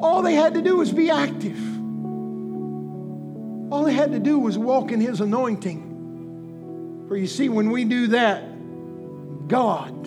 All 0.02 0.22
they 0.22 0.34
had 0.34 0.54
to 0.54 0.62
do 0.62 0.76
was 0.76 0.92
be 0.92 1.10
active. 1.10 1.58
All 3.72 3.84
they 3.84 3.92
had 3.92 4.12
to 4.12 4.18
do 4.18 4.38
was 4.38 4.56
walk 4.56 4.92
in 4.92 5.00
his 5.00 5.20
anointing. 5.20 7.06
For 7.08 7.16
you 7.16 7.26
see, 7.26 7.48
when 7.48 7.70
we 7.70 7.84
do 7.84 8.08
that, 8.08 8.42
God 9.48 10.06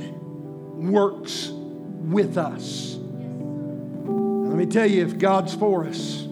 works 0.75 1.49
with 1.51 2.37
us. 2.37 2.97
Let 2.97 4.57
me 4.57 4.65
tell 4.65 4.85
you, 4.85 5.05
if 5.05 5.17
God's 5.17 5.53
for 5.53 5.85
us, 5.85 6.27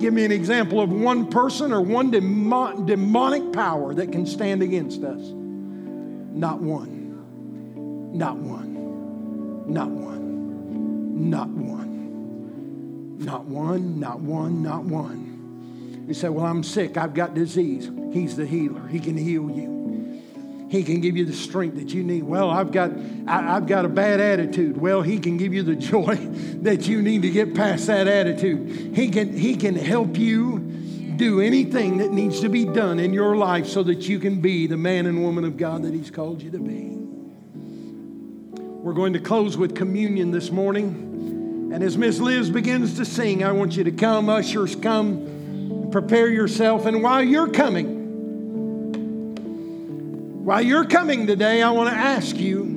give 0.00 0.12
me 0.12 0.24
an 0.24 0.32
example 0.32 0.80
of 0.80 0.90
one 0.90 1.28
person 1.28 1.72
or 1.72 1.80
one 1.80 2.10
demonic 2.10 3.52
power 3.52 3.94
that 3.94 4.12
can 4.12 4.26
stand 4.26 4.62
against 4.62 5.02
us. 5.02 5.20
Not 5.20 6.60
one. 6.60 8.12
Not 8.16 8.36
one. 8.36 9.72
Not 9.72 9.88
one. 9.88 10.23
Not 11.14 11.48
one. 11.48 13.18
Not 13.18 13.44
one. 13.44 14.00
Not 14.00 14.20
one. 14.20 14.62
Not 14.62 14.84
one. 14.84 16.04
You 16.08 16.14
say, 16.14 16.28
Well, 16.28 16.44
I'm 16.44 16.62
sick. 16.62 16.96
I've 16.96 17.14
got 17.14 17.34
disease. 17.34 17.90
He's 18.12 18.36
the 18.36 18.46
healer. 18.46 18.86
He 18.88 19.00
can 19.00 19.16
heal 19.16 19.50
you. 19.50 19.74
He 20.68 20.82
can 20.82 21.00
give 21.00 21.16
you 21.16 21.24
the 21.24 21.32
strength 21.32 21.76
that 21.76 21.94
you 21.94 22.02
need. 22.02 22.24
Well, 22.24 22.50
I've 22.50 22.72
got, 22.72 22.90
I, 23.28 23.42
have 23.42 23.68
got 23.68 23.84
a 23.84 23.88
bad 23.88 24.20
attitude. 24.20 24.76
Well, 24.76 25.02
He 25.02 25.18
can 25.18 25.36
give 25.36 25.54
you 25.54 25.62
the 25.62 25.76
joy 25.76 26.16
that 26.62 26.88
you 26.88 27.00
need 27.00 27.22
to 27.22 27.30
get 27.30 27.54
past 27.54 27.86
that 27.86 28.08
attitude. 28.08 28.96
He 28.96 29.08
can, 29.08 29.36
he 29.36 29.54
can 29.54 29.76
help 29.76 30.18
you 30.18 30.58
do 31.16 31.40
anything 31.40 31.98
that 31.98 32.10
needs 32.10 32.40
to 32.40 32.48
be 32.48 32.64
done 32.64 32.98
in 32.98 33.12
your 33.12 33.36
life 33.36 33.66
so 33.66 33.84
that 33.84 34.08
you 34.08 34.18
can 34.18 34.40
be 34.40 34.66
the 34.66 34.76
man 34.76 35.06
and 35.06 35.22
woman 35.22 35.44
of 35.44 35.56
God 35.56 35.82
that 35.84 35.94
He's 35.94 36.10
called 36.10 36.42
you 36.42 36.50
to 36.50 36.58
be. 36.58 36.90
We're 38.58 38.94
going 38.94 39.12
to 39.12 39.20
close 39.20 39.56
with 39.56 39.74
communion 39.76 40.30
this 40.30 40.50
morning. 40.50 41.03
And 41.74 41.82
as 41.82 41.98
Miss 41.98 42.20
Liz 42.20 42.50
begins 42.50 42.98
to 42.98 43.04
sing, 43.04 43.42
I 43.42 43.50
want 43.50 43.76
you 43.76 43.82
to 43.82 43.90
come, 43.90 44.28
ushers, 44.28 44.76
come 44.76 45.88
prepare 45.90 46.28
yourself. 46.28 46.86
And 46.86 47.02
while 47.02 47.20
you're 47.20 47.48
coming, 47.48 48.04
while 50.44 50.62
you're 50.62 50.84
coming 50.84 51.26
today, 51.26 51.62
I 51.62 51.70
want 51.72 51.90
to 51.90 51.96
ask 51.96 52.36
you 52.36 52.70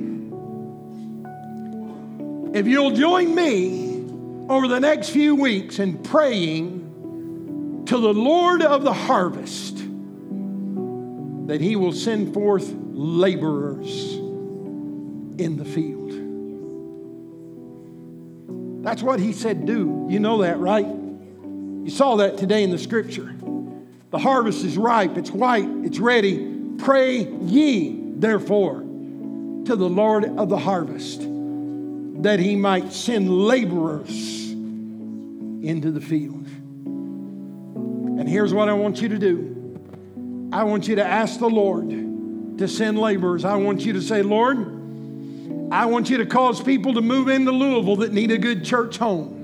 if 2.52 2.66
you'll 2.66 2.96
join 2.96 3.36
me 3.36 4.04
over 4.48 4.66
the 4.66 4.80
next 4.80 5.10
few 5.10 5.36
weeks 5.36 5.78
in 5.78 6.02
praying 6.02 7.84
to 7.86 7.98
the 7.98 8.12
Lord 8.12 8.62
of 8.62 8.82
the 8.82 8.92
harvest 8.92 9.76
that 11.46 11.60
He 11.60 11.76
will 11.76 11.92
send 11.92 12.34
forth 12.34 12.74
laborers 12.90 14.14
in 15.38 15.56
the 15.56 15.64
field. 15.64 15.97
That's 18.82 19.02
what 19.02 19.20
He 19.20 19.32
said, 19.32 19.66
do. 19.66 20.06
You 20.08 20.20
know 20.20 20.38
that, 20.42 20.58
right? 20.58 20.86
You 20.86 21.90
saw 21.90 22.16
that 22.16 22.38
today 22.38 22.62
in 22.62 22.70
the 22.70 22.78
scripture. 22.78 23.34
The 24.10 24.18
harvest 24.18 24.64
is 24.64 24.78
ripe, 24.78 25.16
it's 25.16 25.30
white, 25.30 25.68
it's 25.84 25.98
ready. 25.98 26.76
Pray 26.78 27.26
ye, 27.26 28.12
therefore, 28.16 28.80
to 28.80 29.76
the 29.76 29.88
Lord 29.88 30.24
of 30.24 30.48
the 30.48 30.58
harvest 30.58 31.20
that 32.22 32.40
he 32.40 32.56
might 32.56 32.92
send 32.92 33.30
laborers 33.30 34.50
into 34.50 35.90
the 35.90 36.00
field. 36.00 36.46
And 38.18 38.28
here's 38.28 38.52
what 38.52 38.68
I 38.68 38.72
want 38.72 39.00
you 39.00 39.08
to 39.08 39.18
do 39.18 40.50
I 40.52 40.64
want 40.64 40.88
you 40.88 40.96
to 40.96 41.04
ask 41.04 41.38
the 41.38 41.48
Lord 41.48 41.88
to 42.58 42.68
send 42.68 42.98
laborers. 42.98 43.44
I 43.44 43.56
want 43.56 43.84
you 43.84 43.92
to 43.92 44.02
say, 44.02 44.22
Lord, 44.22 44.77
I 45.70 45.86
want 45.86 46.08
you 46.10 46.18
to 46.18 46.26
cause 46.26 46.62
people 46.62 46.94
to 46.94 47.00
move 47.00 47.28
into 47.28 47.52
Louisville 47.52 47.96
that 47.96 48.12
need 48.12 48.30
a 48.30 48.38
good 48.38 48.64
church 48.64 48.96
home 48.96 49.38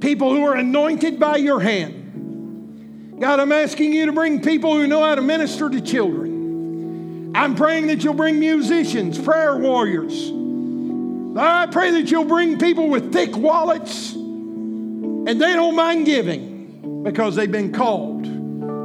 people 0.00 0.34
who 0.34 0.44
are 0.44 0.56
anointed 0.56 1.20
by 1.20 1.36
your 1.36 1.60
hand. 1.60 3.18
God, 3.20 3.38
I'm 3.38 3.52
asking 3.52 3.92
you 3.92 4.06
to 4.06 4.12
bring 4.12 4.40
people 4.40 4.74
who 4.74 4.86
know 4.86 5.02
how 5.02 5.14
to 5.14 5.20
minister 5.20 5.68
to 5.68 5.80
children. 5.80 7.32
I'm 7.34 7.54
praying 7.54 7.88
that 7.88 8.02
you'll 8.02 8.14
bring 8.14 8.40
musicians, 8.40 9.18
prayer 9.18 9.56
warriors. 9.56 10.32
I 11.36 11.66
pray 11.66 11.90
that 11.92 12.10
you'll 12.10 12.24
bring 12.24 12.58
people 12.58 12.88
with 12.88 13.12
thick 13.12 13.36
wallets 13.36 14.14
and 14.14 15.28
they 15.28 15.52
don't 15.54 15.76
mind 15.76 16.06
giving 16.06 17.02
because 17.02 17.36
they've 17.36 17.52
been 17.52 17.72
called. 17.72 18.24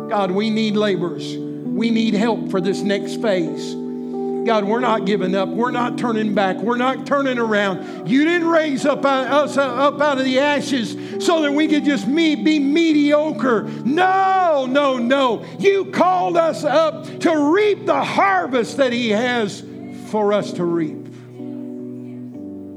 God, 0.09 0.31
we 0.31 0.49
need 0.49 0.75
laborers. 0.75 1.37
We 1.37 1.89
need 1.89 2.13
help 2.13 2.51
for 2.51 2.61
this 2.61 2.81
next 2.81 3.21
phase. 3.21 3.84
God, 4.45 4.63
we're 4.63 4.79
not 4.79 5.05
giving 5.05 5.33
up. 5.33 5.49
We're 5.49 5.71
not 5.71 5.97
turning 5.97 6.35
back. 6.35 6.57
We're 6.57 6.77
not 6.77 7.07
turning 7.07 7.39
around. 7.39 8.07
You 8.07 8.23
didn't 8.25 8.47
raise 8.47 8.85
up 8.85 9.03
us 9.03 9.57
up 9.57 9.99
out 9.99 10.19
of 10.19 10.23
the 10.23 10.39
ashes 10.39 11.25
so 11.25 11.41
that 11.41 11.51
we 11.51 11.67
could 11.67 11.83
just 11.83 12.05
be 12.07 12.59
mediocre. 12.59 13.63
No, 13.63 14.67
no, 14.69 14.97
no. 14.97 15.43
You 15.57 15.85
called 15.85 16.37
us 16.37 16.63
up 16.63 17.05
to 17.21 17.53
reap 17.53 17.87
the 17.87 18.03
harvest 18.03 18.77
that 18.77 18.93
He 18.93 19.09
has 19.09 19.63
for 20.11 20.31
us 20.31 20.53
to 20.53 20.63
reap. 20.63 21.05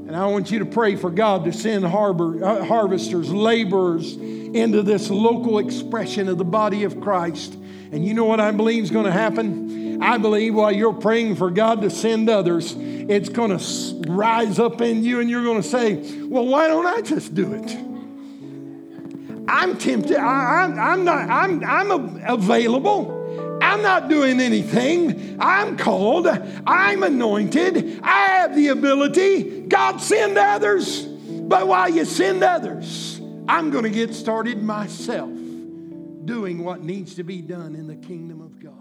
And 0.09 0.15
I 0.15 0.25
want 0.25 0.49
you 0.49 0.57
to 0.59 0.65
pray 0.65 0.95
for 0.95 1.11
God 1.11 1.45
to 1.45 1.53
send 1.53 1.85
harbor, 1.85 2.43
uh, 2.43 2.65
harvesters, 2.65 3.31
laborers 3.31 4.15
into 4.15 4.81
this 4.81 5.11
local 5.11 5.59
expression 5.59 6.29
of 6.29 6.39
the 6.39 6.45
body 6.45 6.83
of 6.83 6.99
Christ. 6.99 7.53
And 7.91 8.03
you 8.03 8.15
know 8.15 8.25
what 8.25 8.39
I 8.39 8.49
believe 8.49 8.81
is 8.81 8.89
going 8.89 9.05
to 9.05 9.11
happen? 9.11 9.79
I 10.01 10.17
believe 10.17 10.55
while 10.55 10.71
you're 10.71 10.93
praying 10.93 11.35
for 11.35 11.49
God 11.49 11.81
to 11.81 11.89
send 11.89 12.29
others, 12.29 12.75
it's 12.77 13.29
going 13.29 13.57
to 13.57 14.11
rise 14.11 14.59
up 14.59 14.81
in 14.81 15.03
you 15.03 15.19
and 15.19 15.29
you're 15.29 15.43
going 15.43 15.61
to 15.61 15.67
say, 15.67 15.95
Well, 16.25 16.45
why 16.45 16.67
don't 16.67 16.85
I 16.85 17.01
just 17.01 17.33
do 17.33 17.53
it? 17.53 17.77
I'm 19.49 19.77
tempted. 19.77 20.15
I, 20.15 20.65
am 20.65 21.03
not, 21.03 21.29
I'm, 21.29 21.63
I'm 21.63 22.21
available. 22.27 23.17
I'm 23.61 23.81
not 23.81 24.07
doing 24.07 24.39
anything. 24.39 25.37
I'm 25.39 25.75
called. 25.75 26.27
I'm 26.27 27.03
anointed. 27.03 27.99
I 28.03 28.27
have 28.27 28.55
the 28.55 28.69
ability. 28.69 29.61
God 29.61 29.97
send 30.01 30.37
others. 30.37 31.03
But 31.03 31.67
while 31.67 31.89
you 31.89 32.05
send 32.05 32.43
others, 32.43 33.19
I'm 33.47 33.71
going 33.71 33.83
to 33.83 33.89
get 33.89 34.13
started 34.13 34.61
myself 34.61 35.31
doing 36.25 36.63
what 36.63 36.83
needs 36.83 37.15
to 37.15 37.23
be 37.23 37.41
done 37.41 37.73
in 37.73 37.87
the 37.87 37.95
kingdom 37.95 38.41
of 38.41 38.59
God. 38.59 38.78